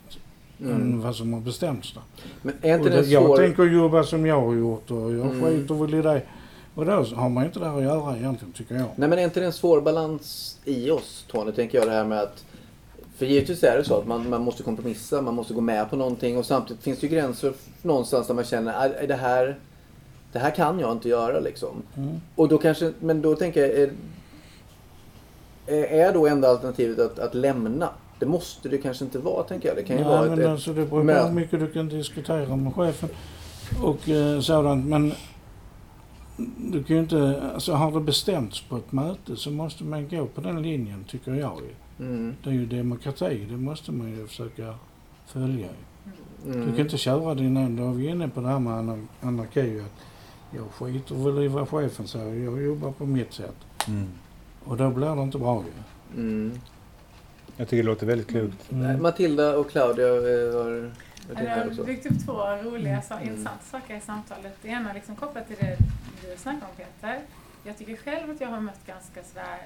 än 0.60 0.68
Mm. 0.72 1.02
vad 1.02 1.16
som 1.16 1.34
har 1.34 1.42
bestämts 1.42 1.94
där. 1.94 2.04
Men 2.42 2.56
är 2.62 2.78
inte 2.78 2.90
det 2.90 3.02
det, 3.02 3.08
jag 3.08 3.24
svår... 3.26 3.38
tänker 3.38 3.64
jobba 3.64 4.04
som 4.04 4.26
jag 4.26 4.42
har 4.42 4.54
gjort 4.54 4.92
och 4.92 5.14
jag 5.14 5.26
Mm. 5.26 5.42
skiter 5.42 5.74
väl 5.76 5.94
i 5.94 6.02
det. 6.02 6.22
Och 6.76 6.86
då 6.86 6.92
har 6.92 7.30
man 7.30 7.46
inte 7.46 7.60
där 7.60 7.78
att 7.78 7.84
göra 7.84 8.18
egentligen 8.18 8.52
tycker 8.54 8.76
jag. 8.76 8.86
Nej 8.96 9.10
men 9.10 9.20
är 9.20 9.24
inte 9.24 9.40
det 9.40 9.46
en 9.46 9.54
svår 9.54 9.82
balans 9.82 10.58
i 10.66 10.92
oss 10.92 11.26
Tony, 11.32 11.52
tänker 11.52 11.78
jag 11.78 11.88
det 11.88 11.94
här 11.94 12.06
med 12.06 12.20
att 12.20 12.46
för 13.22 13.26
givetvis 13.26 13.64
är 13.64 13.78
det 13.78 13.84
så 13.84 13.98
att 13.98 14.08
man, 14.08 14.30
man 14.30 14.42
måste 14.42 14.64
kompromissa, 14.64 15.22
man 15.22 15.34
måste 15.36 15.54
gå 15.54 15.62
med 15.62 15.90
på 15.90 15.96
någonting 15.96 16.38
och 16.38 16.46
samtidigt 16.46 16.84
finns 16.84 17.00
det 17.00 17.08
ju 17.08 17.14
gränser 17.14 17.54
någonstans 17.82 18.28
där 18.28 18.34
man 18.34 18.44
känner 18.44 18.74
är, 18.74 18.90
är 18.90 19.08
det 19.08 19.16
här 19.16 19.60
det 20.32 20.40
här 20.40 20.56
kan 20.56 20.80
jag 20.80 20.92
inte 20.92 21.10
göra 21.10 21.40
liksom. 21.40 21.84
Mm. 21.98 22.22
Och 22.36 22.48
då 22.48 22.58
kanske, 22.58 22.94
men 23.00 23.22
då 23.22 23.36
tänker 23.36 23.62
jag, 23.62 23.72
är, 23.80 23.92
är- 25.84 26.14
då 26.14 26.28
enda 26.28 26.50
alternativet 26.50 27.00
att, 27.00 27.20
att 27.20 27.36
lämna? 27.36 27.90
Det 28.20 28.26
måste 28.26 28.70
det 28.70 28.78
kanske 28.78 29.06
inte 29.06 29.20
vara 29.20 29.44
tänker 29.44 29.68
jag. 29.68 29.78
Det 29.78 29.84
kan 29.84 29.98
ju 29.98 30.04
Nej, 30.04 30.12
vara 30.12 30.30
men 30.30 30.40
ett, 30.40 30.48
alltså 30.48 30.74
det 30.74 30.86
beror 30.86 31.06
på 31.06 31.28
hur 31.28 31.34
mycket 31.34 31.60
du 31.60 31.68
kan 31.68 31.90
diskutera 31.90 32.56
med 32.56 32.74
chefen 32.74 33.10
och 33.84 34.10
eh, 34.10 34.40
sådant. 34.40 34.86
Men 34.86 35.14
du 36.58 36.84
kan 36.84 36.96
ju 36.96 37.02
inte, 37.02 37.42
alltså 37.54 37.74
har 37.74 37.92
det 37.92 38.00
bestämts 38.00 38.62
på 38.62 38.78
ett 38.78 38.92
möte 38.92 39.36
så 39.36 39.52
måste 39.52 39.84
man 39.84 40.10
gå 40.10 40.26
på 40.26 40.42
den 40.42 40.62
linjen 40.62 41.04
tycker 41.10 41.32
jag. 41.34 41.62
Mm, 42.00 42.36
Det 42.44 42.50
är 42.50 42.54
ju 42.54 42.66
demokrati, 42.66 43.48
det 43.50 43.58
måste 43.58 43.92
man 43.92 44.10
ju 44.10 44.28
försöka 44.28 44.76
följa. 45.26 45.68
mm, 46.46 46.66
Du 46.66 46.72
kan 46.72 46.80
inte 46.80 46.98
köra 46.98 47.36
din 47.36 47.58
egen, 47.58 47.76
då 47.76 47.90
är 47.90 47.94
vi 47.94 48.08
inne 48.08 48.30
på 48.30 48.42
det 48.42 48.48
här 48.48 48.60
med 48.60 48.74
anar- 48.74 49.08
anarki. 49.22 49.80
Att 49.80 49.92
jag 50.56 50.66
skiter 50.72 51.16
väl 51.16 51.44
i 51.44 51.48
vad 51.48 51.70
chefen 51.70 52.08
säger, 52.08 52.44
jag 52.46 52.62
jobbar 52.64 52.92
på 52.92 53.06
mitt 53.06 53.34
sätt. 53.34 53.56
Mm. 53.88 54.08
Och 54.66 54.78
då 54.78 54.90
blir 54.90 55.16
det 55.16 55.22
inte 55.22 55.38
bra 55.38 55.64
ju. 56.16 56.22
mm. 56.22 56.60
Jag 57.58 57.68
tycker 57.68 57.84
det 57.84 57.90
låter 57.90 58.06
väldigt 58.06 58.28
klokt. 58.28 58.72
Mm. 58.72 59.02
Matilda 59.02 59.58
och 59.58 59.70
Claudia 59.72 60.08
eh, 60.08 60.14
inne 61.30 61.44
Jag 61.44 61.50
har 61.66 61.84
byggt 61.86 62.06
upp 62.06 62.26
två 62.26 62.34
roliga, 62.64 63.02
så, 63.02 63.14
Mm. 63.14 63.28
intressanta 63.28 63.64
saker 63.72 63.98
i 63.98 64.02
samtalet. 64.02 64.58
Det 64.62 64.68
ena 64.68 64.94
liksom 64.94 65.16
kopplat 65.16 65.48
till 65.48 65.58
det 65.60 65.78
du 66.22 66.38
snackade 66.38 66.66
om 66.66 66.78
Peter. 66.78 67.20
Jag 67.64 67.78
tycker 67.78 67.96
själv 67.96 68.32
att 68.32 68.42
jag 68.42 68.48
har 68.48 68.60
mött 68.62 68.86
ganska 68.88 69.24
sådär 69.24 69.58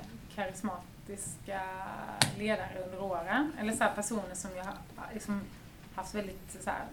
karismatiska 1.06 1.62
ledare 2.38 2.84
under 2.86 3.04
åren. 3.04 3.54
Eller 3.60 3.74
så 3.74 3.84
här 3.84 3.96
personer 3.96 4.36
som 4.36 4.56
jag 4.56 4.66
har 4.66 5.14
liksom 5.14 5.42
haft 5.96 6.16
väldigt 6.16 6.58
så 6.64 6.70
här, 6.70 6.86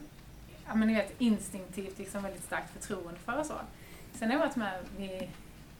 ja 0.67 0.75
men 0.75 0.89
ni 0.89 0.95
vet 0.95 1.21
instinktivt 1.21 1.99
liksom 1.99 2.23
väldigt 2.23 2.45
starkt 2.45 2.71
förtroende 2.71 3.21
för 3.21 3.39
och 3.39 3.47
så. 3.47 3.55
Sen 4.15 4.29
har 4.29 4.35
jag 4.35 4.47
varit 4.47 4.57
med 4.57 4.85
vid, 4.97 5.29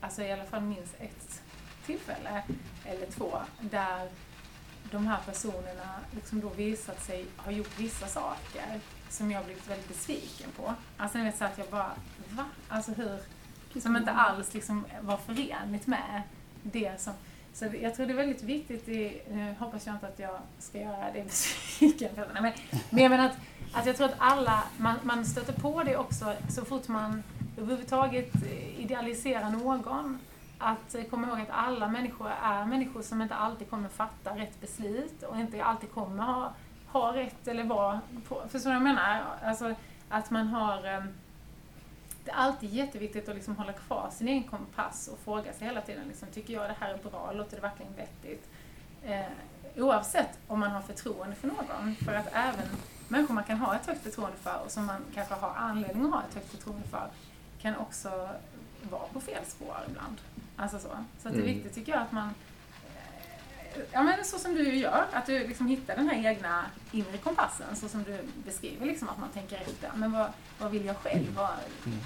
alltså 0.01 0.23
i 0.23 0.33
alla 0.33 0.45
fall 0.45 0.63
minst 0.63 0.95
ett 0.99 1.43
tillfälle 1.87 2.43
eller 2.85 3.07
två 3.07 3.39
där 3.61 4.09
de 4.91 5.07
här 5.07 5.19
personerna 5.27 6.01
liksom 6.15 6.41
då 6.41 6.49
visat 6.49 7.05
sig 7.05 7.27
ha 7.37 7.53
gjort 7.53 7.79
vissa 7.79 8.07
saker 8.07 8.81
som 9.09 9.31
jag 9.31 9.45
blivit 9.45 9.71
väldigt 9.71 9.89
besviken 9.89 10.51
på. 10.57 10.75
Alltså 10.97 11.19
ni 11.19 11.25
vet 11.25 11.39
så 11.39 11.45
att 11.45 11.59
jag 11.59 11.67
bara, 11.67 11.93
va? 12.29 12.45
Alltså 12.69 12.93
hur? 12.93 13.21
Som 13.81 13.97
inte 13.97 14.13
alls 14.13 14.55
liksom 14.55 14.87
var 15.01 15.17
förenligt 15.17 15.87
med 15.87 16.23
det 16.63 17.01
som... 17.01 17.15
Så 17.55 17.69
jag 17.83 17.95
tror 17.95 18.07
det 18.07 18.13
är 18.13 18.17
väldigt 18.17 18.43
viktigt, 18.43 18.89
i, 18.89 19.23
nu 19.31 19.55
hoppas 19.59 19.87
jag 19.87 19.95
inte 19.95 20.07
att 20.07 20.19
jag 20.19 20.39
ska 20.59 20.79
göra 20.81 21.13
det 21.15 21.23
besviken, 21.27 22.11
men, 22.17 22.53
men 22.91 23.03
jag 23.03 23.11
menar 23.11 23.27
att, 23.27 23.37
att 23.73 23.87
jag 23.87 23.97
tror 23.97 24.07
att 24.07 24.15
alla, 24.19 24.63
man, 24.77 24.95
man 25.03 25.25
stöter 25.25 25.53
på 25.53 25.83
det 25.83 25.97
också 25.97 26.35
så 26.49 26.65
fort 26.65 26.89
man 26.89 27.23
överhuvudtaget 27.59 28.35
eh, 28.35 28.81
idealiserar 28.81 29.51
någon. 29.51 30.19
Att 30.59 30.95
eh, 30.95 31.05
komma 31.05 31.29
ihåg 31.29 31.41
att 31.41 31.51
alla 31.51 31.89
människor 31.89 32.31
är 32.43 32.65
människor 32.65 33.03
som 33.03 33.23
inte 33.23 33.35
alltid 33.35 33.71
kommer 33.71 33.89
fatta 33.89 34.37
rätt 34.37 34.61
beslut 34.61 35.23
och 35.23 35.37
inte 35.39 35.65
alltid 35.65 35.93
kommer 35.93 36.23
ha, 36.23 36.53
ha 36.87 37.17
rätt 37.17 37.49
eller 37.49 37.65
vara 37.65 38.01
på, 38.29 38.43
Förstår 38.49 38.71
du 38.71 38.77
vad 38.79 38.89
jag 38.89 38.95
menar? 38.95 39.23
Alltså 39.43 39.75
att 40.09 40.31
man 40.31 40.47
har 40.47 40.85
ehm, 40.85 41.09
det 42.25 42.31
är 42.31 42.35
alltid 42.35 42.71
jätteviktigt 42.71 43.29
att 43.29 43.35
liksom 43.35 43.57
hålla 43.57 43.73
kvar 43.73 44.11
sin 44.13 44.29
egen 44.29 44.43
kompass 44.45 45.09
och 45.09 45.19
fråga 45.19 45.53
sig 45.53 45.67
hela 45.69 45.81
tiden, 45.81 46.09
liksom, 46.09 46.29
tycker 46.29 46.55
jag 46.55 46.71
det 46.71 46.77
här 46.81 46.95
är 46.95 47.11
bra, 47.11 47.33
låter 47.33 47.57
det 47.57 47.63
verkligen 47.63 47.93
vettigt? 47.97 48.49
Eh, 49.05 49.27
oavsett 49.77 50.39
om 50.49 50.61
man 50.61 50.71
har 50.71 50.81
förtroende 50.81 51.37
för 51.37 51.49
någon, 51.49 51.97
för 51.97 52.15
att 52.15 52.29
även 52.33 52.67
människor 53.09 53.35
man 53.35 53.45
kan 53.45 53.59
ha 53.59 53.75
ett 53.77 53.87
högt 53.87 54.03
förtroende 54.03 54.37
för 54.37 54.61
och 54.65 54.71
som 54.71 54.87
man 54.87 55.05
kanske 55.15 55.35
har 55.35 55.55
anledning 55.55 56.05
att 56.05 56.11
ha 56.13 56.23
ett 56.29 56.35
högt 56.35 56.51
förtroende 56.51 56.89
för, 56.89 57.09
kan 57.61 57.77
också 57.77 58.29
vara 58.91 59.07
på 59.13 59.21
fel 59.21 59.45
spår 59.47 59.77
ibland. 59.91 60.17
Alltså 60.57 60.79
så. 60.79 60.89
Så 61.23 61.29
det 61.29 61.35
är 61.35 61.43
Mm. 61.43 61.47
viktigt 61.47 61.75
tycker 61.75 61.93
jag 61.93 62.03
att 62.03 62.13
man 62.13 62.35
Ja 63.93 64.03
men 64.03 64.25
så 64.25 64.39
som 64.39 64.55
du 64.55 64.75
gör, 64.75 65.07
att 65.13 65.27
du 65.27 65.39
liksom 65.39 65.67
hittar 65.67 65.97
den 65.97 66.09
här 66.09 66.31
egna 66.31 66.65
inre 66.93 67.19
kompassen 67.19 67.77
så 67.77 67.89
som 67.89 68.03
du 68.03 68.19
beskriver 68.45 68.87
liksom 68.87 69.09
att 69.09 69.19
man 69.19 69.29
tänker 69.29 69.57
efter. 69.57 69.91
Men 69.95 70.13
vad, 70.13 70.33
vad 70.59 70.71
vill 70.71 70.85
jag 70.85 70.97
själv? 70.97 71.35
Vad, 71.35 71.51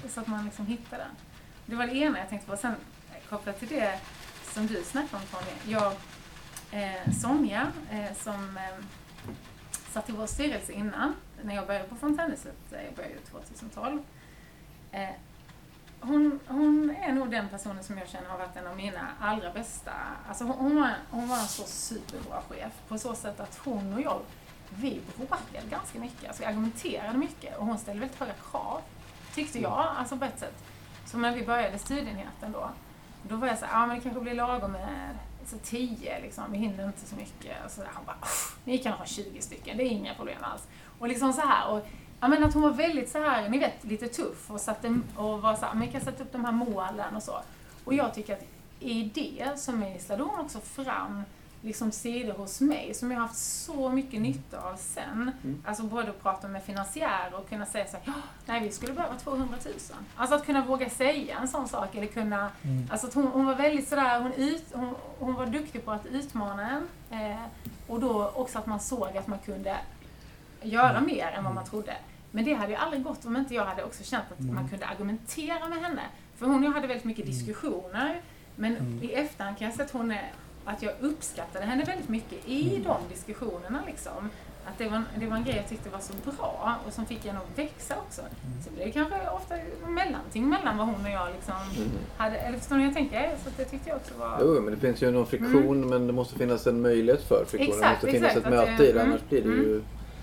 så 0.09 0.19
att 0.19 0.27
man 0.27 0.45
liksom 0.45 0.65
hittar 0.65 0.97
den. 0.97 1.11
Det 1.65 1.75
var 1.75 1.87
det 1.87 1.95
ena 1.95 2.19
jag 2.19 2.29
tänkte 2.29 2.47
på. 2.47 2.57
Sen 2.57 2.75
kopplat 3.29 3.59
till 3.59 3.67
det 3.67 3.99
som 4.53 4.67
du 4.67 4.83
snackade 4.83 5.23
om 5.23 5.39
Tony. 5.39 5.73
Jag, 5.73 5.93
eh, 6.71 7.13
Sonja 7.21 7.71
eh, 7.91 8.17
som 8.17 8.57
eh, 8.57 8.83
satt 9.89 10.09
i 10.09 10.11
vår 10.11 10.27
styrelse 10.27 10.71
innan, 10.71 11.13
när 11.41 11.55
jag 11.55 11.67
började 11.67 11.87
på 11.87 11.95
Fontänhuset, 11.95 12.57
eh, 12.71 12.83
jag 12.85 12.93
började 12.93 13.19
2012. 13.31 14.03
Hon, 16.01 16.39
hon 16.47 16.95
är 17.01 17.13
nog 17.13 17.31
den 17.31 17.49
personen 17.49 17.83
som 17.83 17.97
jag 17.97 18.09
känner 18.09 18.29
har 18.29 18.37
varit 18.37 18.55
en 18.57 18.67
av 18.67 18.77
mina 18.77 19.07
allra 19.19 19.51
bästa, 19.51 19.91
alltså 20.29 20.43
hon, 20.43 20.57
hon, 20.57 20.75
var, 20.81 20.91
hon 21.11 21.27
var 21.29 21.37
en 21.37 21.47
så 21.47 21.63
superbra 21.63 22.41
chef 22.49 22.73
på 22.87 22.97
så 22.97 23.15
sätt 23.15 23.39
att 23.39 23.59
hon 23.63 23.93
och 23.93 24.01
jag, 24.01 24.19
vi 24.69 25.01
bråkade 25.17 25.67
ganska 25.69 25.99
mycket, 25.99 26.27
alltså 26.27 26.41
vi 26.43 26.45
argumenterade 26.47 27.17
mycket 27.17 27.57
och 27.57 27.65
hon 27.65 27.77
ställde 27.77 27.99
väldigt 27.99 28.19
höga 28.19 28.33
krav, 28.51 28.81
tyckte 29.35 29.59
jag, 29.59 29.87
alltså 29.97 30.17
på 30.17 30.25
ett 30.25 30.39
sätt. 30.39 30.63
Så 31.05 31.17
när 31.17 31.35
vi 31.35 31.45
började 31.45 31.77
studienheten 31.79 32.51
då, 32.51 32.69
då 33.23 33.35
var 33.35 33.47
jag 33.47 33.59
så 33.59 33.65
ja 33.71 33.85
men 33.85 33.95
det 33.95 34.01
kanske 34.01 34.21
blir 34.21 34.33
lagom 34.33 34.71
med 34.71 35.17
så 35.45 35.57
10 35.57 36.19
liksom, 36.21 36.43
vi 36.51 36.57
hinner 36.57 36.85
inte 36.87 37.05
så 37.05 37.15
mycket. 37.15 37.65
Och 37.65 37.71
så 37.71 37.81
där, 37.81 37.89
hon 37.95 38.05
bara, 38.05 38.17
"Uff, 38.21 38.57
ni 38.63 38.77
kan 38.77 38.93
ha 38.93 39.05
20 39.05 39.41
stycken, 39.41 39.77
det 39.77 39.83
är 39.83 39.89
inga 39.89 40.15
problem 40.15 40.37
alls. 40.43 40.67
Och 40.99 41.07
liksom 41.07 41.33
så 41.33 41.41
här, 41.41 41.67
och 41.69 41.87
Ja 42.19 42.27
men 42.27 42.43
att 42.43 42.53
hon 42.53 42.63
var 42.63 42.71
väldigt 42.71 43.09
så 43.09 43.17
här, 43.23 43.49
ni 43.49 43.57
vet, 43.59 43.83
lite 43.83 44.07
tuff 44.07 44.51
och, 44.51 44.61
satte, 44.61 44.99
och 45.15 45.41
var 45.41 45.55
så 45.55 45.65
här, 45.65 45.73
men 45.73 45.83
jag 45.83 45.91
kan 45.91 46.01
sätta 46.01 46.23
upp 46.23 46.31
de 46.31 46.45
här 46.45 46.51
målen 46.51 47.15
och 47.15 47.23
så. 47.23 47.39
Och 47.83 47.93
jag 47.93 48.13
tycker 48.13 48.33
att 48.33 48.43
i 48.79 49.03
det 49.03 49.59
så 49.59 49.71
mejslade 49.71 50.23
hon 50.23 50.39
också 50.39 50.59
fram 50.59 51.23
liksom 51.61 51.91
sidor 51.91 52.33
hos 52.33 52.61
mig 52.61 52.93
som 52.93 53.11
jag 53.11 53.19
har 53.19 53.27
haft 53.27 53.39
så 53.39 53.89
mycket 53.89 54.21
nytta 54.21 54.59
av 54.61 54.75
sen. 54.75 55.31
Mm. 55.43 55.63
Alltså 55.65 55.83
både 55.83 56.09
att 56.09 56.23
prata 56.23 56.47
med 56.47 56.63
finansiärer 56.63 57.33
och 57.35 57.49
kunna 57.49 57.65
säga 57.65 57.85
så 57.87 57.97
här, 58.03 58.13
nej 58.45 58.61
vi 58.63 58.71
skulle 58.71 58.93
behöva 58.93 59.15
200 59.15 59.57
000. 59.65 59.73
Alltså 60.15 60.35
att 60.35 60.45
kunna 60.45 60.61
våga 60.65 60.89
säga 60.89 61.37
en 61.39 61.47
sån 61.47 61.67
sak 61.67 61.95
eller 61.95 62.07
kunna, 62.07 62.51
Mm. 62.63 62.87
alltså 62.91 63.07
att 63.07 63.13
hon, 63.13 63.27
hon 63.27 63.45
var 63.45 63.55
väldigt 63.55 63.87
sådär, 63.89 64.19
hon, 64.21 64.33
ut, 64.33 64.63
hon, 64.73 64.95
hon 65.19 65.33
var 65.33 65.45
duktig 65.45 65.85
på 65.85 65.91
att 65.91 66.05
utmana 66.05 66.69
en. 66.69 66.87
Eh, 67.31 67.41
och 67.87 67.99
då 67.99 68.31
också 68.35 68.59
att 68.59 68.65
man 68.65 68.79
såg 68.79 69.17
att 69.17 69.27
man 69.27 69.39
kunde 69.39 69.77
göra 70.61 71.01
mer 71.01 71.27
än 71.37 71.43
vad 71.43 71.55
man 71.55 71.65
trodde. 71.65 71.93
Men 72.31 72.45
det 72.45 72.53
hade 72.53 72.71
ju 72.71 72.77
aldrig 72.77 73.03
gått 73.03 73.25
om 73.25 73.35
inte 73.37 73.53
jag 73.55 73.65
hade 73.65 73.83
också 73.83 74.03
känt 74.03 74.25
att 74.39 74.45
man 74.45 74.69
kunde 74.69 74.85
argumentera 74.85 75.67
med 75.69 75.77
henne. 75.81 76.01
För 76.37 76.45
hon 76.45 76.59
och 76.59 76.65
jag 76.65 76.71
hade 76.71 76.87
väldigt 76.87 77.05
mycket 77.05 77.25
diskussioner. 77.25 78.21
Men 78.55 78.77
Mm. 78.77 78.99
i 79.03 79.13
efterhand 79.13 79.57
kan 79.57 79.65
jag 79.67 79.73
säga 79.75 79.85
att 79.85 79.91
hon 79.91 80.11
är, 80.11 80.31
att 80.65 80.81
jag 80.81 80.93
uppskattade 81.01 81.65
henne 81.65 81.83
väldigt 81.83 82.09
mycket 82.09 82.47
i 82.49 82.81
de 82.85 82.95
diskussionerna 83.09 83.81
liksom. 83.87 84.29
Att 84.65 84.77
det 84.77 84.89
var, 84.89 84.97
en, 84.97 85.03
det 85.19 85.25
var 85.27 85.37
en 85.37 85.43
grej 85.43 85.55
jag 85.55 85.69
tyckte 85.69 85.89
var 85.89 85.99
så 85.99 86.13
bra 86.23 86.75
och 86.87 86.93
som 86.93 87.05
fick 87.05 87.25
en 87.25 87.37
att 87.37 87.57
växa 87.59 87.95
också. 87.97 88.21
Så 88.63 88.69
det 88.69 88.75
blev 88.75 88.91
kanske 88.91 89.29
ofta 89.29 89.55
mellanting 89.87 90.49
mellan 90.49 90.77
vad 90.77 90.87
hon 90.87 91.05
och 91.05 91.11
jag 91.11 91.27
liksom 91.35 91.53
Mm. 91.75 91.89
hade, 92.17 92.37
eller 92.37 92.57
förstår 92.57 92.75
ni 92.75 92.81
hur 92.81 92.89
jag 92.89 92.95
tänker? 92.97 93.35
Så 93.43 93.49
att 93.49 93.57
det 93.57 93.65
tyckte 93.65 93.89
jag 93.89 93.95
också 93.97 94.13
var... 94.19 94.37
Jo, 94.41 94.61
men 94.61 94.73
det 94.73 94.79
finns 94.79 95.01
ju 95.03 95.11
någon 95.11 95.25
friktion 95.27 95.89
men 95.89 96.07
det 96.07 96.13
måste 96.13 96.35
finnas 96.37 96.67
en 96.67 96.81
möjlighet 96.81 97.23
för 97.27 97.45
friktion. 97.47 97.73
Mm. 97.77 97.83
Exakt, 97.91 98.01
det 98.01 98.07
måste 98.07 98.19
finnas 98.19 98.31
exakt, 98.37 98.45
ett 98.47 98.53
möte 98.53 98.83
det- 98.83 98.89
i 98.89 98.91
det, 98.93 98.99
mm, 99.01 99.11
annars 99.11 99.21
blir 99.29 99.41
det 99.41 99.47
ju 99.49 99.81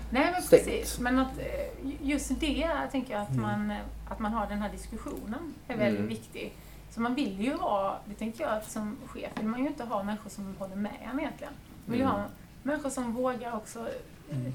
Nej 0.09 0.31
men 0.31 0.41
stängt. 0.41 0.63
precis. 0.65 0.99
Men 0.99 1.19
att 1.19 1.37
eh, 1.39 1.91
just 2.01 2.39
det 2.39 2.69
tänker 2.91 3.13
jag 3.13 3.21
att, 3.21 3.29
Mm. 3.29 3.41
man, 3.41 3.71
eh, 3.71 3.77
att 4.09 4.19
man 4.19 4.33
har 4.33 4.47
den 4.47 4.61
här 4.61 4.69
diskussionen 4.71 5.53
är 5.67 5.77
väldigt 5.77 5.99
Mm. 5.99 6.09
viktig. 6.09 6.53
Så 6.89 7.01
man 7.01 7.15
vill 7.15 7.41
ju 7.41 7.53
ha, 7.53 7.99
det 8.05 8.13
tänker 8.13 8.43
jag 8.43 8.53
att 8.53 8.71
som 8.71 8.97
chef 9.07 9.31
vill 9.35 9.45
man 9.47 9.59
ju 9.61 9.67
inte 9.67 9.83
ha 9.83 10.03
människor 10.03 10.29
som 10.29 10.55
håller 10.59 10.75
med 10.75 10.91
en 11.11 11.19
egentligen. 11.19 11.53
Man 11.85 11.91
vill 11.91 11.99
ju 11.99 12.05
Mm. 12.05 12.15
ha 12.15 12.25
människor 12.63 12.89
som 12.89 13.13
vågar 13.13 13.55
också 13.55 13.79
eh, 13.79 14.37
Mm. 14.37 14.53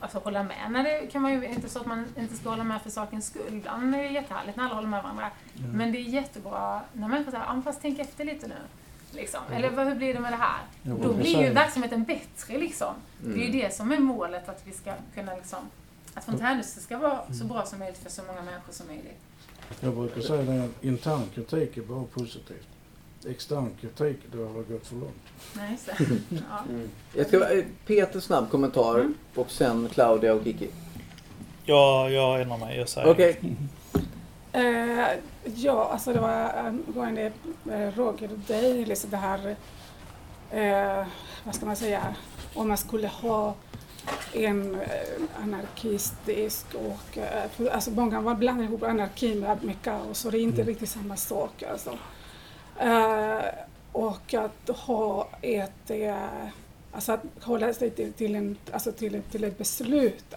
alltså, 0.00 0.18
hålla 0.18 0.42
med. 0.42 0.70
När 0.70 0.82
det 0.84 1.06
kan 1.12 1.22
man 1.22 1.32
ju 1.32 1.46
inte 1.46 1.68
så 1.68 1.80
att 1.80 1.86
man 1.86 2.06
inte 2.16 2.34
ska 2.36 2.50
hålla 2.50 2.64
med 2.64 2.82
för 2.82 2.90
sakens 2.90 3.26
skull. 3.26 3.54
Ibland 3.56 3.94
är 3.94 3.98
det 4.02 4.08
jättehärligt 4.08 4.56
när 4.56 4.64
alla 4.64 4.74
håller 4.74 4.88
med 4.88 5.02
varandra. 5.02 5.30
Men 5.74 5.92
det 5.92 5.98
är 5.98 6.02
jättebra 6.02 6.80
när 6.92 7.08
människor 7.08 7.30
säger, 7.30 7.62
fast 7.62 7.82
tänk 7.82 7.98
efter 7.98 8.24
lite 8.24 8.46
nu. 8.48 8.54
Liksom. 9.14 9.40
Eller 9.52 9.70
vad, 9.70 9.86
hur 9.86 9.94
blir 9.94 10.14
det 10.14 10.20
med 10.20 10.32
det 10.32 10.36
här? 10.36 10.60
Jag 10.82 11.00
Då 11.00 11.12
blir 11.12 11.42
ju 11.42 11.50
verksamheten 11.50 12.04
bättre 12.04 12.58
liksom. 12.58 12.94
Det 13.20 13.30
är 13.30 13.36
ju 13.36 13.44
Mm. 13.48 13.58
det 13.60 13.74
som 13.74 13.92
är 13.92 13.98
målet, 13.98 14.48
att 14.48 14.62
vi 14.64 14.72
ska 14.72 14.94
kunna 15.14 15.34
liksom, 15.34 15.58
att 16.14 16.24
fontänhuset 16.24 16.82
ska 16.82 16.98
vara 16.98 17.20
så 17.40 17.44
bra 17.44 17.64
som 17.66 17.78
möjligt 17.78 17.98
för 17.98 18.10
så 18.10 18.22
många 18.22 18.42
människor 18.42 18.72
som 18.72 18.86
möjligt. 18.86 19.18
Jag 19.80 19.94
brukar 19.94 20.20
säga 20.20 20.64
att 20.64 20.84
intern 20.84 21.22
kritik 21.34 21.76
är 21.76 21.82
bara 21.82 22.04
positivt. 22.04 22.66
Extern 23.28 23.70
kritik, 23.80 24.16
då 24.32 24.46
har 24.48 24.54
det 24.54 24.72
gått 24.74 24.86
för 24.86 24.96
långt. 24.96 25.14
Nej, 25.52 25.78
det. 25.86 25.96
Ja. 26.50 26.64
Mm. 26.68 26.88
Jag 27.16 27.26
ska, 27.26 27.50
eh, 27.58 27.64
Peter 27.86 28.20
snabb 28.20 28.50
kommentar 28.50 28.94
Mm. 28.98 29.14
och 29.34 29.50
sen 29.50 29.88
Claudia 29.92 30.34
och 30.34 30.44
Kiki. 30.44 30.68
Jag, 31.64 32.12
jag 32.12 32.40
ändrar 32.42 32.58
mig. 32.58 32.78
Jag 32.78 32.88
säger 32.88 33.10
Okej. 33.10 33.40
Eh, 34.52 35.08
ja, 35.44 35.88
alltså 35.92 36.12
det 36.12 36.20
var 36.20 36.52
angående 36.52 37.32
eh, 37.70 37.96
Roger 37.96 38.32
och 38.32 38.38
dig, 38.38 38.84
liksom 38.84 39.10
det 39.10 39.16
här, 39.16 39.56
eh, 40.50 41.06
vad 41.44 41.54
ska 41.54 41.66
man 41.66 41.76
säga, 41.76 42.14
om 42.54 42.68
man 42.68 42.76
skulle 42.76 43.08
ha 43.08 43.54
en 44.32 44.74
eh, 44.74 45.42
anarkistisk 45.42 46.66
och, 46.74 47.18
eh, 47.18 47.74
alltså 47.74 47.90
många 47.90 48.20
var 48.20 48.34
blandar 48.34 48.64
ihop 48.64 48.82
anarki 48.82 49.34
med, 49.34 49.64
med 49.64 49.82
kaos 49.82 50.24
och 50.24 50.32
det 50.32 50.38
är 50.38 50.42
inte 50.42 50.62
riktigt 50.62 50.88
samma 50.88 51.16
sak 51.16 51.62
alltså. 51.62 51.98
Eh, 52.78 53.44
och 53.92 54.34
att 54.34 54.76
ha 54.76 55.28
ett, 55.42 55.90
eh, 55.90 56.46
alltså 56.92 57.12
att 57.12 57.24
hålla 57.40 57.72
sig 57.72 57.90
till, 57.90 58.12
till, 58.12 58.34
en, 58.34 58.56
alltså 58.72 58.92
till, 58.92 59.22
till 59.30 59.44
ett 59.44 59.58
beslut. 59.58 60.34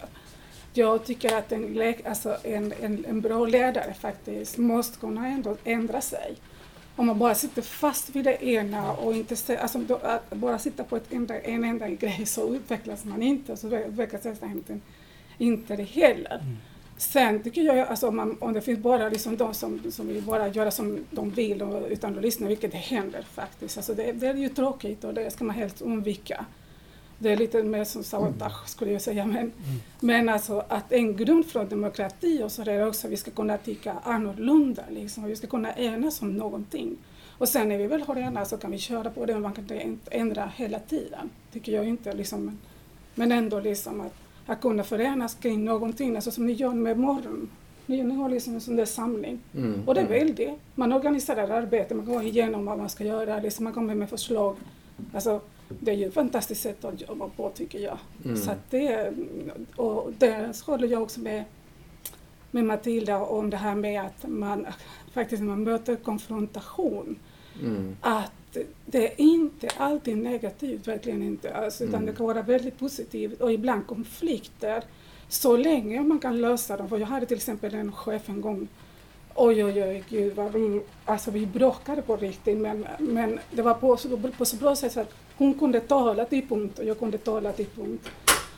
Jag 0.76 1.04
tycker 1.04 1.36
att 1.36 1.52
en, 1.52 1.94
alltså 2.04 2.36
en, 2.42 2.74
en, 2.82 3.04
en 3.08 3.20
bra 3.20 3.46
ledare 3.46 3.94
faktiskt 3.94 4.58
måste 4.58 4.98
kunna 4.98 5.28
ändå 5.28 5.56
ändra 5.64 6.00
sig. 6.00 6.36
Om 6.96 7.06
man 7.06 7.18
bara 7.18 7.34
sitter 7.34 7.62
fast 7.62 8.10
vid 8.10 8.24
det 8.24 8.44
ena 8.44 8.92
och 8.92 9.14
inte 9.14 9.36
se, 9.36 9.56
alltså 9.56 9.78
då, 9.78 9.96
att 9.96 10.30
bara 10.30 10.58
sitta 10.58 10.84
på 10.84 10.96
ett 10.96 11.12
enda, 11.12 11.40
en 11.40 11.64
enda 11.64 11.88
grej 12.00 12.26
så 12.26 12.54
utvecklas 12.54 13.04
man 13.04 13.22
inte. 13.22 13.56
Så 13.56 13.76
utvecklas 13.76 14.24
nästan 14.24 14.50
inte, 14.50 14.78
inte 15.38 15.76
det 15.76 15.82
heller. 15.82 16.42
Sen 16.96 17.42
tycker 17.42 17.62
jag, 17.62 17.78
alltså 17.78 18.08
om, 18.08 18.16
man, 18.16 18.36
om 18.40 18.52
det 18.52 18.60
finns 18.60 18.78
bara 18.78 19.08
liksom 19.08 19.36
de 19.36 19.54
som, 19.54 19.90
som 19.90 20.08
vill 20.08 20.22
bara 20.22 20.48
göra 20.48 20.70
som 20.70 21.04
de 21.10 21.30
vill 21.30 21.62
och, 21.62 21.88
utan 21.88 22.16
att 22.16 22.22
lyssna, 22.22 22.48
vilket 22.48 22.72
det 22.72 22.78
händer 22.78 23.22
faktiskt. 23.22 23.76
Alltså 23.76 23.94
det, 23.94 24.12
det 24.12 24.26
är 24.26 24.34
ju 24.34 24.48
tråkigt 24.48 25.04
och 25.04 25.14
det 25.14 25.30
ska 25.30 25.44
man 25.44 25.56
helst 25.56 25.82
undvika. 25.82 26.44
Det 27.18 27.32
är 27.32 27.36
lite 27.36 27.62
mer 27.62 27.84
som 27.84 28.04
sabotage 28.04 28.68
skulle 28.68 28.92
jag 28.92 29.02
säga. 29.02 29.26
Men, 29.26 29.52
men 30.00 30.28
alltså 30.28 30.64
att 30.68 30.92
en 30.92 31.16
grund 31.16 31.46
för 31.46 31.64
demokrati 31.64 32.42
och 32.42 32.52
så 32.52 32.62
är 32.62 32.66
det 32.66 32.86
också 32.86 33.06
att 33.06 33.12
vi 33.12 33.16
ska 33.16 33.30
kunna 33.30 33.58
tycka 33.58 33.96
annorlunda. 34.02 34.82
Liksom. 34.90 35.24
Vi 35.24 35.36
ska 35.36 35.46
kunna 35.46 35.72
enas 35.72 36.22
om 36.22 36.36
någonting. 36.36 36.96
Och 37.38 37.48
sen 37.48 37.68
när 37.68 37.78
vi 37.78 37.86
väl 37.86 38.02
har 38.02 38.16
enats 38.16 38.50
så 38.50 38.56
kan 38.56 38.70
vi 38.70 38.78
köra 38.78 39.10
på 39.10 39.26
det 39.26 39.38
man 39.38 39.52
kan 39.52 39.80
inte 39.80 40.10
ändra 40.10 40.52
hela 40.56 40.78
tiden. 40.78 41.30
Tycker 41.52 41.72
jag 41.72 41.88
inte. 41.88 42.12
Liksom. 42.12 42.58
Men 43.14 43.32
ändå 43.32 43.60
liksom 43.60 44.00
att, 44.00 44.14
att 44.46 44.60
kunna 44.60 44.84
förenas 44.84 45.34
kring 45.34 45.64
någonting. 45.64 46.16
Alltså 46.16 46.30
som 46.30 46.46
ni 46.46 46.52
gör 46.52 46.74
med 46.74 46.98
morgon. 46.98 47.50
Ni, 47.86 48.02
ni 48.02 48.14
har 48.14 48.28
liksom 48.28 48.54
en 48.54 48.60
sån 48.60 48.76
där 48.76 48.84
samling. 48.84 49.40
Mm. 49.54 49.82
Och 49.86 49.94
det 49.94 50.00
är 50.00 50.06
väl 50.06 50.34
det. 50.34 50.54
Man 50.74 50.92
organiserar 50.92 51.48
arbete, 51.48 51.94
man 51.94 52.06
går 52.06 52.22
igenom 52.22 52.64
vad 52.64 52.78
man 52.78 52.88
ska 52.88 53.04
göra, 53.04 53.40
liksom 53.40 53.64
man 53.64 53.72
kommer 53.72 53.94
med 53.94 54.10
förslag. 54.10 54.56
Alltså, 55.12 55.40
det 55.68 55.90
är 55.90 55.94
ju 55.94 56.06
ett 56.06 56.14
fantastiskt 56.14 56.62
sätt 56.62 56.84
att 56.84 57.08
jobba 57.08 57.28
på 57.28 57.50
tycker 57.50 57.78
jag. 57.78 57.98
Mm. 58.24 58.36
Så 58.36 58.50
det, 58.70 59.12
och 59.76 60.12
där 60.18 60.66
håller 60.66 60.88
jag 60.88 61.02
också 61.02 61.20
med, 61.20 61.44
med 62.50 62.64
Matilda 62.64 63.18
om 63.18 63.50
det 63.50 63.56
här 63.56 63.74
med 63.74 64.02
att 64.02 64.28
man 64.28 64.66
faktiskt 65.12 65.40
när 65.42 65.48
man 65.48 65.62
möter 65.62 65.96
konfrontation, 65.96 67.16
Mm. 67.62 67.96
att 68.00 68.56
det 68.86 69.12
är 69.12 69.20
inte 69.20 69.68
alltid 69.76 70.16
negativt, 70.18 70.88
verkligen 70.88 71.22
inte. 71.22 71.54
Alltså, 71.54 71.84
utan 71.84 71.94
Mm. 71.94 72.06
det 72.06 72.16
kan 72.16 72.26
vara 72.26 72.42
väldigt 72.42 72.78
positivt 72.78 73.40
och 73.40 73.52
ibland 73.52 73.86
konflikter. 73.86 74.82
Så 75.28 75.56
länge 75.56 76.00
man 76.00 76.18
kan 76.18 76.40
lösa 76.40 76.76
dem. 76.76 76.88
För 76.88 76.98
jag 76.98 77.06
hade 77.06 77.26
till 77.26 77.36
exempel 77.36 77.74
en 77.74 77.92
chef 77.92 78.28
en 78.28 78.40
gång 78.40 78.68
Oj, 79.38 79.64
oj, 79.64 79.82
oj, 79.84 80.04
gud 80.08 80.34
vad 80.36 80.52
vi, 80.52 80.80
alltså 81.04 81.30
vi 81.30 81.46
bråkade 81.46 82.02
på 82.02 82.16
riktigt 82.16 82.56
men, 82.58 82.86
men 82.98 83.38
det 83.50 83.62
var 83.62 83.74
på 83.74 83.96
på 84.38 84.44
så 84.44 84.56
bra 84.56 84.76
sätt 84.76 84.96
att 84.96 85.14
hon 85.38 85.54
kunde 85.54 85.80
tala 85.80 86.24
till 86.24 86.48
punkt 86.48 86.78
och 86.78 86.84
jag 86.84 86.98
kunde 86.98 87.18
tala 87.18 87.52
till 87.52 87.66
punkt. 87.66 88.08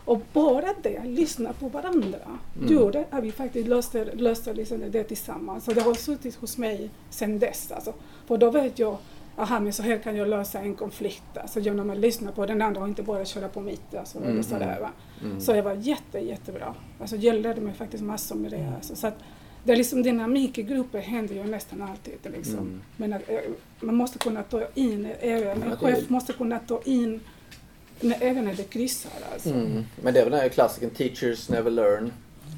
Och 0.05 0.21
bara 0.33 0.75
det, 0.83 1.05
lyssna 1.05 1.53
på 1.53 1.69
varandra, 1.69 2.19
Mm. 2.59 2.73
gjorde 2.73 3.05
att 3.11 3.25
vi 3.25 3.33
faktiskt 3.33 3.69
löste, 3.69 4.05
löste 4.15 4.55
liksom 4.55 4.91
det 4.91 5.05
tillsammans. 5.05 5.65
Så 5.65 5.73
det 5.73 5.81
har 5.81 5.95
suttit 5.95 6.35
hos 6.37 6.59
mig 6.59 6.91
sedan 7.11 7.39
dess. 7.39 7.73
Alltså. 7.73 7.95
För 8.27 8.37
då 8.37 8.51
vet 8.51 8.79
jag, 8.79 8.97
aha 9.37 9.61
men 9.61 9.73
så 9.73 9.83
här 9.83 9.99
kan 9.99 10.17
jag 10.17 10.29
lösa 10.29 10.59
en 10.61 10.75
konflikt. 10.75 11.37
Alltså 11.37 11.61
genom 11.61 11.91
att 11.91 11.99
lyssna 11.99 12.33
på 12.33 12.47
den 12.47 12.63
andra 12.63 12.81
och 12.83 12.89
inte 12.89 13.03
bara 13.03 13.25
köra 13.25 13.49
på 13.49 13.61
mitt. 13.61 13.95
Alltså, 13.95 14.19
Mm, 14.19 14.43
sådär, 14.43 14.81
va? 14.81 14.91
Mm. 15.25 15.41
Så 15.41 15.53
det 15.53 15.63
var 15.63 15.73
jätte, 15.75 16.19
jättebra. 16.19 16.75
Alltså 17.01 17.17
jag 17.17 17.35
lärde 17.37 17.61
mig 17.61 17.75
faktiskt 17.75 18.03
massor 18.05 18.37
med 18.37 18.51
det. 18.51 18.73
Alltså, 18.77 18.97
så 18.97 19.07
att 19.07 19.19
det 19.69 19.75
är 19.75 19.77
liksom 19.77 20.03
dynamik 20.03 20.59
i 20.59 20.63
grupper 20.63 20.99
händer 20.99 21.35
ju 21.35 21.45
nästan 21.45 21.83
alltid. 21.83 22.15
Liksom. 22.23 22.59
Mm. 22.59 22.81
Men 22.97 23.13
att, 23.13 23.29
eh, 23.29 23.39
man 23.81 23.95
måste 23.95 24.19
kunna 24.19 24.43
ta 24.43 24.63
in, 24.75 25.09
även, 25.21 25.63
en 25.63 25.77
chef 25.77 26.09
måste 26.09 26.33
kunna 26.33 26.59
ta 26.59 26.83
in 26.85 27.21
när, 28.01 28.17
även 28.21 28.45
när 28.45 28.55
det 28.55 28.63
kryssar. 28.63 29.13
Alltså. 29.33 29.51
Mm. 29.51 29.85
Men 30.03 30.15
det 30.15 30.21
är 30.21 30.25
väl 30.25 30.33
den 30.33 30.41
här 30.41 30.49
klassiken 30.49 30.91
Teachers 30.91 31.49
never 31.49 31.71
learn. 31.71 32.13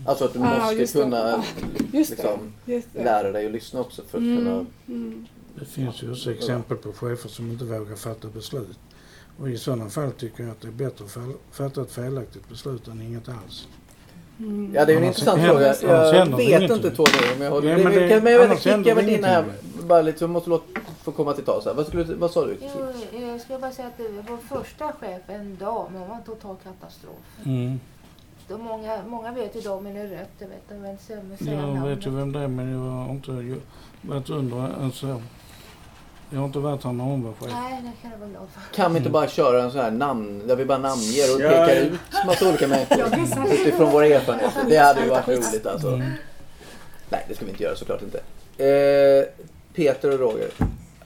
Alltså 0.06 0.24
att 0.24 0.32
du 0.32 0.38
Ah, 0.38 0.72
måste 0.72 0.86
kunna 0.86 1.34
Ah, 1.34 1.44
liksom, 1.92 2.52
lära 2.94 3.32
dig 3.32 3.46
att 3.46 3.52
lyssna 3.52 3.80
också 3.80 4.02
för 4.02 4.18
att 4.18 4.24
Mm, 4.24 4.36
kunna... 4.38 4.66
mm. 4.88 5.26
Det 5.58 5.64
finns 5.64 6.02
ju 6.02 6.10
också 6.10 6.32
exempel 6.32 6.76
på 6.76 6.92
chefer 6.92 7.28
som 7.28 7.50
inte 7.50 7.64
vågar 7.64 7.96
fatta 7.96 8.28
beslut. 8.28 8.78
Och 9.38 9.50
i 9.50 9.58
sådana 9.58 9.90
fall 9.90 10.12
tycker 10.12 10.42
jag 10.42 10.52
att 10.52 10.60
det 10.60 10.68
är 10.68 10.72
bättre 10.72 11.04
att 11.04 11.16
fatta 11.56 11.82
ett 11.82 11.92
felaktigt 11.92 12.48
beslut 12.48 12.88
än 12.88 13.02
inget 13.02 13.28
alls. 13.28 13.68
Mm. 14.40 14.72
Ja, 14.74 14.84
det 14.84 14.92
är 14.92 14.94
ju 14.94 15.00
en 15.00 15.04
intressant 15.08 15.42
fråga. 15.42 15.74
Jag 15.82 16.36
vet 16.36 16.70
inte 16.70 16.90
två 16.90 17.04
gånger 17.04 17.34
om 17.36 17.42
jag 17.42 17.50
håller 17.50 17.74
Nej, 17.74 17.84
men 17.84 18.24
Men 18.24 18.32
jag 18.32 18.48
vet 18.48 18.84
det 18.84 18.94
med 18.94 19.04
din 19.04 19.24
här. 19.24 19.44
Bara 19.82 20.02
lite, 20.02 20.24
jag 20.24 20.30
måste 20.30 20.50
låta 20.50 20.80
få 21.02 21.12
komma 21.12 21.32
till 21.32 21.44
tals 21.44 21.64
här. 21.64 21.74
Vad, 21.74 21.86
skulle, 21.86 22.04
vad 22.14 22.30
sa 22.30 22.46
du? 22.46 22.56
Jo, 22.60 23.20
jag 23.20 23.40
skulle 23.40 23.58
bara 23.58 23.70
säga 23.70 23.88
att 23.88 23.96
det 23.98 24.08
var 24.08 24.24
vår 24.28 24.56
första 24.58 24.92
chef, 24.92 25.22
en 25.26 25.56
dam, 25.60 25.94
hon 25.94 26.08
var 26.08 26.16
en 26.16 26.22
total 26.22 26.56
katastrof. 26.64 27.14
Mm. 27.44 27.80
De 28.48 28.62
många, 28.62 28.98
många 29.06 29.32
vet 29.32 29.56
ju 29.56 29.60
damen 29.60 29.96
är 29.96 30.06
rött, 30.06 30.30
jag 30.38 30.48
vet, 30.48 30.70
inte 30.90 31.04
säga- 31.04 31.20
säga 31.38 31.74
Jag 31.74 31.88
vet 31.88 32.06
ju 32.06 32.10
vem 32.10 32.32
det 32.32 32.38
är 32.38 32.48
men 32.48 32.72
jag 32.72 32.78
har 32.78 33.10
inte 33.10 33.54
varit 34.02 34.30
under 34.30 34.68
en 34.82 34.92
så. 34.92 35.22
Jag 36.30 36.38
har 36.38 36.46
inte 36.46 36.58
varit 36.58 36.84
här 36.84 36.92
när 36.92 37.04
hon 37.04 37.22
var 37.22 37.32
chef. 37.32 37.50
Nej, 37.52 37.82
det 37.82 38.02
kan 38.02 38.10
jag 38.10 38.18
vara 38.18 38.30
glad 38.30 38.48
för. 38.54 38.74
Kan 38.76 38.92
vi 38.92 38.98
inte 38.98 39.10
bara 39.10 39.28
köra 39.28 39.62
en 39.62 39.70
sån 39.70 39.80
här 39.80 39.90
namn, 39.90 40.42
där 40.46 40.56
vi 40.56 40.64
bara 40.64 40.78
namnger 40.78 41.34
och 41.34 41.38
pekar 41.40 41.68
ja. 41.68 41.80
ut 41.80 42.00
massa 42.26 42.48
olika 42.48 42.68
människor 42.68 43.04
utifrån 43.52 43.90
våra 43.90 44.06
erfarenheter? 44.06 44.64
Det 44.68 44.76
hade 44.76 45.00
ju 45.00 45.08
varit 45.08 45.28
roligt 45.28 45.66
alltså. 45.66 45.88
Mm. 45.88 46.10
Nej, 47.08 47.24
det 47.28 47.34
ska 47.34 47.44
vi 47.44 47.50
inte 47.50 47.62
göra 47.62 47.76
såklart 47.76 48.00
inte. 48.02 48.18
Eh, 48.64 49.24
Peter 49.74 50.12
och 50.12 50.18
Roger. 50.18 50.48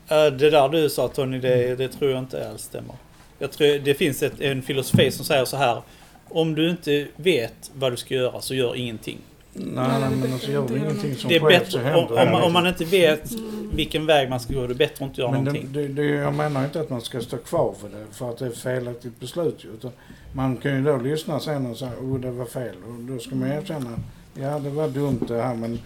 Eh, 0.08 0.32
Det 0.32 0.50
där 0.50 0.68
du 0.68 0.88
sa 0.90 1.08
Tony, 1.08 1.38
det, 1.38 1.76
det 1.76 1.88
tror 1.88 2.10
jag 2.10 2.18
inte 2.18 2.48
alls 2.48 2.62
stämmer. 2.62 2.94
Jag 3.38 3.50
tror 3.52 3.78
det 3.78 3.94
finns 3.94 4.22
ett, 4.22 4.40
en 4.40 4.62
filosofi 4.62 5.10
som 5.10 5.24
säger 5.24 5.44
så 5.44 5.56
här. 5.56 5.82
Om 6.28 6.54
du 6.54 6.70
inte 6.70 7.06
vet 7.16 7.70
vad 7.74 7.92
du 7.92 7.96
ska 7.96 8.14
göra 8.14 8.40
så 8.40 8.54
gör 8.54 8.76
ingenting. 8.76 9.18
Nej, 9.56 10.00
nej 10.00 10.10
men 10.20 10.32
alltså 10.32 10.50
gör 10.50 10.76
ingenting 10.76 11.14
som 11.14 11.28
Det 11.28 11.36
är 11.36 11.40
bättre, 11.40 11.78
händer 11.80 12.12
om, 12.12 12.18
om, 12.18 12.30
man, 12.32 12.40
det. 12.40 12.46
om 12.46 12.52
man 12.52 12.66
inte 12.66 12.84
vet 12.84 13.32
vilken 13.72 14.06
väg 14.06 14.30
man 14.30 14.40
ska 14.40 14.54
gå, 14.54 14.66
det 14.66 14.72
är 14.72 14.74
bättre 14.74 15.04
att 15.04 15.08
inte 15.10 15.20
göra 15.20 15.30
Men 15.30 15.44
någonting. 15.44 15.68
det, 15.72 15.88
det, 15.88 16.04
jag 16.04 16.34
menar 16.34 16.64
inte 16.64 16.80
att 16.80 16.90
man 16.90 17.00
ska 17.00 17.20
stå 17.20 17.36
kvar 17.36 17.74
för 17.80 17.88
det 17.88 18.04
för 18.12 18.30
att 18.30 18.38
det 18.38 18.44
är 18.46 18.50
ett 18.50 18.58
felaktigt 18.58 19.20
beslut. 19.20 19.64
Utan 19.74 19.90
man 20.32 20.56
kan 20.56 20.76
ju 20.76 20.82
då 20.84 20.96
lyssna 20.96 21.40
sen 21.40 21.66
och 21.66 21.76
säga 21.76 21.92
oh 22.00 22.20
det 22.20 22.30
var 22.30 22.44
fel. 22.46 22.74
Och 22.88 22.94
då 22.94 23.18
ska 23.18 23.34
man 23.34 23.52
erkänna 23.52 23.90
ja 24.34 24.58
det 24.58 24.70
var 24.70 24.88
dumt 24.88 25.20
det 25.28 25.42
här 25.42 25.54
men 25.54 25.78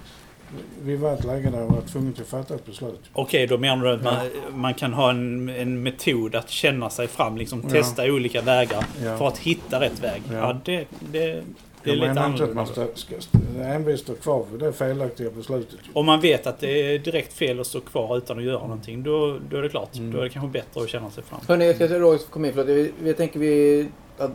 vi 0.83 0.97
var 0.97 1.11
i 1.11 1.15
ett 1.15 1.25
läge 1.25 1.51
där 1.51 1.61
vi 1.63 1.67
var 1.67 1.81
tvungna 1.81 2.13
att 2.21 2.27
fatta 2.29 2.55
ett 2.55 2.67
beslut. 2.67 3.01
Okej, 3.13 3.47
då 3.47 3.59
menar 3.59 3.85
du 3.85 3.93
att 3.93 4.03
man, 4.05 4.17
man 4.55 4.75
kan 4.75 4.93
ha 4.93 5.11
en, 5.11 5.49
en 5.49 5.83
metod 5.83 6.35
att 6.35 6.51
känna 6.51 6.91
sig 6.91 7.07
fram, 7.09 7.37
liksom 7.37 7.63
Ja. 7.65 7.71
testa 7.71 8.05
olika 8.05 8.41
vägar 8.43 8.85
Ja. 9.05 9.17
för 9.19 9.29
att 9.29 9.39
hitta 9.39 9.81
rätt 9.81 10.03
väg. 10.03 10.23
Ja. 10.33 10.35
Ja, 10.39 10.61
det, 10.65 10.85
det, 11.13 11.43
det 11.89 11.95
är 11.95 11.97
Jag 11.97 12.09
lite 12.09 12.15
menar 12.15 12.31
inte 12.31 12.45
att 12.45 12.55
man 12.55 12.65
annorlunda. 12.67 12.97
ska, 12.97 13.15
ska 13.21 13.65
envist 13.65 14.03
stå 14.05 14.15
kvar 14.15 14.45
för 14.51 14.59
det 14.59 14.73
felaktiga 14.73 15.31
beslutet. 15.31 15.79
Om 15.93 16.07
man 16.07 16.21
vet 16.21 16.47
att 16.47 16.61
det 16.61 16.95
är 16.95 16.99
direkt 16.99 17.33
fel 17.33 17.61
att 17.61 17.67
stå 17.67 17.81
kvar 17.81 18.17
utan 18.19 18.39
att 18.39 18.45
göra 18.45 18.61
någonting, 18.61 19.03
då, 19.03 19.39
då 19.51 19.57
är 19.57 19.63
det 19.63 19.69
klart. 19.69 19.97
Mm. 19.97 20.13
Då 20.13 20.19
är 20.19 20.23
det 20.23 20.31
kanske 20.31 20.51
bättre 20.51 20.83
att 20.83 20.89
känna 20.89 21.11
sig 21.11 21.25
fram. 21.25 21.41
Hörni, 21.49 21.67
jag 21.67 21.77
ska 21.77 21.89
som 22.19 22.19
kom 22.31 22.45
in. 22.45 22.53
För 22.53 22.61
att 22.61 22.67
vi, 22.67 22.93
vi 23.03 23.15
tänker 23.15 23.41
vi... 23.41 23.89
Att 24.19 24.31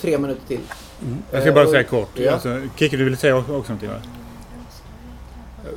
tre 0.00 0.18
minuter 0.18 0.46
till. 0.48 0.60
Jag 1.32 1.42
ska 1.42 1.52
bara 1.52 1.60
Eh, 1.60 1.66
och- 1.66 1.72
säga 1.72 1.84
kort. 1.84 2.10
Ja. 2.14 2.32
Alltså, 2.32 2.60
Kikki, 2.76 2.96
du 2.96 3.04
vill 3.04 3.16
säga 3.16 3.36
också 3.36 3.52
någonting 3.52 3.88
va? 3.88 3.96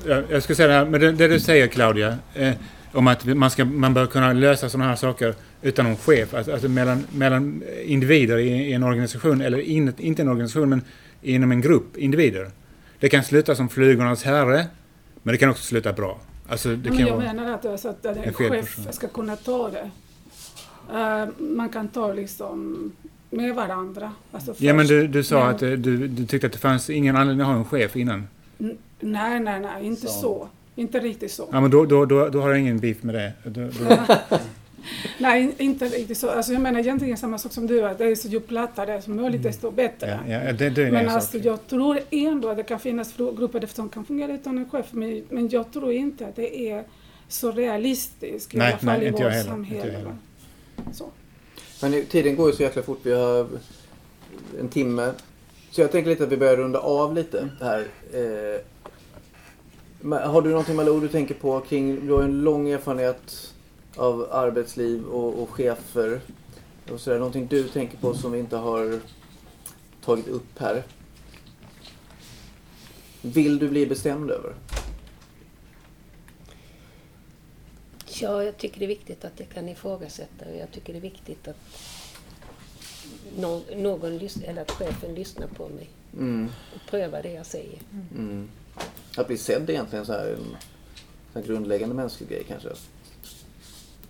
Jag, 0.07 0.23
jag 0.29 0.43
ska 0.43 0.55
säga 0.55 0.67
det 0.67 0.73
här, 0.73 0.85
men 0.85 1.01
det, 1.01 1.11
det 1.11 1.27
du 1.27 1.39
säger 1.39 1.67
Claudia, 1.67 2.17
eh, 2.33 2.53
om 2.97 3.07
att 3.07 3.25
man, 3.25 3.51
ska, 3.51 3.65
man 3.65 3.93
bör 3.93 4.05
kunna 4.05 4.33
lösa 4.33 4.69
sådana 4.69 4.89
här 4.89 4.95
saker 4.95 5.35
utan 5.61 5.85
någon 5.85 5.97
chef, 5.97 6.33
alltså, 6.33 6.51
alltså 6.51 6.69
mellan, 6.69 7.03
mellan 7.15 7.63
individer 7.85 8.37
i, 8.37 8.47
i 8.49 8.73
en 8.73 8.83
organisation, 8.83 9.41
eller 9.41 9.59
in, 9.59 9.93
inte 9.97 10.21
en 10.21 10.27
organisation, 10.29 10.69
men 10.69 10.81
inom 11.21 11.51
en 11.51 11.61
grupp 11.61 11.97
individer. 11.97 12.51
Det 12.99 13.09
kan 13.09 13.23
sluta 13.23 13.55
som 13.55 13.69
flygornas 13.69 14.23
herre, 14.23 14.65
men 15.23 15.31
det 15.31 15.37
kan 15.37 15.49
också 15.49 15.63
sluta 15.63 15.93
bra. 15.93 16.19
Alltså, 16.49 16.69
det 16.69 16.89
Men 16.89 16.97
kan 16.97 17.07
jag 17.07 17.15
vara... 17.17 17.33
menar 17.33 17.53
att, 17.53 17.65
alltså, 17.65 17.89
att 17.89 18.05
en 18.05 18.17
en 18.17 18.33
chef 18.33 18.49
person. 18.49 18.93
ska 18.93 19.07
kunna 19.07 19.35
ta 19.35 19.69
det. 19.69 19.89
Eh, 20.93 21.27
man 21.39 21.69
kan 21.69 21.87
ta 21.87 22.13
liksom 22.13 22.91
med 23.29 23.55
varandra. 23.55 24.11
Alltså 24.31 24.53
Ja, 24.57 24.73
men 24.73 24.87
du, 24.87 25.07
du 25.07 25.23
sa 25.23 25.39
Men- 25.45 25.55
att 25.55 25.61
eh, 25.61 25.69
du, 25.69 26.07
du 26.07 26.25
tyckte 26.25 26.47
att 26.47 26.53
det 26.53 26.59
fanns 26.59 26.89
ingen 26.89 27.15
anledning 27.15 27.41
att 27.41 27.47
ha 27.53 27.55
en 27.57 27.65
chef 27.65 27.95
innan. 27.95 28.27
N- 28.59 28.77
Nej, 28.99 29.39
nej, 29.39 29.59
nej, 29.59 29.85
inte 29.85 30.01
Så. 30.01 30.07
så. 30.21 30.47
Inte 30.77 30.99
riktigt 30.99 31.31
så. 31.31 31.49
Ja, 31.51 31.61
men 31.61 31.71
då, 31.71 31.85
då, 31.85 32.05
då, 32.05 32.29
då 32.29 32.41
har 32.41 32.49
jag 32.49 32.59
ingen 32.59 32.79
beef 32.79 33.03
med 33.03 33.15
det. 33.15 33.33
Då, 33.43 33.61
då, 33.61 33.97
Nej, 35.17 35.41
in- 35.43 35.53
inte 35.57 35.85
riktigt 35.85 36.17
så. 36.17 36.29
Alltså, 36.29 36.53
jag 36.53 36.61
menar 36.61 36.79
egentligen 36.79 37.17
samma 37.17 37.37
sak 37.37 37.51
som 37.53 37.67
du, 37.67 37.81
att 37.85 37.97
det 37.97 38.05
är 38.05 38.15
så 38.15 38.27
ju 38.27 38.39
plattare 38.39 38.85
det 38.85 38.93
är 38.93 39.01
som 39.01 39.15
möjligt, 39.15 39.43
desto 39.43 39.71
bättre. 39.71 40.07
Mm. 40.11 40.31
ja, 40.31 40.43
ja, 40.43 40.53
det, 40.53 40.69
det 40.69 40.81
är 40.83 40.91
Men 40.91 41.05
en 41.05 41.09
alltså, 41.09 41.31
sak. 41.37 41.45
jag 41.45 41.67
tror 41.67 41.99
ändå 42.11 42.49
att 42.49 42.57
det 42.57 42.63
kan 42.63 42.79
finnas 42.79 43.13
grupper 43.37 43.67
som 43.73 43.89
kan 43.89 44.05
fungera 44.05 44.33
utan 44.33 44.57
en 44.57 44.69
chef, 44.69 44.85
men, 44.91 45.23
men 45.29 45.49
jag 45.49 45.71
tror 45.73 45.91
inte 45.91 46.27
att 46.27 46.35
det 46.35 46.69
är 46.69 46.83
så 47.27 47.51
realistiskt 47.51 48.55
i 48.55 48.57
Nej, 48.57 48.67
alla 48.67 48.77
fall 48.77 48.85
nej, 48.99 49.03
i 49.03 49.07
inte 49.07 49.23
vårt 49.23 49.33
jag 49.33 49.37
heller, 49.39 49.57
inte 49.57 49.75
jag 49.75 49.81
samhälle. 49.83 49.97
heller. 49.97 50.05
va. 50.05 50.91
Så. 50.93 51.05
Men 51.81 52.05
tiden 52.05 52.35
går 52.35 52.49
ju 52.49 52.55
så 52.55 52.63
jäkla 52.63 52.81
fort. 52.83 52.99
Vi 53.03 53.13
har 53.13 53.47
en 54.59 54.67
timme. 54.69 55.11
Så 55.71 55.81
jag 55.81 55.91
tänker 55.91 56.09
lite 56.09 56.23
att 56.23 56.31
vi 56.31 56.37
börjar 56.37 56.57
runda 56.57 56.79
av 56.79 57.15
lite 57.15 57.49
här. 57.61 57.79
Eh, 58.13 58.61
har 60.03 60.41
du 60.41 60.49
någonting 60.49 60.75
Malou 60.75 60.99
du 60.99 61.07
tänker 61.07 61.33
på 61.35 61.59
kring, 61.59 62.07
du 62.07 62.13
har 62.13 62.23
en 62.23 62.41
lång 62.41 62.69
erfarenhet 62.69 63.53
av 63.95 64.27
arbetsliv 64.31 65.05
och, 65.05 65.43
och 65.43 65.49
chefer. 65.49 66.21
Och 66.91 66.99
så 67.01 67.09
där, 67.09 67.17
någonting 67.17 67.47
du 67.47 67.67
tänker 67.67 67.97
på 67.97 68.13
som 68.13 68.31
vi 68.31 68.39
inte 68.39 68.55
har 68.57 68.99
tagit 70.05 70.27
upp 70.27 70.59
här? 70.59 70.83
Vill 73.21 73.59
du 73.59 73.69
bli 73.69 73.85
bestämd 73.87 74.31
över? 74.31 74.53
Ja, 78.21 78.43
jag 78.43 78.57
tycker 78.57 78.79
det 78.79 78.85
är 78.85 78.87
viktigt 78.87 79.25
att 79.25 79.39
jag 79.39 79.49
kan 79.49 79.69
ifrågasätta 79.69 80.45
och 80.51 80.57
jag 80.57 80.71
tycker 80.71 80.93
det 80.93 80.99
är 80.99 81.01
viktigt 81.01 81.47
att 81.47 81.57
nå- 83.37 83.61
någon 83.75 84.19
lys- 84.19 84.43
eller 84.45 84.61
att 84.61 84.71
chefen 84.71 85.15
lyssnar 85.15 85.47
på 85.47 85.69
mig 85.69 85.89
Mm, 86.13 86.49
och 86.75 86.81
prövar 86.89 87.23
det 87.23 87.31
jag 87.31 87.45
säger. 87.45 87.79
mm. 88.15 88.49
Att 89.17 89.27
bli 89.27 89.37
sedd 89.37 89.69
är 89.69 89.73
egentligen 89.73 90.05
så 90.05 90.13
här 90.13 90.27
en, 90.27 90.55
en 91.33 91.43
grundläggande 91.47 91.95
mänsklig 91.95 92.29
grej 92.29 92.43
kanske. 92.47 92.69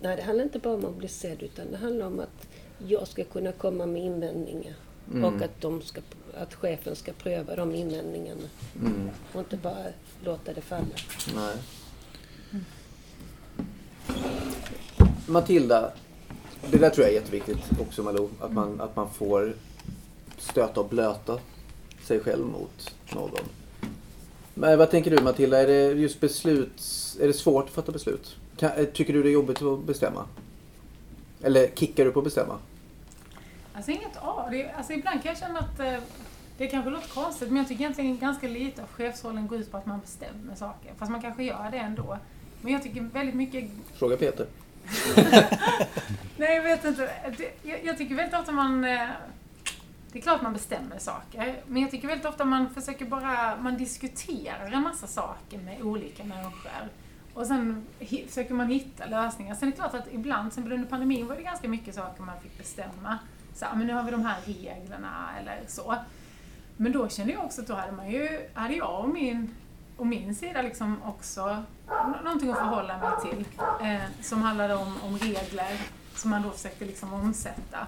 Nej, 0.00 0.16
det 0.16 0.22
handlar 0.22 0.44
inte 0.44 0.58
bara 0.58 0.74
om 0.74 0.84
att 0.84 0.96
bli 0.96 1.08
sedd 1.08 1.42
utan 1.42 1.70
det 1.70 1.76
handlar 1.76 2.06
om 2.06 2.20
att 2.20 2.48
jag 2.88 3.08
ska 3.08 3.24
kunna 3.24 3.52
komma 3.52 3.86
med 3.86 4.02
invändningar 4.02 4.74
Mm. 5.12 5.24
och 5.24 5.42
att, 5.42 5.60
de 5.60 5.82
ska, 5.82 6.00
att 6.38 6.54
chefen 6.54 6.96
ska 6.96 7.12
pröva 7.12 7.56
de 7.56 7.74
invändningarna 7.74 8.40
Mm, 8.80 9.10
och 9.32 9.38
inte 9.40 9.56
bara 9.56 9.84
låta 10.24 10.52
det 10.52 10.60
falla. 10.60 10.84
nej. 11.34 11.54
Matilda, 15.26 15.92
det 16.70 16.78
där 16.78 16.90
tror 16.90 17.06
jag 17.06 17.14
är 17.14 17.20
jätteviktigt 17.20 17.58
också 17.80 18.02
Malou. 18.02 18.28
Att 18.40 18.52
man, 18.52 18.80
att 18.80 18.96
man 18.96 19.10
får 19.10 19.54
stöta 20.38 20.80
och 20.80 20.88
blöta 20.88 21.38
sig 22.04 22.20
själv 22.20 22.46
mot 22.46 22.94
någon. 23.14 23.44
Men 24.60 24.78
vad 24.78 24.90
tänker 24.90 25.10
du 25.10 25.22
Matilda? 25.22 25.62
Är 25.62 25.66
det 25.66 26.00
just 26.00 26.20
beslut, 26.20 26.82
är 27.20 27.26
det 27.26 27.32
svårt 27.32 27.64
att 27.64 27.70
fatta 27.70 27.92
beslut? 27.92 28.36
Kan, 28.56 28.70
eh, 28.70 28.84
tycker 28.84 29.12
du 29.12 29.22
det 29.22 29.28
är 29.28 29.32
jobbigt 29.32 29.62
att 29.62 29.84
bestämma? 29.84 30.24
Eller 31.42 31.68
kickar 31.74 32.04
du 32.04 32.10
på 32.12 32.20
att 32.20 32.24
bestämma? 32.24 32.58
Alltså 33.74 33.90
inget 33.90 34.16
av 34.16 34.50
det. 34.50 34.70
Alltså 34.70 34.92
ibland 34.92 35.22
kan 35.22 35.32
jag 35.32 35.38
känna 35.38 35.58
att 35.58 35.80
eh, 35.80 35.94
det 36.58 36.66
kanske 36.66 36.90
låter 36.90 37.08
konstigt 37.08 37.48
men 37.48 37.56
jag 37.56 37.68
tycker 37.68 37.80
egentligen 37.82 38.18
ganska 38.18 38.48
lite 38.48 38.82
av 38.82 38.88
chefsrollen 38.88 39.46
går 39.46 39.58
ut 39.58 39.70
på 39.70 39.76
att 39.76 39.86
man 39.86 40.00
bestämmer 40.00 40.54
saker. 40.54 40.92
Fast 40.98 41.10
man 41.10 41.22
kanske 41.22 41.44
gör 41.44 41.68
det 41.70 41.78
ändå. 41.78 42.18
Men 42.60 42.72
jag 42.72 42.82
tycker 42.82 43.00
väldigt 43.00 43.34
mycket 43.34 43.70
Fråga 43.94 44.16
Peter. 44.16 44.46
Nej, 46.36 46.56
jag 46.56 46.62
vet 46.62 46.84
inte. 46.84 47.10
Jag 47.84 47.98
tycker 47.98 48.14
väldigt 48.14 48.40
ofta 48.40 48.52
man... 48.52 48.84
eh, 48.84 49.08
det 50.12 50.18
är 50.18 50.22
klart 50.22 50.42
man 50.42 50.52
bestämmer 50.52 50.98
saker, 50.98 51.62
men 51.66 51.82
jag 51.82 51.90
tycker 51.90 52.08
väldigt 52.08 52.26
ofta 52.26 52.44
man 52.44 52.70
försöker 52.70 53.04
bara... 53.04 53.56
Man 53.56 53.76
diskuterar 53.76 54.72
en 54.72 54.82
massa 54.82 55.06
saker 55.06 55.58
med 55.58 55.82
olika 55.82 56.24
människor. 56.24 56.88
Och 57.34 57.46
sen 57.46 57.86
försöker 58.28 58.54
man 58.54 58.68
hitta 58.68 59.06
lösningar. 59.06 59.54
Sen 59.54 59.68
är 59.68 59.72
det 59.72 59.76
klart 59.76 59.94
att 59.94 60.12
ibland, 60.12 60.52
sen 60.52 60.72
under 60.72 60.88
pandemin 60.88 61.26
var 61.26 61.36
det 61.36 61.42
ganska 61.42 61.68
mycket 61.68 61.94
saker 61.94 62.22
man 62.22 62.40
fick 62.40 62.58
bestämma. 62.58 63.18
Så 63.54 63.64
ah, 63.64 63.74
men 63.74 63.86
nu 63.86 63.92
har 63.92 64.02
vi 64.02 64.10
de 64.10 64.24
här 64.24 64.36
reglerna 64.44 65.30
eller 65.40 65.60
så. 65.66 65.96
Men 66.76 66.92
då 66.92 67.08
kände 67.08 67.32
jag 67.32 67.44
också 67.44 67.60
att 67.60 67.66
då 67.66 67.74
hade 67.74 67.92
man 67.92 68.10
ju, 68.10 68.48
hade 68.54 68.74
jag 68.74 69.00
och 69.04 69.08
min, 69.08 69.54
och 69.96 70.06
min 70.06 70.34
sida 70.34 70.62
liksom 70.62 71.02
också 71.02 71.62
någonting 72.24 72.50
att 72.50 72.58
förhålla 72.58 72.98
mig 72.98 73.10
till. 73.30 73.44
Eh, 73.86 74.22
som 74.22 74.42
handlade 74.42 74.74
om, 74.74 74.96
om 75.02 75.18
regler 75.18 75.80
som 76.14 76.30
man 76.30 76.42
då 76.42 76.50
försökte 76.50 76.84
liksom 76.84 77.12
omsätta. 77.12 77.86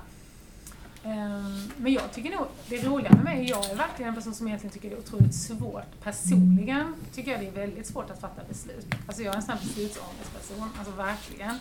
Ehm, 1.04 1.70
men 1.76 1.92
jag 1.92 2.12
tycker 2.12 2.30
nog, 2.36 2.46
det 2.68 2.82
roliga 2.82 3.10
med 3.10 3.24
mig, 3.24 3.48
jag 3.48 3.70
är 3.70 3.74
verkligen 3.74 4.08
en 4.08 4.14
person 4.14 4.34
som 4.34 4.46
egentligen 4.46 4.72
tycker 4.72 4.90
det 4.90 4.96
är 4.96 4.98
otroligt 4.98 5.34
svårt. 5.34 6.00
Personligen 6.02 6.94
tycker 7.12 7.30
jag 7.30 7.40
det 7.40 7.46
är 7.46 7.66
väldigt 7.66 7.86
svårt 7.86 8.10
att 8.10 8.20
fatta 8.20 8.42
beslut. 8.48 8.86
Alltså 9.06 9.22
jag 9.22 9.32
är 9.32 9.36
en 9.36 9.42
sån 9.42 9.54
här 9.54 9.60
beslutsångestperson, 9.60 10.70
alltså 10.78 10.92
verkligen. 10.92 11.54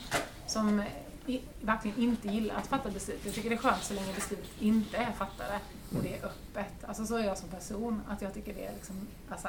Som 0.47 0.83
i, 1.25 1.41
verkligen 1.61 1.97
inte 1.97 2.27
gillar 2.27 2.55
att 2.55 2.67
fatta 2.67 2.89
beslut. 2.89 3.19
Jag 3.23 3.33
tycker 3.33 3.49
det 3.49 3.55
är 3.55 3.59
skönt 3.59 3.83
så 3.83 3.93
länge 3.93 4.13
beslut 4.15 4.45
inte 4.59 4.97
är 4.97 5.11
fattade 5.11 5.59
och 5.97 6.03
det 6.03 6.17
är 6.17 6.25
öppet. 6.25 6.83
Alltså 6.87 7.05
så 7.05 7.15
är 7.15 7.23
jag 7.23 7.37
som 7.37 7.49
person, 7.49 8.01
att 8.07 8.21
jag 8.21 8.33
tycker 8.33 8.53
det 8.53 8.65
är 8.65 8.73
liksom, 8.73 8.95
alltså, 9.29 9.47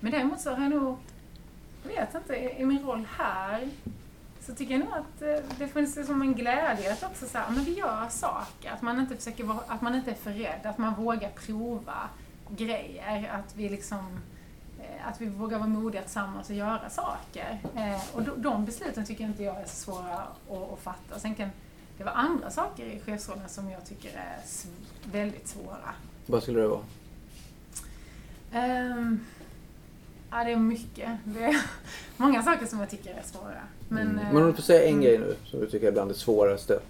Men 0.00 0.12
däremot 0.12 0.40
så 0.40 0.50
har 0.50 0.62
jag 0.62 0.70
nog, 0.70 0.98
jag 1.82 1.88
vet 1.90 2.14
inte, 2.14 2.34
i 2.36 2.64
min 2.64 2.82
roll 2.82 3.06
här 3.18 3.70
så 4.50 4.56
tycker 4.56 4.74
jag 4.74 4.80
nog 4.80 4.94
att 4.94 5.22
eh, 5.22 5.44
det 5.58 5.68
finns 5.68 6.06
som 6.06 6.22
en 6.22 6.34
glädje 6.34 6.92
att 6.92 7.02
också 7.02 7.26
säga, 7.26 7.44
men 7.50 7.64
vi 7.64 7.74
gör 7.74 8.08
saker. 8.08 8.70
Att 8.70 8.82
man 8.82 9.00
inte 9.00 9.16
försöker 9.16 9.44
vara, 9.44 9.60
att 9.66 9.82
man 9.82 9.94
inte 9.94 10.10
är 10.10 10.14
för 10.14 10.30
rädd, 10.30 10.60
att 10.64 10.78
man 10.78 10.94
vågar 10.94 11.30
prova 11.30 12.08
grejer. 12.48 13.30
Att 13.32 13.56
vi 13.56 13.68
liksom 13.68 14.20
eh, 14.80 15.08
att 15.08 15.20
vi 15.20 15.26
vågar 15.26 15.58
vara 15.58 15.68
modiga 15.68 16.02
tillsammans 16.02 16.50
och 16.50 16.56
göra 16.56 16.90
saker. 16.90 17.60
Eh, 17.76 18.16
och 18.16 18.22
de, 18.22 18.64
besluten 18.64 19.06
tycker 19.06 19.24
inte 19.24 19.42
jag 19.42 19.60
är 19.60 19.66
så 19.66 19.76
svåra 19.76 20.14
att, 20.14 20.72
att 20.72 20.78
fatta. 20.78 21.18
Sen 21.18 21.34
kan 21.34 21.50
det 21.98 22.04
vara 22.04 22.14
andra 22.14 22.50
saker 22.50 22.86
i 22.86 23.00
chefsrollen 23.00 23.48
som 23.48 23.70
jag 23.70 23.84
tycker 23.84 24.08
är 24.08 24.38
väldigt 25.12 25.48
svåra. 25.48 25.94
Vad 26.26 26.42
skulle 26.42 26.60
det 26.60 26.68
vara? 26.68 26.84
Ehm, 28.52 29.26
ja, 30.30 30.44
det 30.44 30.52
är 30.52 30.56
mycket. 30.56 31.10
Det 31.24 31.44
är 31.44 31.56
många 32.16 32.42
saker 32.42 32.66
som 32.66 32.80
jag 32.80 32.90
tycker 32.90 33.10
är 33.14 33.22
svåra. 33.22 33.62
Men, 33.88 34.06
Mm. 34.10 34.18
eh, 34.26 34.32
Men 34.32 34.42
om 34.42 34.48
du 34.50 34.54
får 34.56 34.62
säga 34.62 34.82
en 34.84 34.88
mm. 34.94 35.00
grej 35.04 35.18
nu 35.18 35.36
som 35.44 35.60
du 35.60 35.66
tycker 35.66 35.88
är 35.88 35.92
bland 35.92 36.10
det 36.10 36.14
svåraste. 36.14 36.80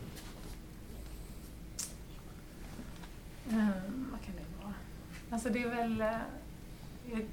Ehm, 3.50 4.08
vad 4.12 4.20
kan 4.24 4.34
det 4.36 4.64
vara? 4.64 4.74
Alltså 5.30 5.48
det 5.48 5.62
är 5.62 5.68
väl... 5.68 6.00
eh, 6.00 6.06
jag- 7.12 7.26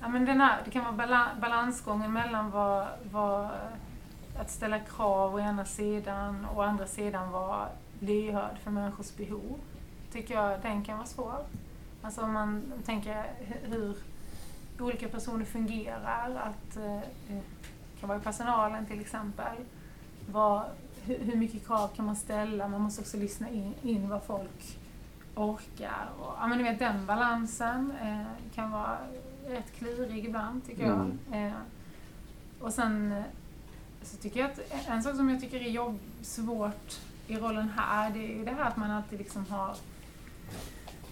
ja, 0.00 0.08
men 0.08 0.24
den 0.24 0.40
här, 0.40 0.62
det 0.64 0.70
kan 0.70 0.84
vara 0.84 0.94
bala- 0.96 1.40
balansgången 1.40 2.12
mellan 2.12 2.50
vad, 2.50 2.86
vad, 3.12 3.48
att 4.38 4.50
ställa 4.50 4.78
krav 4.78 5.34
å 5.34 5.40
ena 5.40 5.64
sidan 5.64 6.44
och 6.44 6.58
å 6.58 6.62
andra 6.62 6.86
sidan 6.86 7.30
vara 7.30 7.68
lyhörd 8.00 8.58
för 8.64 8.70
människors 8.70 9.16
behov. 9.16 9.58
Tycker 10.12 10.34
jag 10.34 10.60
den 10.62 10.84
kan 10.84 10.96
vara 10.96 11.06
svår. 11.06 11.44
Alltså 12.02 12.20
om 12.20 12.32
man 12.32 12.72
tänker 12.84 13.14
hu- 13.14 13.66
hur 13.70 13.96
olika 14.78 15.08
personer 15.08 15.44
fungerar. 15.44 16.36
Att, 16.36 16.76
eh, 16.76 16.96
eh, 16.96 17.42
kan 18.00 18.08
vara 18.08 18.20
personalen 18.20 18.86
till 18.86 19.00
exempel. 19.00 19.56
Vad, 20.32 20.62
hur, 21.04 21.36
mycket 21.36 21.66
krav 21.66 21.88
kan 21.88 22.04
man 22.06 22.16
ställa? 22.16 22.68
Man 22.68 22.80
måste 22.80 23.00
också 23.00 23.16
lyssna 23.16 23.48
in, 23.48 23.74
in 23.82 24.08
vad 24.08 24.22
folk 24.22 24.78
orkar. 25.34 26.08
Och, 26.18 26.34
ja, 26.40 26.46
men 26.46 26.58
du 26.58 26.64
vet, 26.64 26.78
den 26.78 27.06
balansen 27.06 27.92
eh, 28.02 28.54
kan 28.54 28.70
vara 28.70 28.98
rätt 29.48 29.72
klurig 29.78 30.24
ibland, 30.24 30.66
tycker 30.66 30.86
jag. 30.86 31.46
Eh, 31.46 31.52
och 32.60 32.72
sen 32.72 33.12
eh, 33.12 33.22
så 34.02 34.16
tycker 34.16 34.40
jag 34.40 34.50
att 34.50 34.60
en 34.88 35.02
sak 35.02 35.16
som 35.16 35.30
jag 35.30 35.40
tycker 35.40 35.60
är 35.60 35.70
jobb, 35.70 35.98
svårt 36.22 37.00
i 37.26 37.36
rollen 37.36 37.68
här, 37.76 38.10
det 38.10 38.18
är 38.18 38.38
ju 38.38 38.44
det 38.44 38.50
här 38.50 38.64
att 38.68 38.76
man 38.76 38.90
alltid 38.90 39.18
liksom 39.18 39.46
har 39.50 39.76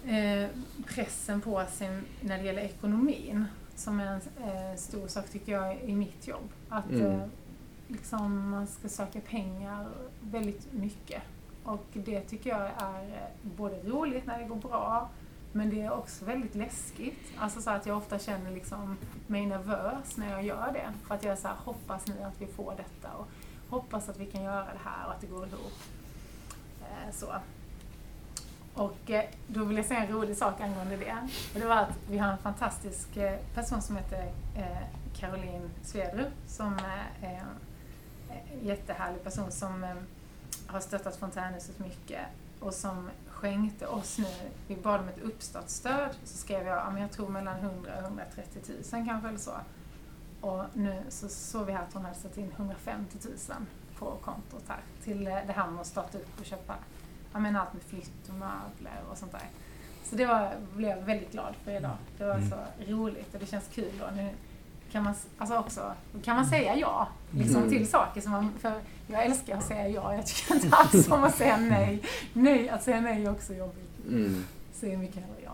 eh, 0.07 0.49
pressen 0.85 1.41
på 1.41 1.65
sig 1.71 2.01
när 2.21 2.37
det 2.37 2.43
gäller 2.43 2.61
ekonomin. 2.61 3.45
Som 3.75 3.99
är 3.99 4.05
en 4.05 4.21
eh, 4.49 4.75
stor 4.77 5.07
sak 5.07 5.29
tycker 5.29 5.51
jag 5.51 5.81
i 5.81 5.95
mitt 5.95 6.27
jobb. 6.27 6.49
Att 6.69 6.89
Mm. 6.91 7.11
eh, 7.11 7.27
liksom 7.87 8.49
man 8.49 8.67
ska 8.67 8.89
söka 8.89 9.19
pengar 9.21 9.87
väldigt 10.21 10.73
mycket. 10.73 11.21
Och 11.63 11.85
det 11.93 12.21
tycker 12.21 12.49
jag 12.49 12.61
är 12.77 13.03
eh, 13.03 13.51
både 13.57 13.75
roligt 13.83 14.25
när 14.25 14.39
det 14.39 14.45
går 14.45 14.55
bra, 14.55 15.09
men 15.51 15.69
det 15.69 15.81
är 15.81 15.91
också 15.91 16.25
väldigt 16.25 16.55
läskigt. 16.55 17.19
Alltså 17.37 17.61
så 17.61 17.69
att 17.69 17.85
jag 17.85 17.97
ofta 17.97 18.19
känner 18.19 18.51
liksom 18.51 18.97
mig 19.27 19.45
nervös 19.45 20.17
när 20.17 20.31
jag 20.31 20.43
gör 20.43 20.71
det. 20.73 20.93
För 21.07 21.15
att 21.15 21.23
jag 21.23 21.37
så 21.39 21.47
här, 21.47 21.55
hoppas 21.55 22.07
nu 22.07 22.23
att 22.23 22.41
vi 22.41 22.47
får 22.47 22.73
detta 22.77 23.09
och 23.17 23.27
hoppas 23.69 24.09
att 24.09 24.17
vi 24.19 24.25
kan 24.25 24.43
göra 24.43 24.63
det 24.65 24.79
här 24.83 25.05
och 25.07 25.11
att 25.13 25.21
det 25.21 25.27
går 25.27 25.47
ihop. 25.47 25.73
Eh, 26.81 27.11
så. 27.13 27.25
Och 28.73 29.11
eh, 29.11 29.23
då 29.47 29.63
vill 29.63 29.77
jag 29.77 29.85
säga 29.85 30.03
en 30.03 30.11
rolig 30.11 30.37
sak 30.37 30.61
angående 30.61 30.97
det. 30.97 31.27
Och 31.53 31.59
det 31.59 31.65
var 31.65 31.77
att 31.77 31.97
vi 32.09 32.17
har 32.17 32.31
en 32.31 32.37
fantastisk 32.37 33.17
eh, 33.17 33.39
person 33.53 33.81
som 33.81 33.95
heter 33.95 34.31
eh, 34.57 34.83
Caroline 35.13 35.69
Svedrup 35.83 36.33
som 36.47 36.79
är 37.21 37.29
en 37.29 37.47
jättehärlig 38.63 39.23
person 39.23 39.51
som 39.51 39.85
har 40.67 40.79
stöttat 40.79 41.15
Fontänhuset 41.15 41.79
mycket 41.79 42.21
och 42.59 42.73
som 42.73 43.09
skänkte 43.27 43.87
oss 43.87 44.17
nu, 44.17 44.49
vi 44.67 44.75
bad 44.75 44.99
om 44.99 45.07
ett 45.07 45.21
uppstartsstöd, 45.21 46.15
så 46.23 46.37
skrev 46.37 46.67
jag, 46.67 46.77
ja, 46.77 46.89
men 46.89 47.01
jag 47.01 47.11
tror 47.11 47.29
mellan 47.29 47.57
100 47.59 47.91
och 47.97 48.03
130 48.03 48.61
000 48.93 49.05
kanske 49.05 49.27
eller 49.27 49.37
så. 49.37 49.53
Och 50.41 50.63
nu 50.73 51.03
så 51.09 51.29
såg 51.29 51.65
vi 51.65 51.71
här 51.71 51.83
att 51.83 51.93
hon 51.93 52.05
hade 52.05 52.15
satt 52.15 52.37
in 52.37 52.51
150 52.55 53.17
000 53.23 53.37
på 53.99 54.17
kontot 54.21 54.63
här 54.67 54.79
till 55.03 55.23
det 55.23 55.53
här 55.55 55.67
med 55.67 55.81
att 55.81 55.87
starta 55.87 56.17
upp 56.17 56.39
och 56.39 56.45
köpa 56.45 56.75
ja, 57.33 57.39
men 57.39 57.55
allt 57.55 57.73
med 57.73 57.81
flytt 57.83 58.27
och 58.29 58.33
möbler 58.35 59.01
och 59.11 59.17
sånt 59.17 59.31
där. 59.31 59.41
Så 60.09 60.15
det 60.15 60.25
var, 60.25 60.49
blev 60.75 60.89
jag 60.89 61.05
väldigt 61.05 61.31
glad 61.31 61.53
för 61.63 61.71
idag. 61.71 61.97
Det 62.17 62.25
var 62.25 62.35
Mm. 62.35 62.49
så 62.49 62.55
roligt 62.91 63.33
och 63.33 63.39
det 63.39 63.45
känns 63.45 63.65
kul 63.73 63.91
då. 63.99 64.05
Nu 64.15 64.29
kan 64.91 65.03
man, 65.03 65.13
alltså 65.37 65.57
också, 65.57 65.93
kan 66.23 66.35
man 66.35 66.45
säga 66.45 66.75
ja 66.75 67.07
liksom, 67.31 67.57
Mm. 67.57 67.69
till 67.69 67.87
saker 67.87 68.21
som 68.21 68.31
man, 68.31 68.51
för 68.61 68.73
jag 69.07 69.25
älskar 69.25 69.57
att 69.57 69.65
säga 69.67 69.87
ja, 69.87 70.15
jag 70.15 70.25
tycker 70.25 70.55
inte 70.55 70.75
alls 70.75 71.09
om 71.11 71.23
att 71.23 71.35
säga 71.35 71.57
nej. 71.57 72.03
nej. 72.33 72.69
Att 72.69 72.83
säga 72.83 73.01
nej 73.01 73.25
är 73.25 73.31
också 73.31 73.53
jobbigt. 73.53 73.89
Mm. 74.07 74.43
Säger 74.73 74.97
mycket 74.97 75.15
hellre 75.15 75.41
ja. 75.43 75.51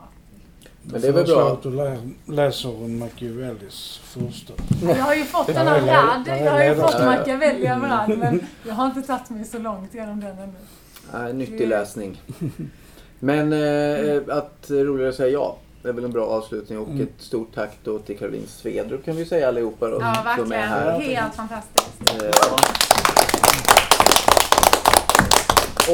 Men 0.84 1.01
det 1.01 1.07
är 1.07 1.11
väl 1.11 1.25
bra. 1.25 1.53
att 1.53 1.63
du 1.63 1.71
lä- 1.71 2.09
läser 2.25 2.88
Machiavellis 2.88 3.97
första. 4.03 4.53
Jag 4.82 4.95
har 5.03 5.13
ju 5.15 5.23
fått 5.23 5.47
den 5.47 5.67
av 5.67 5.73
är 5.73 6.45
Jag 6.45 6.51
har 6.51 6.63
ju 6.63 6.75
fått 6.75 7.05
Machiavelli 7.05 7.67
av 7.67 7.80
Brad, 7.80 8.17
men 8.17 8.47
jag 8.67 8.73
har 8.73 8.86
inte 8.86 9.01
tagit 9.01 9.30
mig 9.30 9.45
så 9.45 9.59
långt 9.59 9.93
genom 9.93 10.19
den 10.19 10.39
ännu. 10.39 10.53
Nej, 11.13 11.33
nyttig 11.33 11.67
läsning. 11.67 12.21
Men 13.19 13.53
eh, 13.53 14.21
att 14.37 14.65
roligare 14.69 15.09
att 15.09 15.15
säga 15.15 15.29
ja. 15.29 15.57
Det 15.81 15.89
är 15.89 15.93
väl 15.93 16.03
en 16.05 16.11
bra 16.11 16.25
avslutning 16.25 16.79
och 16.79 16.87
Mm. 16.87 17.01
ett 17.01 17.09
stort 17.23 17.55
tack 17.55 17.77
då 17.83 17.99
till 17.99 18.17
Caroline 18.17 18.47
Svedrup 18.47 19.05
kan 19.05 19.15
vi 19.15 19.25
säga 19.25 19.47
allihopa 19.47 19.87
då. 19.89 19.97
Ja, 20.01 20.35
som 20.37 20.51
är 20.51 20.57
verkligen. 20.57 20.69
här. 20.69 20.99
Helt 20.99 21.35
fantastiskt. 21.35 22.23
Eh, 22.23 22.55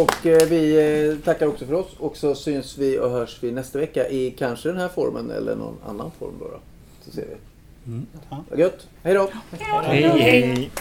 Och 0.02 0.26
eh, 0.26 0.48
vi 0.48 0.76
eh, 1.10 1.18
tackar 1.26 1.48
också 1.48 1.66
för 1.66 1.74
oss 1.74 1.88
och 2.00 2.18
så 2.18 2.36
syns 2.36 2.78
vi 2.78 3.00
och 3.00 3.10
hörs 3.10 3.38
vi 3.42 3.52
nästa 3.52 3.80
vecka 3.80 4.10
i 4.10 4.32
kanske 4.32 4.70
den 4.70 4.78
här 4.78 4.88
formen 4.88 5.32
eller 5.32 5.56
någon 5.56 5.78
annan 5.88 6.12
form 6.20 6.34
då. 6.40 6.46
då. 6.46 6.60
Så 7.06 7.12
ser 7.12 7.26
vi. 7.26 7.36
Mm. 7.92 8.06
Vad 8.50 8.60
gött. 8.60 8.88
Hej 9.04 9.14
då! 9.14 9.30
Hej, 9.60 10.02
hej! 10.04 10.72